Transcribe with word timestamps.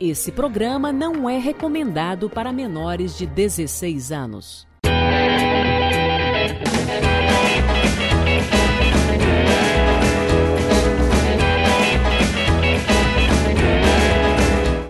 Esse 0.00 0.32
programa 0.32 0.90
não 0.94 1.28
é 1.28 1.36
recomendado 1.36 2.30
para 2.30 2.50
menores 2.50 3.18
de 3.18 3.26
16 3.26 4.10
anos. 4.10 4.66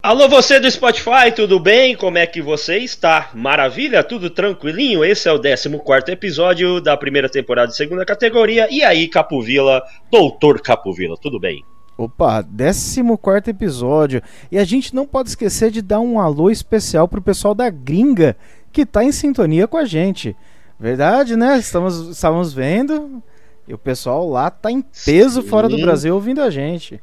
Alô, 0.01 0.29
você 0.29 0.61
do 0.61 0.71
Spotify, 0.71 1.33
tudo 1.35 1.59
bem? 1.59 1.97
Como 1.97 2.17
é 2.17 2.25
que 2.25 2.41
você 2.41 2.79
está? 2.79 3.31
Maravilha? 3.35 4.05
Tudo 4.05 4.31
tranquilinho? 4.31 5.05
Esse 5.05 5.29
é 5.29 5.33
o 5.33 5.41
14 5.41 6.13
episódio 6.13 6.81
da 6.81 6.97
primeira 6.97 7.29
temporada 7.29 7.67
de 7.67 7.77
segunda 7.77 8.05
categoria. 8.05 8.69
E 8.71 8.85
aí, 8.85 9.09
Capovila, 9.09 9.83
Doutor 10.09 10.63
Capovila, 10.63 11.17
tudo 11.21 11.41
bem? 11.41 11.65
Opa, 12.01 12.43
14 12.43 13.03
episódio. 13.51 14.23
E 14.51 14.57
a 14.57 14.65
gente 14.65 14.95
não 14.95 15.07
pode 15.07 15.29
esquecer 15.29 15.71
de 15.71 15.83
dar 15.83 16.01
um 16.01 16.19
alô 16.19 16.51
especial 16.51 17.07
pro 17.07 17.21
pessoal 17.21 17.55
da 17.55 17.69
gringa 17.69 18.35
que 18.73 18.87
tá 18.87 19.05
em 19.05 19.13
sintonia 19.13 19.69
com 19.69 19.77
a 19.77 19.85
gente. 19.85 20.35
Verdade, 20.79 21.37
né? 21.37 21.59
Estamos, 21.59 22.09
estamos 22.09 22.55
vendo. 22.55 23.23
E 23.69 23.75
o 23.75 23.79
pessoal 23.79 24.27
lá 24.27 24.51
tá 24.51 24.73
em 24.73 24.81
peso 24.81 25.43
Sim. 25.43 25.49
fora 25.49 25.69
do 25.69 25.77
Brasil 25.77 26.15
ouvindo 26.15 26.41
a 26.41 26.49
gente. 26.49 26.99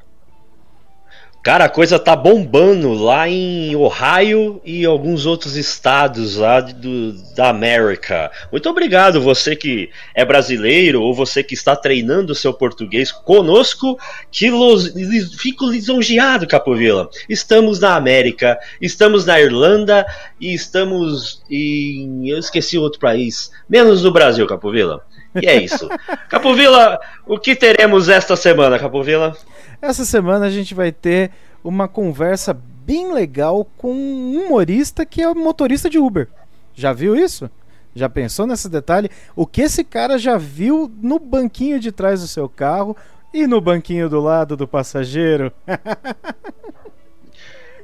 Cara, 1.47 1.63
a 1.63 1.69
coisa 1.69 1.97
tá 1.97 2.13
bombando 2.13 2.91
lá 2.91 3.29
em 3.29 3.73
Ohio 3.73 4.61
e 4.65 4.83
alguns 4.83 5.25
outros 5.25 5.55
estados 5.55 6.35
lá 6.35 6.59
do, 6.59 7.13
da 7.33 7.47
América. 7.47 8.29
Muito 8.51 8.69
obrigado, 8.69 9.21
você 9.21 9.55
que 9.55 9.89
é 10.13 10.25
brasileiro 10.25 11.01
ou 11.01 11.13
você 11.13 11.41
que 11.41 11.53
está 11.53 11.73
treinando 11.73 12.33
o 12.33 12.35
seu 12.35 12.53
português 12.53 13.13
conosco, 13.13 13.97
que 14.29 14.49
los, 14.49 14.91
fico 15.39 15.67
lisonjeado, 15.67 16.45
Capovila. 16.45 17.09
Estamos 17.29 17.79
na 17.79 17.95
América, 17.95 18.59
estamos 18.81 19.25
na 19.25 19.39
Irlanda 19.39 20.05
e 20.41 20.53
estamos 20.53 21.41
em. 21.49 22.27
Eu 22.27 22.39
esqueci 22.39 22.77
outro 22.77 22.99
país, 22.99 23.51
menos 23.69 24.03
no 24.03 24.11
Brasil, 24.11 24.45
Capovila. 24.45 25.01
E 25.41 25.47
é 25.47 25.55
isso. 25.55 25.87
Capovila, 26.27 26.99
o 27.25 27.39
que 27.39 27.55
teremos 27.55 28.09
esta 28.09 28.35
semana, 28.35 28.77
Capovila? 28.77 29.33
Essa 29.81 30.05
semana 30.05 30.45
a 30.45 30.49
gente 30.49 30.73
vai 30.73 30.91
ter 30.91 31.31
uma 31.63 31.87
conversa 31.87 32.53
bem 32.53 33.11
legal 33.13 33.65
com 33.77 33.93
um 33.93 34.45
humorista 34.45 35.05
que 35.05 35.21
é 35.21 35.33
motorista 35.33 35.89
de 35.89 35.99
Uber. 35.99 36.27
Já 36.73 36.93
viu 36.93 37.15
isso? 37.15 37.49
Já 37.93 38.07
pensou 38.07 38.47
nesse 38.47 38.69
detalhe? 38.69 39.09
O 39.35 39.45
que 39.45 39.61
esse 39.61 39.83
cara 39.83 40.17
já 40.17 40.37
viu 40.37 40.91
no 41.01 41.19
banquinho 41.19 41.79
de 41.79 41.91
trás 41.91 42.21
do 42.21 42.27
seu 42.27 42.47
carro 42.47 42.95
e 43.33 43.45
no 43.45 43.59
banquinho 43.59 44.09
do 44.09 44.19
lado 44.19 44.55
do 44.55 44.67
passageiro? 44.67 45.51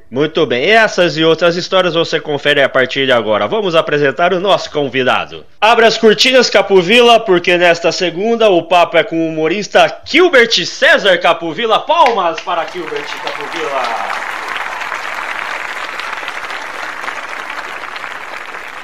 Muito 0.09 0.45
bem, 0.45 0.69
essas 0.69 1.17
e 1.17 1.23
outras 1.23 1.55
histórias 1.55 1.95
você 1.95 2.19
confere 2.19 2.61
a 2.61 2.69
partir 2.69 3.05
de 3.05 3.11
agora. 3.11 3.47
Vamos 3.47 3.73
apresentar 3.73 4.31
o 4.33 4.39
nosso 4.39 4.69
convidado. 4.69 5.43
Abra 5.59 5.87
as 5.87 5.97
cortinas, 5.97 6.49
Capovila, 6.49 7.19
porque 7.19 7.57
nesta 7.57 7.91
segunda 7.91 8.49
o 8.49 8.63
papo 8.63 8.95
é 8.97 9.03
com 9.03 9.15
o 9.15 9.29
humorista 9.29 10.01
Gilbert 10.05 10.53
César 10.65 11.17
Capovila. 11.17 11.79
Palmas 11.79 12.39
para 12.41 12.65
Gilbert 12.67 13.07
Capovila. 13.23 14.23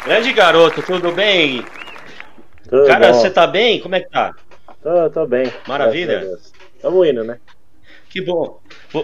Grande 0.06 0.34
garoto, 0.34 0.82
tudo 0.82 1.12
bem? 1.12 1.64
Tudo 2.68 2.88
Cara, 2.88 3.14
você 3.14 3.30
tá 3.30 3.46
bem? 3.46 3.80
Como 3.80 3.94
é 3.94 4.00
que 4.00 4.10
tá? 4.10 4.34
Tô, 4.82 5.10
tô 5.12 5.28
bem. 5.28 5.54
Maravilha? 5.68 6.26
Tamo 6.82 7.06
indo, 7.06 7.24
né? 7.24 7.38
Que 8.10 8.22
bom. 8.22 8.60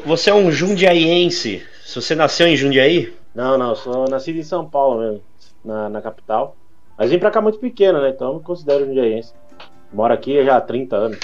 Você 0.06 0.30
é 0.30 0.34
um 0.34 0.52
jundiaiense. 0.52 1.64
Se 1.84 2.02
você 2.02 2.16
nasceu 2.16 2.48
em 2.48 2.58
Jundiaí? 2.58 3.14
Não, 3.34 3.58
não, 3.58 3.76
sou 3.76 4.10
nascido 4.10 4.40
em 4.40 4.44
São 4.44 4.68
Paulo 4.68 5.00
mesmo, 5.00 5.22
na, 5.64 5.90
na 5.90 6.02
capital. 6.02 6.56
Mas 6.98 7.12
vim 7.12 7.20
pra 7.20 7.30
cá 7.30 7.42
muito 7.42 7.60
pequeno, 7.60 8.02
né? 8.02 8.10
Então 8.10 8.30
eu 8.30 8.34
me 8.36 8.44
considero 8.44 8.86
jundiaiense. 8.86 9.34
Moro 9.94 10.14
aqui 10.14 10.44
já 10.44 10.58
há 10.58 10.62
30 10.62 10.96
anos. 10.96 11.20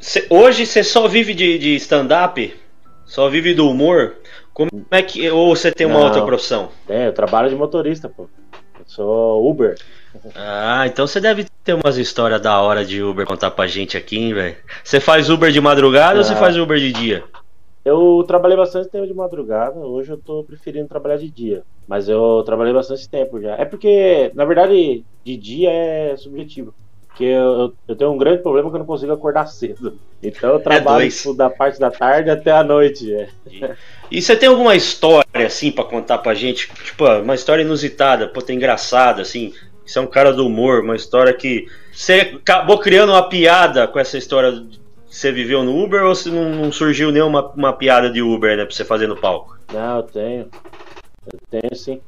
Cê, 0.00 0.26
hoje 0.30 0.64
você 0.64 0.82
só 0.82 1.06
vive 1.06 1.34
de, 1.34 1.58
de 1.58 1.74
stand-up? 1.76 2.56
Só 3.04 3.28
vive 3.28 3.52
do 3.52 3.68
humor? 3.68 4.16
Como 4.54 4.70
é 4.90 5.02
que. 5.02 5.28
Ou 5.30 5.54
você 5.54 5.70
tem 5.70 5.86
uma 5.86 5.98
não, 5.98 6.06
outra 6.06 6.24
profissão? 6.24 6.70
Tem, 6.86 7.04
eu 7.04 7.12
trabalho 7.12 7.50
de 7.50 7.56
motorista, 7.56 8.08
pô. 8.08 8.28
Eu 8.78 8.84
sou 8.86 9.48
Uber. 9.48 9.76
Ah, 10.34 10.86
então 10.86 11.06
você 11.06 11.20
deve 11.20 11.46
ter 11.64 11.74
umas 11.74 11.96
histórias 11.98 12.40
da 12.40 12.60
hora 12.60 12.84
de 12.84 13.02
Uber 13.02 13.26
contar 13.26 13.50
pra 13.50 13.66
gente 13.66 13.96
aqui, 13.96 14.32
velho. 14.32 14.56
Você 14.82 15.00
faz 15.00 15.28
Uber 15.30 15.50
de 15.50 15.60
madrugada 15.60 16.18
ou 16.18 16.24
você 16.24 16.34
faz 16.34 16.56
Uber 16.56 16.78
de 16.78 16.92
dia? 16.92 17.24
Eu 17.84 18.24
trabalhei 18.26 18.56
bastante 18.56 18.88
tempo 18.88 19.06
de 19.06 19.14
madrugada, 19.14 19.78
hoje 19.78 20.10
eu 20.10 20.18
tô 20.18 20.44
preferindo 20.44 20.88
trabalhar 20.88 21.16
de 21.16 21.30
dia. 21.30 21.62
Mas 21.88 22.08
eu 22.08 22.42
trabalhei 22.44 22.72
bastante 22.72 23.08
tempo 23.08 23.40
já. 23.40 23.56
É 23.56 23.64
porque, 23.64 24.30
na 24.34 24.44
verdade, 24.44 25.04
de 25.24 25.36
dia 25.36 25.70
é 25.70 26.16
subjetivo. 26.16 26.74
Porque 27.08 27.24
eu, 27.24 27.72
eu 27.88 27.96
tenho 27.96 28.12
um 28.12 28.18
grande 28.18 28.42
problema 28.42 28.70
que 28.70 28.76
eu 28.76 28.78
não 28.78 28.86
consigo 28.86 29.12
acordar 29.12 29.46
cedo. 29.46 29.98
Então 30.22 30.50
eu 30.50 30.56
é 30.56 30.60
trabalho 30.60 31.06
é 31.06 31.08
tipo, 31.08 31.34
da 31.34 31.50
parte 31.50 31.80
da 31.80 31.90
tarde 31.90 32.30
até 32.30 32.52
a 32.52 32.62
noite. 32.62 33.12
É. 33.12 33.28
E 34.10 34.22
você 34.22 34.36
tem 34.36 34.48
alguma 34.48 34.76
história, 34.76 35.46
assim, 35.46 35.72
para 35.72 35.84
contar 35.84 36.18
pra 36.18 36.34
gente? 36.34 36.70
Tipo, 36.84 37.06
uma 37.06 37.34
história 37.34 37.62
inusitada, 37.62 38.28
pô, 38.28 38.40
tem 38.40 38.56
engraçada, 38.56 39.22
assim. 39.22 39.52
Você 39.90 39.98
é 39.98 40.02
um 40.02 40.06
cara 40.06 40.32
do 40.32 40.46
humor, 40.46 40.84
uma 40.84 40.94
história 40.94 41.32
que. 41.32 41.66
Você 41.92 42.32
acabou 42.36 42.78
criando 42.78 43.10
uma 43.10 43.28
piada 43.28 43.88
com 43.88 43.98
essa 43.98 44.16
história 44.16 44.64
você 45.10 45.32
viveu 45.32 45.64
no 45.64 45.82
Uber 45.82 46.04
ou 46.04 46.14
se 46.14 46.30
não, 46.30 46.48
não, 46.50 46.70
surgiu 46.70 47.10
nenhuma 47.10 47.50
uma 47.56 47.72
piada 47.72 48.08
de 48.08 48.22
Uber, 48.22 48.56
né, 48.56 48.64
pra 48.64 48.72
você 48.72 48.84
fazer 48.84 49.08
no 49.08 49.16
palco? 49.16 49.58
Não, 49.72 49.96
eu 49.96 50.02
tenho. 50.04 50.48
Eu 51.32 51.38
tenho 51.50 51.74
sim. 51.74 52.00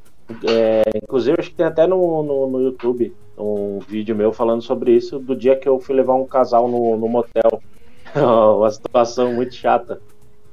É, 0.47 0.83
inclusive, 0.95 1.35
acho 1.37 1.49
que 1.49 1.57
tem 1.57 1.65
até 1.65 1.85
no, 1.85 2.23
no, 2.23 2.49
no, 2.49 2.61
YouTube 2.61 3.13
um 3.37 3.79
vídeo 3.79 4.15
meu 4.15 4.31
falando 4.31 4.61
sobre 4.61 4.93
isso, 4.93 5.19
do 5.19 5.35
dia 5.35 5.57
que 5.57 5.67
eu 5.67 5.77
fui 5.77 5.93
levar 5.93 6.13
um 6.13 6.25
casal 6.25 6.69
no, 6.69 6.95
no 6.95 7.09
motel. 7.09 7.61
Uma 8.15 8.71
situação 8.71 9.33
muito 9.33 9.55
chata. 9.55 9.99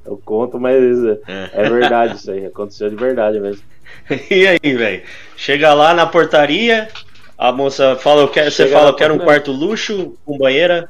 Eu 0.05 0.19
conto, 0.25 0.59
mas 0.59 1.05
é, 1.05 1.19
é 1.53 1.69
verdade 1.69 2.15
isso 2.15 2.29
aí. 2.29 2.45
Aconteceu 2.45 2.89
de 2.89 2.97
verdade 2.97 3.39
mesmo. 3.39 3.63
e 4.29 4.45
aí, 4.45 4.75
velho? 4.75 5.03
Chega 5.37 5.73
lá 5.73 5.93
na 5.93 6.05
portaria, 6.05 6.89
a 7.41 7.51
moça 7.51 7.95
fala, 7.95 8.21
eu 8.21 8.27
quero, 8.27 8.51
você 8.51 8.67
fala, 8.67 8.89
eu 8.89 8.93
quero 8.93 9.15
um 9.15 9.17
quarto 9.17 9.51
luxo, 9.51 10.15
com 10.23 10.37
banheira. 10.37 10.87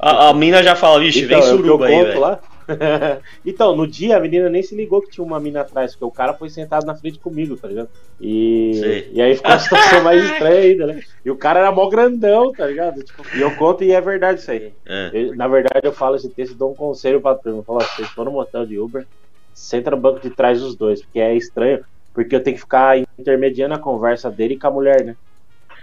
A, 0.00 0.30
a 0.30 0.34
mina 0.34 0.60
já 0.60 0.74
fala, 0.74 0.98
vixe, 0.98 1.22
então, 1.22 1.40
vem 1.40 1.48
suruba 1.48 1.86
aí, 1.86 2.02
velho. 2.02 2.38
então, 3.46 3.76
no 3.76 3.86
dia 3.86 4.16
a 4.16 4.20
menina 4.20 4.50
nem 4.50 4.64
se 4.64 4.74
ligou 4.74 5.00
que 5.00 5.12
tinha 5.12 5.24
uma 5.24 5.38
mina 5.38 5.60
atrás, 5.60 5.92
porque 5.92 6.04
o 6.04 6.10
cara 6.10 6.34
foi 6.34 6.50
sentado 6.50 6.84
na 6.84 6.96
frente 6.96 7.20
comigo, 7.20 7.56
tá 7.56 7.68
ligado? 7.68 7.88
E, 8.20 9.10
e 9.12 9.22
aí 9.22 9.36
ficou 9.36 9.52
a 9.52 9.58
situação 9.60 10.02
mais 10.02 10.24
estranha 10.24 10.60
ainda, 10.60 10.86
né? 10.88 11.00
E 11.24 11.30
o 11.30 11.36
cara 11.36 11.60
era 11.60 11.70
mó 11.70 11.88
grandão, 11.88 12.50
tá 12.50 12.66
ligado? 12.66 13.00
Tipo, 13.04 13.22
e 13.36 13.40
eu 13.40 13.54
conto 13.54 13.84
e 13.84 13.92
é 13.92 14.00
verdade 14.00 14.40
isso 14.40 14.50
aí. 14.50 14.72
É. 14.84 15.10
Eu, 15.12 15.36
na 15.36 15.46
verdade, 15.46 15.86
eu 15.86 15.92
falo 15.92 16.16
esse 16.16 16.28
texto 16.28 16.54
e 16.54 16.58
dou 16.58 16.72
um 16.72 16.74
conselho 16.74 17.20
pra 17.20 17.36
turma. 17.36 17.60
Eu 17.60 17.62
falo, 17.62 17.80
vocês 17.80 18.08
estão 18.08 18.24
no 18.24 18.32
motel 18.32 18.66
de 18.66 18.76
Uber, 18.76 19.06
senta 19.54 19.92
no 19.92 19.96
banco 19.96 20.18
de 20.18 20.30
trás 20.30 20.60
dos 20.60 20.74
dois, 20.74 21.00
porque 21.00 21.20
é 21.20 21.32
estranho, 21.36 21.84
porque 22.12 22.34
eu 22.34 22.42
tenho 22.42 22.56
que 22.56 22.62
ficar 22.62 22.98
intermediando 22.98 23.74
a 23.74 23.78
conversa 23.78 24.28
dele 24.28 24.58
com 24.58 24.66
a 24.66 24.70
mulher, 24.72 25.04
né? 25.04 25.14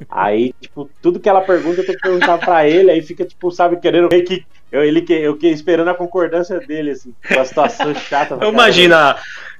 Aí, 0.09 0.53
tipo, 0.61 0.89
tudo 1.01 1.19
que 1.19 1.27
ela 1.27 1.41
pergunta 1.41 1.81
eu 1.81 1.85
tenho 1.85 1.97
que 1.97 2.03
perguntar 2.03 2.37
pra 2.37 2.67
ele, 2.67 2.91
aí 2.91 3.01
fica, 3.01 3.25
tipo, 3.25 3.51
sabe, 3.51 3.77
querendo 3.77 4.09
ver 4.09 4.21
que. 4.21 4.45
Eu, 4.71 4.83
ele 4.83 5.01
que 5.01 5.13
eu 5.13 5.35
que 5.35 5.47
esperando 5.47 5.87
a 5.89 5.95
concordância 5.95 6.59
dele, 6.59 6.91
assim, 6.91 7.11
uma 7.31 7.43
situação 7.43 7.93
chata. 7.95 8.37
Eu 8.39 8.49
imagino, 8.49 8.95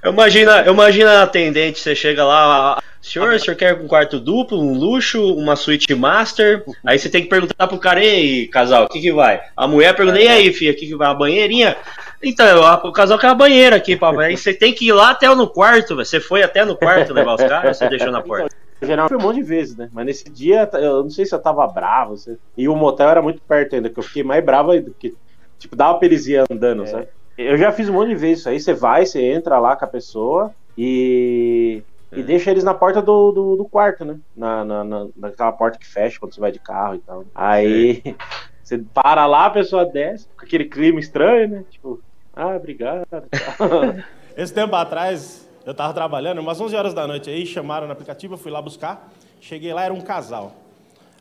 eu 0.04 0.12
imagino, 0.12 0.50
eu 0.52 0.72
imagino 0.72 1.08
a 1.10 1.22
atendente, 1.22 1.80
você 1.80 1.96
chega 1.96 2.24
lá, 2.24 2.80
senhor, 3.02 3.34
o 3.34 3.38
senhor 3.40 3.56
quer 3.56 3.74
um 3.74 3.88
quarto 3.88 4.20
duplo, 4.20 4.62
um 4.62 4.72
luxo, 4.72 5.34
uma 5.34 5.56
suíte 5.56 5.92
master? 5.96 6.64
Aí 6.86 6.96
você 6.96 7.08
tem 7.08 7.22
que 7.22 7.28
perguntar 7.28 7.66
pro 7.66 7.76
cara, 7.78 8.04
e 8.04 8.46
casal, 8.46 8.84
o 8.84 8.88
que 8.88 9.00
que 9.00 9.12
vai? 9.12 9.40
A 9.56 9.66
mulher 9.66 9.96
pergunta, 9.96 10.20
e 10.20 10.28
aí, 10.28 10.52
filha, 10.52 10.70
o 10.70 10.76
que 10.76 10.86
que 10.86 10.96
vai? 10.96 11.08
A 11.08 11.14
banheirinha? 11.14 11.76
Então, 12.22 12.60
o 12.84 12.92
casal 12.92 13.18
quer 13.18 13.28
a 13.28 13.34
banheira 13.34 13.76
aqui, 13.76 13.96
papai. 13.96 14.26
Aí 14.26 14.36
você 14.36 14.54
tem 14.54 14.72
que 14.72 14.86
ir 14.86 14.92
lá 14.92 15.10
até 15.10 15.28
no 15.34 15.48
quarto, 15.48 15.96
você 15.96 16.20
foi 16.20 16.42
até 16.42 16.64
no 16.64 16.76
quarto 16.76 17.12
levar 17.12 17.34
os 17.34 17.42
caras 17.42 17.64
ou 17.64 17.74
você 17.74 17.88
deixou 17.88 18.12
na 18.12 18.22
porta? 18.22 18.54
Geral 18.86 19.08
foi 19.08 19.16
um 19.16 19.22
monte 19.22 19.36
de 19.36 19.42
vezes, 19.42 19.76
né? 19.76 19.88
Mas 19.92 20.06
nesse 20.06 20.30
dia, 20.30 20.68
eu 20.74 21.02
não 21.02 21.10
sei 21.10 21.26
se 21.26 21.34
eu 21.34 21.38
tava 21.38 21.66
bravo. 21.66 22.16
Se... 22.16 22.38
E 22.56 22.68
o 22.68 22.76
motel 22.76 23.08
era 23.08 23.22
muito 23.22 23.40
perto 23.42 23.74
ainda, 23.74 23.90
que 23.90 23.98
eu 23.98 24.02
fiquei 24.02 24.22
mais 24.22 24.44
bravo 24.44 24.70
ainda, 24.70 24.90
porque, 24.90 25.14
tipo, 25.58 25.76
dava 25.76 25.98
pra 25.98 26.06
eles 26.06 26.26
ir 26.26 26.44
andando, 26.50 26.84
é. 26.84 26.86
sabe? 26.86 27.08
Eu 27.36 27.56
já 27.56 27.72
fiz 27.72 27.88
um 27.88 27.94
monte 27.94 28.08
de 28.08 28.16
vezes 28.16 28.40
isso 28.40 28.48
aí. 28.48 28.60
Você 28.60 28.74
vai, 28.74 29.06
você 29.06 29.22
entra 29.22 29.58
lá 29.58 29.76
com 29.76 29.84
a 29.84 29.88
pessoa 29.88 30.52
e. 30.76 31.82
É. 32.12 32.18
E 32.18 32.22
deixa 32.22 32.50
eles 32.50 32.64
na 32.64 32.74
porta 32.74 33.00
do, 33.00 33.30
do, 33.30 33.56
do 33.56 33.64
quarto, 33.64 34.04
né? 34.04 34.18
Na, 34.36 34.64
na, 34.64 34.84
na, 34.84 35.06
naquela 35.16 35.52
porta 35.52 35.78
que 35.78 35.86
fecha 35.86 36.18
quando 36.18 36.34
você 36.34 36.40
vai 36.40 36.50
de 36.50 36.58
carro 36.58 36.96
e 36.96 36.98
tal. 36.98 37.24
Aí 37.34 38.02
é. 38.04 38.14
você 38.62 38.78
para 38.78 39.26
lá, 39.26 39.46
a 39.46 39.50
pessoa 39.50 39.86
desce, 39.86 40.26
com 40.36 40.44
aquele 40.44 40.64
clima 40.64 41.00
estranho, 41.00 41.48
né? 41.48 41.64
Tipo, 41.70 42.00
ah, 42.34 42.56
obrigado. 42.56 43.06
Esse 44.36 44.54
tempo 44.54 44.74
atrás, 44.74 45.48
eu 45.64 45.72
estava 45.72 45.92
trabalhando, 45.92 46.38
umas 46.38 46.60
11 46.60 46.74
horas 46.74 46.94
da 46.94 47.06
noite 47.06 47.28
aí, 47.28 47.44
chamaram 47.44 47.86
no 47.86 47.92
aplicativo, 47.92 48.34
eu 48.34 48.38
fui 48.38 48.50
lá 48.50 48.62
buscar. 48.62 49.12
Cheguei 49.40 49.72
lá, 49.72 49.84
era 49.84 49.92
um 49.92 50.00
casal. 50.00 50.54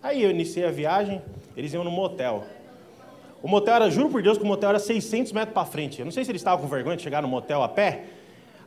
Aí 0.02 0.24
eu 0.24 0.30
iniciei 0.30 0.66
a 0.66 0.72
viagem, 0.72 1.22
eles 1.58 1.74
iam 1.74 1.84
no 1.84 1.92
motel. 1.92 2.46
O 3.42 3.48
motel 3.48 3.76
era, 3.76 3.90
juro 3.90 4.10
por 4.10 4.22
Deus, 4.22 4.38
que 4.38 4.44
o 4.44 4.48
motel 4.48 4.70
era 4.70 4.80
600 4.80 5.32
metros 5.34 5.54
para 5.54 5.66
frente. 5.66 6.00
Eu 6.00 6.06
não 6.06 6.12
sei 6.12 6.24
se 6.24 6.32
eles 6.32 6.42
estavam 6.42 6.62
com 6.62 6.68
vergonha 6.68 6.96
de 6.96 7.04
chegar 7.04 7.22
no 7.22 7.28
motel 7.28 7.62
a 7.64 7.70
pé. 7.70 8.04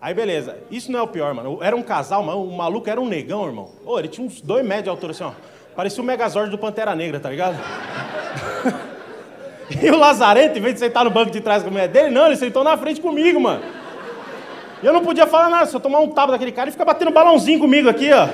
Aí 0.00 0.12
beleza, 0.14 0.58
isso 0.70 0.90
não 0.90 0.98
é 0.98 1.02
o 1.02 1.08
pior, 1.08 1.32
mano. 1.32 1.58
Era 1.62 1.76
um 1.76 1.82
casal, 1.82 2.22
mano. 2.22 2.42
O 2.42 2.56
maluco 2.56 2.88
era 2.88 3.00
um 3.00 3.08
negão, 3.08 3.46
irmão. 3.46 3.70
Ô, 3.84 3.98
ele 3.98 4.08
tinha 4.08 4.26
uns 4.26 4.40
dois 4.40 4.64
metros 4.64 4.84
de 4.84 4.90
altura 4.90 5.12
assim, 5.12 5.24
ó. 5.24 5.32
Parecia 5.74 6.02
o 6.02 6.06
Megazord 6.06 6.50
do 6.50 6.58
Pantera 6.58 6.94
Negra, 6.94 7.18
tá 7.18 7.30
ligado? 7.30 7.56
e 9.82 9.90
o 9.90 9.96
Lazarento, 9.96 10.58
em 10.58 10.60
vez 10.60 10.74
de 10.74 10.80
sentar 10.80 11.04
no 11.04 11.10
banco 11.10 11.30
de 11.30 11.40
trás 11.40 11.62
com 11.62 11.68
a 11.68 11.72
mulher 11.72 11.88
dele, 11.88 12.10
não, 12.10 12.26
ele 12.26 12.36
sentou 12.36 12.62
na 12.62 12.76
frente 12.76 13.00
comigo, 13.00 13.40
mano. 13.40 13.62
E 14.82 14.86
eu 14.86 14.92
não 14.92 15.02
podia 15.02 15.26
falar 15.26 15.48
nada, 15.48 15.66
se 15.66 15.76
eu 15.76 15.80
tomar 15.80 16.00
um 16.00 16.08
tapa 16.08 16.32
daquele 16.32 16.50
cara, 16.50 16.64
ele 16.64 16.72
fica 16.72 16.84
batendo 16.84 17.12
balãozinho 17.12 17.60
comigo 17.60 17.88
aqui, 17.88 18.12
ó. 18.12 18.28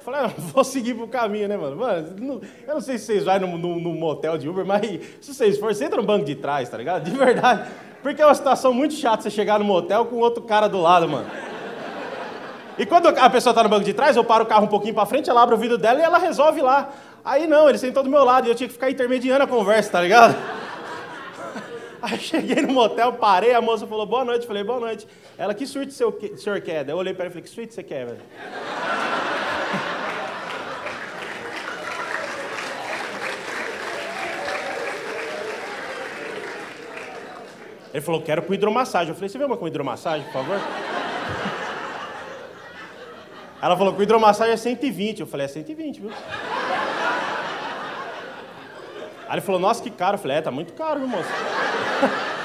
Falei, 0.00 0.22
ah, 0.22 0.30
vou 0.36 0.64
seguir 0.64 0.94
pro 0.94 1.06
caminho, 1.06 1.46
né, 1.48 1.56
mano? 1.56 1.76
Mano, 1.76 2.40
eu 2.66 2.74
não 2.74 2.80
sei 2.80 2.98
se 2.98 3.04
vocês 3.04 3.24
vão 3.24 3.38
no, 3.40 3.58
no, 3.58 3.80
no, 3.80 3.94
motel 3.94 4.36
de 4.36 4.48
Uber, 4.48 4.64
mas 4.64 4.82
se 5.20 5.32
vocês 5.34 5.58
forem, 5.58 5.74
você 5.74 5.84
entra 5.84 5.98
no 6.00 6.06
banco 6.06 6.24
de 6.24 6.34
trás, 6.34 6.68
tá 6.68 6.76
ligado? 6.76 7.04
De 7.04 7.16
verdade. 7.16 7.68
Porque 8.02 8.20
é 8.22 8.26
uma 8.26 8.34
situação 8.34 8.72
muito 8.72 8.94
chata 8.94 9.22
você 9.22 9.30
chegar 9.30 9.58
no 9.58 9.64
motel 9.64 10.06
com 10.06 10.16
outro 10.16 10.42
cara 10.42 10.66
do 10.68 10.80
lado, 10.80 11.08
mano. 11.08 11.26
E 12.78 12.86
quando 12.86 13.08
a 13.08 13.30
pessoa 13.30 13.54
tá 13.54 13.62
no 13.62 13.68
banco 13.68 13.84
de 13.84 13.92
trás, 13.92 14.16
eu 14.16 14.24
paro 14.24 14.44
o 14.44 14.46
carro 14.46 14.64
um 14.64 14.68
pouquinho 14.68 14.94
pra 14.94 15.04
frente, 15.04 15.28
ela 15.28 15.42
abre 15.42 15.54
o 15.54 15.58
vidro 15.58 15.76
dela 15.76 16.00
e 16.00 16.02
ela 16.02 16.18
resolve 16.18 16.60
lá. 16.62 16.90
Aí 17.24 17.46
não, 17.46 17.68
ele 17.68 17.76
sentou 17.76 18.02
do 18.02 18.08
meu 18.10 18.24
lado 18.24 18.46
e 18.46 18.50
eu 18.50 18.54
tinha 18.54 18.66
que 18.66 18.72
ficar 18.72 18.90
intermediando 18.90 19.44
a 19.44 19.46
conversa, 19.46 19.92
tá 19.92 20.00
ligado? 20.00 20.36
Aí 22.02 22.18
cheguei 22.18 22.62
no 22.62 22.72
motel, 22.72 23.12
parei, 23.14 23.54
a 23.54 23.60
moça 23.60 23.86
falou 23.86 24.06
boa 24.06 24.24
noite, 24.24 24.46
falei 24.46 24.62
boa 24.62 24.78
noite. 24.78 25.06
Ela, 25.36 25.52
que 25.52 25.66
suíte 25.66 25.90
o 25.90 26.38
senhor 26.38 26.60
quer? 26.60 26.88
Eu 26.88 26.96
olhei 26.96 27.12
pra 27.12 27.24
ela 27.24 27.30
e 27.30 27.32
falei, 27.32 27.42
que 27.42 27.50
suíte 27.50 27.74
você 27.74 27.82
quer, 27.82 28.06
velho? 28.06 28.20
Ele 37.92 38.02
falou, 38.02 38.22
quero 38.22 38.42
com 38.42 38.54
hidromassagem. 38.54 39.08
Eu 39.08 39.14
falei, 39.14 39.28
você 39.28 39.38
vê 39.38 39.44
uma 39.44 39.56
com 39.56 39.66
hidromassagem, 39.66 40.24
por 40.26 40.34
favor? 40.34 40.60
Ela 43.60 43.76
falou, 43.76 43.92
com 43.92 44.02
hidromassagem 44.02 44.54
é 44.54 44.56
120. 44.56 45.20
Eu 45.20 45.26
falei, 45.26 45.46
é 45.46 45.48
120, 45.48 46.00
viu? 46.02 46.12
Aí 49.28 49.34
ele 49.34 49.40
falou, 49.42 49.60
nossa, 49.60 49.82
que 49.82 49.90
caro. 49.90 50.14
Eu 50.14 50.18
falei, 50.18 50.38
é, 50.38 50.40
tá 50.40 50.50
muito 50.50 50.72
caro, 50.72 51.00
viu, 51.00 51.08
moço? 51.08 51.28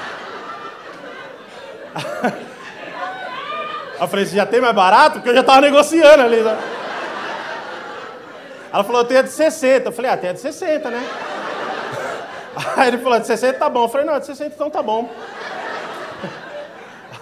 Eu 4.00 4.08
falei, 4.08 4.26
você 4.26 4.36
já 4.36 4.44
tem 4.44 4.60
mais 4.60 4.74
barato? 4.74 5.14
Porque 5.14 5.28
eu 5.28 5.34
já 5.34 5.44
tava 5.44 5.60
negociando 5.60 6.22
ali. 6.22 6.40
Né? 6.40 6.58
Ela 8.72 8.82
falou, 8.82 9.02
eu 9.02 9.06
tenho 9.06 9.20
a 9.20 9.22
de 9.22 9.30
60. 9.30 9.88
Eu 9.88 9.92
falei, 9.92 10.10
ah, 10.10 10.16
tem 10.16 10.30
a 10.30 10.32
de 10.32 10.40
60, 10.40 10.90
né? 10.90 11.08
Aí 12.76 12.88
ele 12.88 12.98
falou, 12.98 13.20
de 13.20 13.26
60 13.26 13.56
tá 13.56 13.68
bom. 13.68 13.84
Eu 13.84 13.88
falei, 13.88 14.06
não, 14.06 14.18
de 14.18 14.26
60 14.26 14.54
então 14.54 14.68
tá 14.68 14.82
bom. 14.82 15.08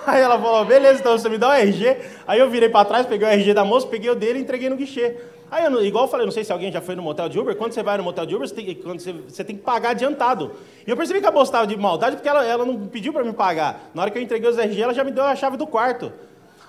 Aí 0.07 0.21
ela 0.21 0.39
falou, 0.39 0.65
beleza, 0.65 1.01
então 1.01 1.17
você 1.17 1.29
me 1.29 1.39
dá 1.39 1.51
o 1.51 1.53
RG. 1.53 1.97
Aí 2.27 2.39
eu 2.39 2.51
virei 2.51 2.69
para 2.69 2.85
trás, 2.85 3.07
peguei 3.07 3.27
o 3.27 3.31
RG 3.31 3.55
da 3.55 3.65
moça, 3.65 3.87
peguei 3.87 4.11
o 4.11 4.15
dele 4.15 4.41
e 4.41 4.43
entreguei 4.43 4.69
no 4.69 4.77
guichê. 4.77 5.17
Aí, 5.51 5.65
eu, 5.67 5.85
igual 5.85 6.05
eu 6.05 6.09
falei, 6.09 6.25
não 6.25 6.33
sei 6.33 6.45
se 6.45 6.51
alguém 6.51 6.73
já 6.73 6.81
foi 6.81 6.97
no 6.97 7.03
motel 7.03 7.29
de 7.29 7.39
Uber, 7.39 7.55
quando 7.55 7.73
você 7.73 7.83
vai 7.83 7.99
no 7.99 8.03
motel 8.03 8.25
de 8.25 8.35
Uber, 8.35 8.49
você 8.49 8.55
tem, 8.55 8.75
quando 8.75 9.01
você, 9.01 9.13
você 9.13 9.45
tem 9.45 9.55
que 9.55 9.63
pagar 9.63 9.91
adiantado. 9.91 10.53
E 10.87 10.91
eu 10.91 10.97
percebi 10.97 11.21
que 11.21 11.27
a 11.27 11.31
moça 11.31 11.51
estava 11.51 11.67
de 11.67 11.77
maldade 11.77 12.17
porque 12.17 12.29
ela, 12.29 12.43
ela 12.43 12.65
não 12.65 12.87
pediu 12.87 13.13
para 13.13 13.23
me 13.23 13.35
pagar. 13.35 13.91
Na 13.93 14.01
hora 14.01 14.11
que 14.11 14.17
eu 14.17 14.23
entreguei 14.23 14.49
os 14.49 14.57
RG, 14.57 14.81
ela 14.81 14.95
já 14.95 15.05
me 15.05 15.11
deu 15.11 15.25
a 15.25 15.37
chave 15.37 15.59
do 15.59 15.67
quarto. 15.67 16.11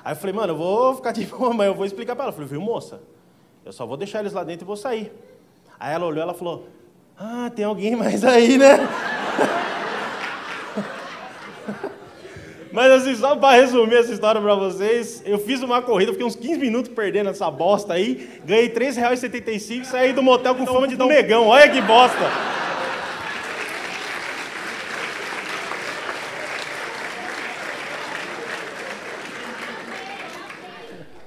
Aí 0.03 0.11
eu 0.11 0.17
falei, 0.17 0.35
mano, 0.35 0.51
eu 0.51 0.57
vou 0.57 0.95
ficar 0.95 1.13
de 1.13 1.23
boa, 1.27 1.53
mas 1.53 1.67
eu 1.67 1.73
vou 1.73 1.85
explicar 1.85 2.13
para 2.13 2.25
ela. 2.25 2.31
Eu 2.31 2.35
falei, 2.35 2.49
viu, 2.49 2.59
moça, 2.59 2.99
eu 3.65 3.71
só 3.71 3.85
vou 3.85 3.95
deixar 3.95 4.19
eles 4.19 4.33
lá 4.33 4.43
dentro 4.43 4.65
e 4.65 4.67
vou 4.67 4.75
sair. 4.75 5.13
Aí 5.79 5.93
ela 5.93 6.05
olhou, 6.05 6.21
ela 6.21 6.33
falou, 6.33 6.67
ah, 7.17 7.49
tem 7.55 7.63
alguém 7.63 7.95
mais 7.95 8.25
aí, 8.25 8.57
né? 8.57 8.79
Mas 12.73 12.91
assim, 12.91 13.13
só 13.15 13.35
para 13.35 13.55
resumir 13.55 13.97
essa 13.97 14.11
história 14.11 14.41
para 14.41 14.55
vocês, 14.55 15.21
eu 15.27 15.37
fiz 15.37 15.61
uma 15.61 15.79
corrida, 15.79 16.11
fiquei 16.11 16.25
uns 16.25 16.35
15 16.35 16.59
minutos 16.59 16.91
perdendo 16.91 17.29
essa 17.29 17.51
bosta 17.51 17.93
aí, 17.93 18.27
ganhei 18.43 18.65
R$3,75 18.65 19.81
e 19.81 19.85
saí 19.85 20.11
do 20.11 20.23
motel 20.23 20.55
com 20.55 20.65
fama 20.65 20.87
de 20.87 20.99
um 20.99 21.05
negão. 21.05 21.49
Olha 21.49 21.69
que 21.69 21.79
bosta! 21.81 22.17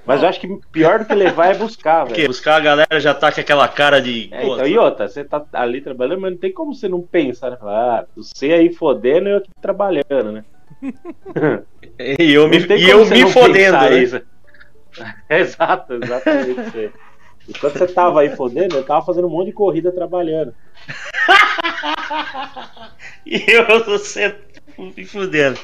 Mas 0.04 0.22
eu 0.22 0.28
acho 0.28 0.40
que 0.40 0.48
pior 0.72 0.98
do 0.98 1.04
que 1.04 1.14
levar 1.14 1.54
é 1.54 1.54
buscar, 1.54 1.98
velho. 1.98 2.08
Porque 2.08 2.26
buscar 2.26 2.56
a 2.56 2.60
galera 2.60 2.98
já 2.98 3.14
tá 3.14 3.30
com 3.30 3.40
aquela 3.40 3.68
cara 3.68 4.00
de. 4.00 4.28
É, 4.32 4.44
então, 4.44 4.66
e 4.66 4.76
outra, 4.76 5.06
você 5.06 5.22
tá 5.22 5.44
ali 5.52 5.80
trabalhando, 5.80 6.22
mas 6.22 6.32
não 6.32 6.38
tem 6.38 6.52
como 6.52 6.74
você 6.74 6.88
não 6.88 7.02
pensar, 7.02 7.50
né? 7.50 7.56
Falar, 7.56 8.00
ah, 8.00 8.04
você 8.16 8.52
aí 8.52 8.72
fodendo 8.72 9.28
e 9.28 9.32
eu 9.32 9.38
aqui 9.38 9.50
trabalhando, 9.60 10.32
né? 10.32 10.44
e 11.98 12.32
eu 12.32 12.48
me, 12.48 12.58
e 12.58 12.90
eu 12.90 13.06
me 13.06 13.30
fodendo. 13.30 13.78
Né? 13.78 14.22
Exato, 15.28 15.94
exatamente. 15.94 16.90
Enquanto 17.48 17.78
você 17.78 17.86
tava 17.86 18.22
aí 18.22 18.34
fodendo, 18.34 18.76
eu 18.76 18.82
tava 18.82 19.04
fazendo 19.04 19.26
um 19.26 19.30
monte 19.30 19.48
de 19.48 19.52
corrida 19.52 19.92
trabalhando. 19.92 20.54
e 23.26 23.44
eu 23.46 23.84
você 23.84 24.34
me 24.78 25.04
fodendo. 25.04 25.60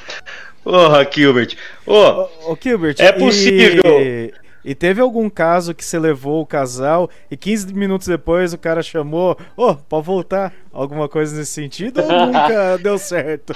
Porra, 0.63 1.09
Gilbert. 1.11 1.57
Ô, 1.85 2.29
oh, 2.47 2.57
Gilbert, 2.61 2.95
é 2.99 3.11
possível. 3.11 3.83
E... 3.85 4.33
E 4.65 4.73
teve 4.73 5.01
algum 5.01 5.29
caso 5.29 5.75
que 5.75 5.83
você 5.83 5.99
levou 5.99 6.41
o 6.41 6.45
casal 6.45 7.09
e 7.29 7.35
15 7.35 7.73
minutos 7.73 8.07
depois 8.07 8.53
o 8.53 8.57
cara 8.57 8.81
chamou, 8.81 9.37
ô, 9.57 9.71
oh, 9.71 9.75
pode 9.75 10.05
voltar? 10.05 10.53
Alguma 10.71 11.09
coisa 11.09 11.35
nesse 11.35 11.51
sentido 11.51 12.01
ou 12.01 12.27
nunca 12.27 12.77
deu 12.77 12.97
certo? 12.97 13.53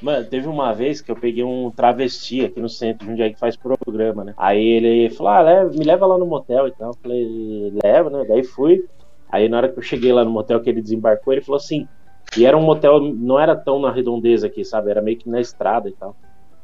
Mano, 0.00 0.24
teve 0.26 0.46
uma 0.48 0.72
vez 0.72 1.00
que 1.00 1.10
eu 1.10 1.16
peguei 1.16 1.44
um 1.44 1.70
travesti 1.70 2.44
aqui 2.44 2.60
no 2.60 2.68
centro, 2.68 3.10
onde 3.10 3.22
é 3.22 3.30
que 3.30 3.38
faz 3.38 3.56
programa, 3.56 4.24
né? 4.24 4.34
Aí 4.36 4.64
ele 4.64 5.10
falou, 5.10 5.32
ah, 5.32 5.40
leva, 5.40 5.70
me 5.70 5.84
leva 5.84 6.06
lá 6.06 6.18
no 6.18 6.26
motel 6.26 6.68
e 6.68 6.72
tal. 6.72 6.90
Eu 6.90 6.98
falei, 7.02 7.72
leva, 7.82 8.10
né? 8.10 8.24
Daí 8.28 8.42
fui. 8.44 8.84
Aí 9.30 9.48
na 9.48 9.58
hora 9.58 9.68
que 9.68 9.78
eu 9.78 9.82
cheguei 9.82 10.12
lá 10.12 10.24
no 10.24 10.30
motel 10.30 10.60
que 10.60 10.68
ele 10.68 10.82
desembarcou, 10.82 11.32
ele 11.32 11.42
falou 11.42 11.56
assim, 11.56 11.86
e 12.36 12.46
era 12.46 12.56
um 12.56 12.62
motel, 12.62 13.00
não 13.00 13.38
era 13.38 13.54
tão 13.54 13.78
na 13.78 13.90
redondeza 13.90 14.46
aqui, 14.46 14.64
sabe? 14.64 14.90
Era 14.90 15.02
meio 15.02 15.18
que 15.18 15.28
na 15.28 15.40
estrada 15.40 15.88
e 15.88 15.92
tal. 15.92 16.16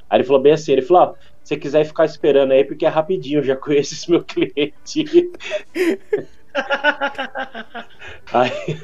Aí 0.08 0.18
ele 0.18 0.24
falou 0.24 0.40
bem 0.40 0.52
assim, 0.52 0.72
ele 0.72 0.82
falou, 0.82 1.02
ó, 1.02 1.12
se 1.42 1.54
você 1.54 1.56
quiser 1.56 1.84
ficar 1.84 2.04
esperando 2.06 2.52
aí, 2.52 2.64
porque 2.64 2.86
é 2.86 2.88
rapidinho, 2.88 3.40
eu 3.40 3.44
já 3.44 3.56
conheço 3.60 3.94
esse 3.94 4.10
meu 4.10 4.22
cliente. 4.22 5.04
aí, 8.32 8.78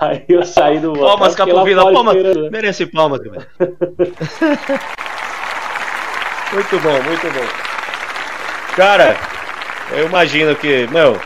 Aí 0.00 0.24
eu 0.28 0.44
saí 0.44 0.78
do 0.78 0.90
motel. 0.90 1.06
Palmas, 1.06 1.34
Capovila, 1.34 1.92
palmas. 1.92 2.14
Né? 2.16 2.50
Merece 2.50 2.86
palmas, 2.86 3.20
velho. 3.20 3.34
muito 6.52 6.80
bom, 6.80 7.02
muito 7.02 7.30
bom. 7.30 7.46
Cara, 8.74 9.16
eu 9.92 10.06
imagino 10.06 10.56
que, 10.56 10.86
meu. 10.86 11.20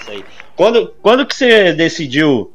Isso 0.00 0.10
aí. 0.10 0.24
Quando, 0.56 0.92
quando 1.00 1.24
que 1.26 1.36
você 1.36 1.72
decidiu 1.72 2.52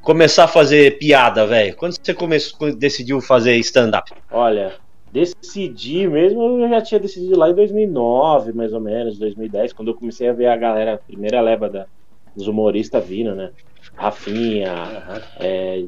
começar 0.00 0.44
a 0.44 0.48
fazer 0.48 0.98
piada, 0.98 1.46
velho? 1.46 1.76
Quando 1.76 1.94
você 1.94 2.12
começou, 2.12 2.74
decidiu 2.74 3.20
fazer 3.20 3.56
stand-up? 3.58 4.12
Olha, 4.30 4.74
decidi 5.12 6.08
mesmo, 6.08 6.42
eu 6.42 6.68
já 6.68 6.80
tinha 6.80 6.98
decidido 6.98 7.38
lá 7.38 7.50
em 7.50 7.54
2009, 7.54 8.52
mais 8.52 8.72
ou 8.72 8.80
menos, 8.80 9.18
2010, 9.18 9.74
quando 9.74 9.88
eu 9.88 9.94
comecei 9.94 10.28
a 10.28 10.32
ver 10.32 10.46
a 10.46 10.56
galera, 10.56 10.94
a 10.94 10.98
primeira 10.98 11.40
leva 11.40 11.68
da, 11.68 11.86
dos 12.34 12.46
humoristas 12.46 13.06
vindo, 13.06 13.34
né? 13.34 13.52
Rafinha, 13.94 14.72
uhum. 14.72 15.20
é, 15.38 15.84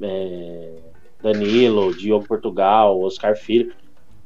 é, 0.00 0.78
Danilo, 1.20 1.94
Diogo 1.94 2.26
Portugal, 2.26 3.00
Oscar 3.00 3.36
Filho. 3.36 3.72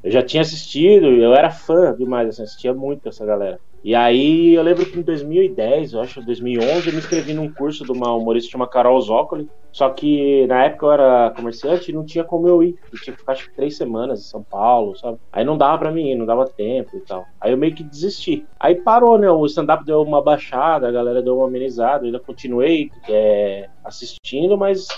Eu 0.02 0.11
já 0.11 0.23
tinha 0.23 0.43
assistido, 0.43 1.07
eu 1.07 1.35
era 1.35 1.50
fã 1.50 1.95
demais, 1.97 2.28
assim, 2.28 2.43
assistia 2.43 2.75
muito 2.75 3.09
essa 3.09 3.25
galera. 3.25 3.59
E 3.87 3.95
aí 3.95 4.52
eu 4.52 4.64
lembro 4.64 4.85
que 4.85 4.99
em 4.99 5.02
2010, 5.02 5.93
eu 5.93 6.00
acho, 6.00 6.21
2011, 6.21 6.88
eu 6.88 6.93
me 6.93 6.99
inscrevi 6.99 7.33
num 7.33 7.55
curso 7.55 7.85
de 7.85 7.93
uma 7.93 8.12
humorista 8.16 8.50
chamada 8.50 8.69
Carol 8.69 9.00
Zócoli. 9.00 9.49
Só 9.73 9.90
que 9.90 10.45
na 10.49 10.64
época 10.64 10.87
eu 10.87 10.90
era 10.90 11.33
comerciante 11.37 11.93
e 11.93 11.95
não 11.95 12.05
tinha 12.05 12.25
como 12.25 12.49
eu 12.49 12.64
ir. 12.64 12.75
Eu 12.93 13.00
tinha 13.00 13.14
que 13.14 13.21
ficar 13.21 13.35
acho 13.35 13.49
três 13.55 13.76
semanas 13.76 14.19
em 14.19 14.25
São 14.25 14.43
Paulo, 14.43 14.97
sabe? 14.97 15.19
Aí 15.33 15.45
não 15.45 15.57
dava 15.57 15.78
pra 15.78 15.93
mim 15.93 16.11
ir, 16.11 16.16
não 16.16 16.26
dava 16.26 16.47
tempo 16.47 16.97
e 16.97 17.00
tal. 17.02 17.25
Aí 17.40 17.52
eu 17.52 17.57
meio 17.57 17.76
que 17.76 17.85
desisti. 17.85 18.45
Aí 18.59 18.75
parou, 18.75 19.19
né? 19.19 19.31
O 19.31 19.47
stand-up 19.47 19.85
deu 19.85 20.02
uma 20.02 20.21
baixada, 20.21 20.88
a 20.88 20.93
galera 20.93 21.23
deu 21.23 21.37
uma 21.37 21.47
amenizada. 21.47 22.02
Eu 22.02 22.07
ainda 22.07 22.19
continuei 22.19 22.88
é, 23.09 23.69
assistindo, 23.85 24.59
mas 24.59 24.88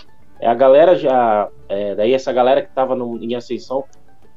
a 0.40 0.54
galera 0.54 0.94
já. 0.94 1.46
É, 1.68 1.94
daí 1.94 2.14
essa 2.14 2.32
galera 2.32 2.62
que 2.62 2.74
tava 2.74 2.96
no, 2.96 3.22
em 3.22 3.34
ascensão 3.34 3.84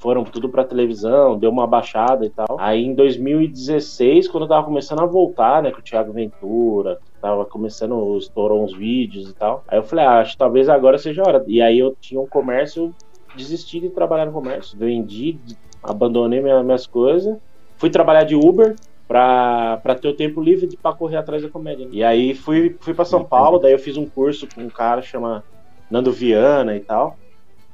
foram 0.01 0.23
tudo 0.23 0.49
pra 0.49 0.63
televisão, 0.63 1.37
deu 1.37 1.51
uma 1.51 1.67
baixada 1.67 2.25
e 2.25 2.29
tal. 2.29 2.57
Aí 2.59 2.83
em 2.83 2.95
2016, 2.95 4.27
quando 4.27 4.43
eu 4.43 4.49
tava 4.49 4.65
começando 4.65 4.99
a 5.01 5.05
voltar, 5.05 5.61
né, 5.61 5.69
com 5.69 5.79
o 5.79 5.83
Thiago 5.83 6.11
Ventura, 6.11 6.97
tava 7.21 7.45
começando, 7.45 8.17
estourou 8.17 8.63
uns 8.63 8.75
vídeos 8.75 9.29
e 9.29 9.33
tal. 9.35 9.63
Aí 9.67 9.77
eu 9.77 9.83
falei, 9.83 10.03
ah, 10.03 10.19
acho 10.19 10.31
que 10.31 10.39
talvez 10.39 10.67
agora 10.67 10.97
seja 10.97 11.21
a 11.21 11.27
hora. 11.27 11.43
E 11.47 11.61
aí 11.61 11.77
eu 11.77 11.95
tinha 12.01 12.19
um 12.19 12.27
comércio, 12.27 12.91
desisti 13.35 13.79
de 13.79 13.89
trabalhar 13.89 14.25
no 14.25 14.31
comércio, 14.31 14.75
vendi, 14.75 15.37
abandonei 15.83 16.41
minha, 16.41 16.63
minhas 16.63 16.87
coisas, 16.87 17.37
fui 17.77 17.91
trabalhar 17.91 18.23
de 18.23 18.35
Uber, 18.35 18.75
pra, 19.07 19.77
pra 19.83 19.93
ter 19.93 20.07
o 20.07 20.15
tempo 20.15 20.41
livre 20.41 20.67
para 20.81 20.95
correr 20.95 21.17
atrás 21.17 21.43
da 21.43 21.49
comédia. 21.49 21.85
Né? 21.85 21.91
E 21.95 22.03
aí 22.03 22.33
fui, 22.33 22.75
fui 22.79 22.93
para 22.93 23.05
São 23.05 23.23
Paulo, 23.23 23.59
daí 23.59 23.73
eu 23.73 23.79
fiz 23.79 23.97
um 23.97 24.05
curso 24.05 24.47
com 24.55 24.61
um 24.61 24.69
cara 24.69 25.01
chama 25.01 25.43
Nando 25.91 26.11
Viana 26.11 26.75
e 26.75 26.79
tal. 26.79 27.17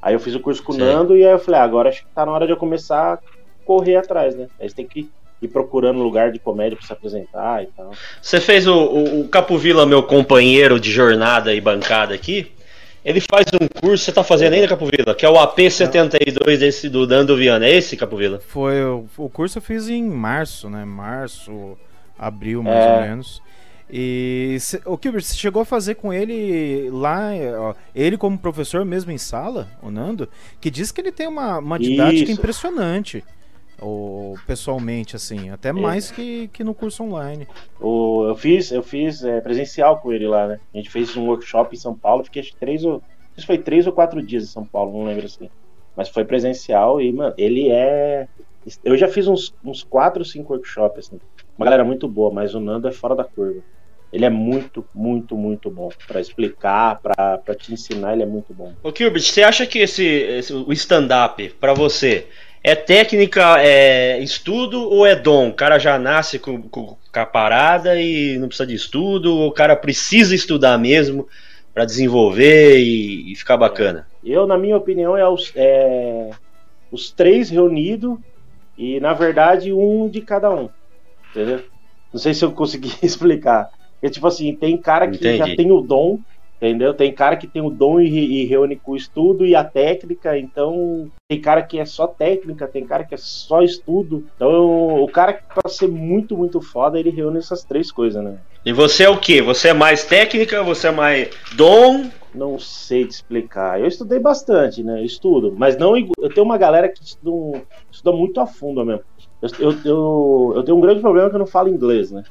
Aí 0.08 0.14
eu 0.14 0.22
fiz 0.22 0.34
o 0.34 0.40
curso 0.40 0.64
com 0.64 0.72
o 0.72 0.78
Nando 0.78 1.18
e 1.18 1.26
aí 1.26 1.34
eu 1.34 1.38
falei, 1.38 1.60
ah, 1.60 1.64
agora 1.66 1.90
acho 1.90 2.02
que 2.02 2.08
tá 2.16 2.26
na 2.26 2.32
hora 2.32 2.46
de 2.46 2.54
eu 2.54 2.58
começar 2.58 3.16
a 3.16 3.20
correr 3.66 3.98
atrás, 3.98 4.34
né? 4.38 4.48
Aí 4.58 4.70
você 4.70 4.74
tem 4.74 4.88
que 4.88 5.10
ir 5.42 5.50
procurando 5.50 6.00
lugar 6.00 6.32
de 6.32 6.40
comédia 6.40 6.78
para 6.78 6.88
se 6.88 6.94
apresentar 6.94 7.62
e 7.62 7.66
tal. 7.76 7.92
Você 8.22 8.40
fez 8.40 8.66
o, 8.68 8.74
o, 8.74 9.20
o 9.20 9.28
Capovilla, 9.28 9.86
meu 9.86 10.02
companheiro 10.02 10.80
de 10.80 10.94
jornada 10.94 11.54
e 11.54 11.60
bancada 11.60 12.16
aqui. 12.16 12.50
Ele 13.04 13.20
faz 13.20 13.48
um 13.54 13.68
curso, 13.68 14.06
você 14.06 14.14
tá 14.14 14.24
fazendo 14.24 14.54
ainda, 14.54 14.70
Capovilla? 14.70 15.14
Que 15.14 15.26
é 15.26 15.30
o 15.30 15.34
AP72 15.34 16.58
desse 16.58 16.88
do 16.88 17.06
Nando 17.06 17.36
Viana. 17.36 17.66
É 17.66 17.76
esse, 17.76 17.98
Capovilla? 17.98 18.40
Foi. 18.48 18.82
O, 18.86 19.06
o 19.18 19.30
curso 19.30 19.58
eu 19.58 19.62
fiz 19.62 19.90
em 19.90 20.04
março, 20.06 20.70
né? 20.70 20.86
Março, 20.86 21.78
abril, 22.18 22.64
mais 22.64 22.78
é. 22.78 22.96
ou 22.96 23.02
menos. 23.02 23.42
E 23.90 24.58
o 24.86 24.98
que 24.98 25.10
você 25.10 25.34
chegou 25.34 25.62
a 25.62 25.66
fazer 25.66 25.96
com 25.96 26.12
ele 26.12 26.90
lá, 26.90 27.30
ó, 27.58 27.74
ele 27.96 28.18
como 28.18 28.38
professor 28.38 28.84
mesmo 28.84 29.12
em 29.12 29.18
sala, 29.18 29.70
o 29.82 29.90
Nando, 29.90 30.28
que 30.60 30.70
diz 30.70 30.92
que 30.92 31.00
ele 31.00 31.12
tem 31.12 31.28
uma, 31.28 31.60
uma 31.60 31.80
didática 31.80 32.32
Isso. 32.32 32.40
impressionante. 32.40 33.24
Ou 33.80 34.36
pessoalmente, 34.48 35.16
assim, 35.16 35.52
até 35.52 35.70
é. 35.70 35.72
mais 35.72 36.10
que, 36.10 36.48
que 36.48 36.64
no 36.64 36.74
curso 36.74 37.04
online. 37.04 37.48
O, 37.80 38.26
eu 38.28 38.36
fiz, 38.36 38.72
eu 38.72 38.82
fiz 38.82 39.24
é, 39.24 39.40
presencial 39.40 40.00
com 40.00 40.12
ele 40.12 40.28
lá, 40.28 40.48
né? 40.48 40.60
A 40.74 40.78
gente 40.78 40.90
fez 40.90 41.16
um 41.16 41.28
workshop 41.28 41.76
em 41.76 41.80
São 41.80 41.96
Paulo, 41.96 42.24
fiquei 42.24 42.44
três 42.60 42.84
ou. 42.84 43.02
Isso 43.38 43.46
foi 43.46 43.60
três 43.60 43.86
ou 43.86 43.94
quatro 43.94 44.22
dias 44.22 44.44
em 44.44 44.48
São 44.48 44.66
Paulo, 44.66 44.98
não 44.98 45.06
lembro 45.06 45.28
assim. 45.28 45.48
Mas 45.96 46.10
foi 46.10 46.26
presencial 46.26 47.00
e, 47.00 47.14
mano, 47.14 47.36
ele 47.38 47.70
é. 47.70 48.28
Eu 48.84 48.98
já 48.98 49.08
fiz 49.08 49.28
uns, 49.28 49.54
uns 49.64 49.84
quatro 49.84 50.22
ou 50.22 50.26
cinco 50.26 50.54
workshops, 50.54 51.06
assim. 51.06 51.20
Uma 51.56 51.66
galera 51.66 51.84
muito 51.84 52.08
boa, 52.08 52.34
mas 52.34 52.56
o 52.56 52.60
Nando 52.60 52.88
é 52.88 52.92
fora 52.92 53.16
da 53.16 53.24
curva. 53.24 53.62
Ele 54.12 54.26
é 54.26 54.30
muito, 54.30 54.86
muito, 54.94 55.36
muito 55.36 55.70
bom. 55.70 55.90
para 56.08 56.22
explicar, 56.22 57.00
para 57.02 57.56
te 57.56 57.74
ensinar, 57.74 58.14
ele 58.14 58.24
é 58.24 58.26
muito 58.26 58.54
bom. 58.54 58.74
Ô 58.82 58.92
Gilbert, 58.96 59.22
você 59.22 59.44
acha 59.44 59.66
que 59.66 59.80
esse, 59.80 60.06
esse 60.06 60.54
o 60.54 60.72
stand-up, 60.72 61.50
para 61.60 61.74
você, 61.74 62.28
é 62.64 62.76
técnica, 62.76 63.62
é 63.62 64.20
estudo 64.20 64.90
ou 64.90 65.06
é 65.06 65.16
dom? 65.16 65.50
O 65.50 65.54
cara 65.54 65.78
já 65.78 66.00
nasce 66.00 66.40
com, 66.40 66.62
com, 66.62 66.98
com 67.12 67.20
a 67.20 67.26
parada 67.26 68.00
e 68.00 68.38
não 68.38 68.48
precisa 68.48 68.68
de 68.68 68.76
estudo, 68.76 69.36
ou 69.36 69.48
o 69.48 69.54
cara 69.54 69.76
precisa 69.76 70.34
estudar 70.34 70.78
mesmo 70.78 71.28
para 71.74 71.86
desenvolver 71.86 72.78
e, 72.80 73.32
e, 73.32 73.36
ficar 73.36 73.56
bacana? 73.56 74.08
É. 74.24 74.30
Eu, 74.30 74.48
na 74.48 74.58
minha 74.58 74.76
opinião, 74.76 75.16
é 75.16 75.28
os, 75.30 75.52
é 75.56 76.32
os 76.92 77.12
três 77.12 77.50
reunidos 77.50 78.18
e, 78.78 79.00
na 79.00 79.14
verdade, 79.14 79.72
um 79.72 80.10
de 80.10 80.22
cada 80.22 80.50
um. 80.50 80.70
Entendeu? 81.30 81.64
Não 82.12 82.20
sei 82.20 82.34
se 82.34 82.44
eu 82.44 82.52
consegui 82.52 82.92
explicar. 83.04 83.70
Porque, 84.00 84.14
tipo 84.14 84.28
assim, 84.28 84.56
tem 84.56 84.80
cara 84.80 85.08
que 85.10 85.18
Entendi. 85.18 85.38
já 85.38 85.56
tem 85.56 85.72
o 85.72 85.82
dom, 85.82 86.20
entendeu? 86.58 86.94
Tem 86.94 87.14
cara 87.14 87.36
que 87.36 87.48
tem 87.48 87.62
o 87.62 87.70
dom 87.70 88.00
e, 88.00 88.42
e, 88.42 88.46
reúne 88.46 88.80
com 88.80 88.92
o 88.92 88.96
estudo 88.96 89.46
e 89.46 89.56
a 89.56 89.64
técnica, 89.64 90.38
então 90.38 91.08
tem 91.28 91.42
cara 91.42 91.64
que 91.64 91.80
é 91.80 91.86
só 91.86 92.08
técnica, 92.08 92.68
tem 92.68 92.86
cara 92.86 93.04
que 93.04 93.16
é 93.16 93.18
só 93.20 93.62
estudo. 93.62 94.26
Então 94.36 95.04
o 95.04 95.08
cara 95.08 95.34
que 95.34 95.44
pra 95.48 95.70
ser 95.70 95.88
muito, 95.88 96.38
muito 96.38 96.62
foda, 96.62 97.00
ele 97.00 97.10
reúne 97.10 97.40
essas 97.40 97.64
três 97.64 97.92
coisas, 97.92 98.24
né? 98.24 98.38
E 98.66 98.74
você 98.74 99.04
é 99.04 99.10
o 99.10 99.20
quê? 99.20 99.42
Você 99.42 99.70
é 99.70 99.74
mais 99.74 100.04
técnica, 100.04 100.64
você 100.64 100.88
é 100.88 100.92
mais 100.92 101.30
dom? 101.56 102.10
Não 102.36 102.60
sei 102.60 103.06
te 103.06 103.12
explicar. 103.12 103.80
Eu 103.80 103.88
estudei 103.88 104.20
bastante, 104.20 104.84
né? 104.84 105.00
Eu 105.00 105.06
estudo, 105.06 105.56
mas 105.58 105.78
não. 105.78 105.98
Eu 105.98 106.30
tenho 106.30 106.46
uma 106.46 106.58
galera 106.58 106.90
que 106.90 107.04
estuda, 107.04 107.64
estuda 107.92 108.16
muito 108.16 108.40
a 108.40 108.46
fundo 108.46 108.86
mesmo. 108.86 109.02
Eu, 109.42 109.50
eu, 109.60 109.80
eu, 109.86 110.54
eu 110.58 110.64
tenho 110.64 110.78
um 110.78 110.82
grande 110.82 111.02
problema 111.02 111.30
que 111.30 111.36
eu 111.36 111.40
não 111.40 111.48
falo 111.48 111.70
inglês, 111.70 112.12
né? 112.12 112.22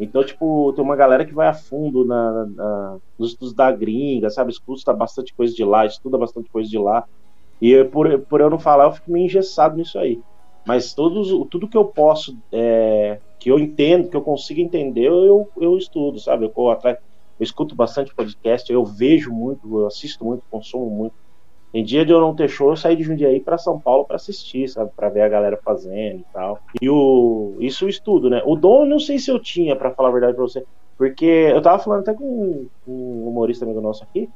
Então, 0.00 0.24
tipo, 0.24 0.72
tem 0.72 0.82
uma 0.82 0.96
galera 0.96 1.26
que 1.26 1.34
vai 1.34 1.46
a 1.46 1.52
fundo 1.52 2.06
na, 2.06 2.46
na, 2.46 2.98
nos 3.18 3.32
estudos 3.32 3.54
da 3.54 3.70
gringa, 3.70 4.30
sabe? 4.30 4.50
Escuta 4.50 4.94
bastante 4.94 5.34
coisa 5.34 5.52
de 5.54 5.62
lá, 5.62 5.84
estuda 5.84 6.16
bastante 6.16 6.48
coisa 6.50 6.70
de 6.70 6.78
lá. 6.78 7.04
E 7.60 7.84
por, 7.84 8.18
por 8.26 8.40
eu 8.40 8.48
não 8.48 8.58
falar, 8.58 8.86
eu 8.86 8.92
fico 8.92 9.12
meio 9.12 9.26
engessado 9.26 9.76
nisso 9.76 9.98
aí. 9.98 10.18
Mas 10.66 10.94
todos, 10.94 11.28
tudo 11.50 11.68
que 11.68 11.76
eu 11.76 11.84
posso, 11.86 12.34
é, 12.50 13.20
que 13.38 13.50
eu 13.50 13.58
entendo, 13.58 14.08
que 14.08 14.16
eu 14.16 14.22
consigo 14.22 14.60
entender, 14.60 15.06
eu, 15.06 15.46
eu 15.60 15.76
estudo, 15.76 16.18
sabe? 16.18 16.46
Eu, 16.46 16.52
eu, 16.56 16.78
eu 16.82 17.44
escuto 17.44 17.74
bastante 17.74 18.14
podcast, 18.14 18.72
eu 18.72 18.84
vejo 18.84 19.30
muito, 19.30 19.80
eu 19.80 19.86
assisto 19.86 20.24
muito, 20.24 20.42
consumo 20.50 20.88
muito. 20.90 21.14
Em 21.72 21.84
dia 21.84 22.04
de 22.04 22.12
eu 22.12 22.20
não 22.20 22.34
ter 22.34 22.48
show, 22.48 22.70
eu 22.70 22.76
saí 22.76 22.96
de 22.96 23.04
Jundiaí 23.04 23.40
para 23.40 23.56
São 23.56 23.80
Paulo 23.80 24.04
para 24.04 24.16
assistir, 24.16 24.68
sabe? 24.68 24.90
Para 24.96 25.08
ver 25.08 25.22
a 25.22 25.28
galera 25.28 25.58
fazendo 25.64 26.18
e 26.18 26.26
tal. 26.32 26.60
E 26.82 26.90
o 26.90 27.56
isso 27.60 27.86
o 27.86 27.88
estudo, 27.88 28.28
né? 28.28 28.42
O 28.44 28.56
dom 28.56 28.82
eu 28.82 28.86
não 28.86 28.98
sei 28.98 29.18
se 29.18 29.30
eu 29.30 29.40
tinha, 29.40 29.76
para 29.76 29.94
falar 29.94 30.08
a 30.08 30.12
verdade 30.12 30.34
para 30.34 30.42
você, 30.42 30.64
porque 30.98 31.24
eu 31.24 31.62
tava 31.62 31.82
falando 31.82 32.00
até 32.00 32.12
com 32.12 32.68
um 32.86 33.28
humorista 33.28 33.64
amigo 33.64 33.80
nosso 33.80 34.02
aqui. 34.04 34.28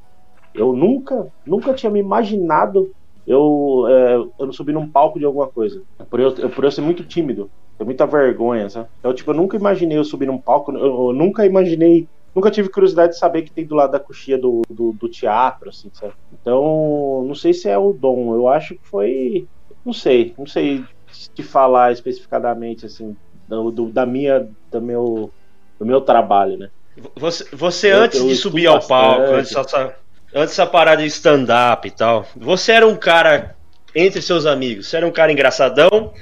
Eu 0.54 0.72
nunca, 0.72 1.26
nunca 1.44 1.74
tinha 1.74 1.90
me 1.90 1.98
imaginado 1.98 2.88
eu, 3.26 3.84
é, 3.88 4.16
eu 4.38 4.52
subir 4.52 4.72
num 4.72 4.90
palco 4.90 5.18
de 5.18 5.24
alguma 5.24 5.48
coisa. 5.48 5.82
Por 6.08 6.20
eu, 6.20 6.32
por 6.50 6.64
eu 6.64 6.70
ser 6.70 6.82
muito 6.82 7.04
tímido, 7.04 7.50
tenho 7.76 7.86
muita 7.86 8.06
vergonha, 8.06 8.68
sabe? 8.68 8.88
Então, 8.98 9.14
tipo, 9.14 9.30
eu 9.30 9.34
nunca 9.34 9.56
imaginei 9.56 9.98
eu 9.98 10.04
subir 10.04 10.26
num 10.26 10.40
palco, 10.40 10.72
eu, 10.72 11.08
eu 11.08 11.12
nunca 11.12 11.44
imaginei 11.44 12.06
nunca 12.34 12.50
tive 12.50 12.68
curiosidade 12.68 13.12
de 13.12 13.18
saber 13.18 13.42
que 13.42 13.52
tem 13.52 13.64
do 13.64 13.74
lado 13.74 13.92
da 13.92 14.00
coxia 14.00 14.36
do, 14.36 14.62
do, 14.68 14.92
do, 14.92 15.08
teatro, 15.08 15.68
assim, 15.68 15.90
sabe? 15.92 16.14
Então, 16.32 17.24
não 17.26 17.34
sei 17.34 17.54
se 17.54 17.68
é 17.68 17.78
o 17.78 17.92
dom. 17.92 18.34
Eu 18.34 18.48
acho 18.48 18.74
que 18.74 18.86
foi. 18.86 19.46
Não 19.84 19.92
sei, 19.92 20.34
não 20.36 20.46
sei 20.46 20.84
te 21.34 21.42
falar 21.42 21.92
especificadamente, 21.92 22.86
assim, 22.86 23.16
do, 23.48 23.70
do 23.70 23.88
da 23.90 24.04
minha. 24.04 24.48
Do 24.70 24.80
meu, 24.80 25.30
do 25.78 25.86
meu 25.86 26.00
trabalho, 26.00 26.56
né? 26.56 26.70
Você, 27.16 27.44
você 27.52 27.92
eu, 27.92 27.98
antes 27.98 28.20
eu 28.20 28.28
de 28.28 28.36
subir 28.36 28.66
ao 28.66 28.80
palco, 28.80 29.32
antes 29.32 29.52
dessa, 29.52 29.96
antes 30.34 30.56
dessa 30.56 30.66
parada 30.66 31.02
de 31.02 31.08
stand-up 31.08 31.86
e 31.86 31.90
tal, 31.90 32.26
você 32.36 32.72
era 32.72 32.86
um 32.86 32.96
cara 32.96 33.56
entre 33.94 34.22
seus 34.22 34.46
amigos? 34.46 34.88
Você 34.88 34.96
era 34.96 35.06
um 35.06 35.12
cara 35.12 35.32
engraçadão? 35.32 36.12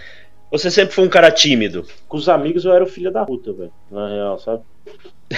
Você 0.50 0.70
sempre 0.70 0.94
foi 0.94 1.04
um 1.04 1.10
cara 1.10 1.30
tímido? 1.30 1.86
Com 2.06 2.18
os 2.18 2.28
amigos 2.28 2.64
eu 2.64 2.72
era 2.72 2.84
o 2.84 2.86
filho 2.86 3.10
da 3.10 3.24
puta, 3.24 3.52
velho, 3.52 3.72
na 3.90 4.08
real, 4.08 4.38
sabe? 4.38 4.62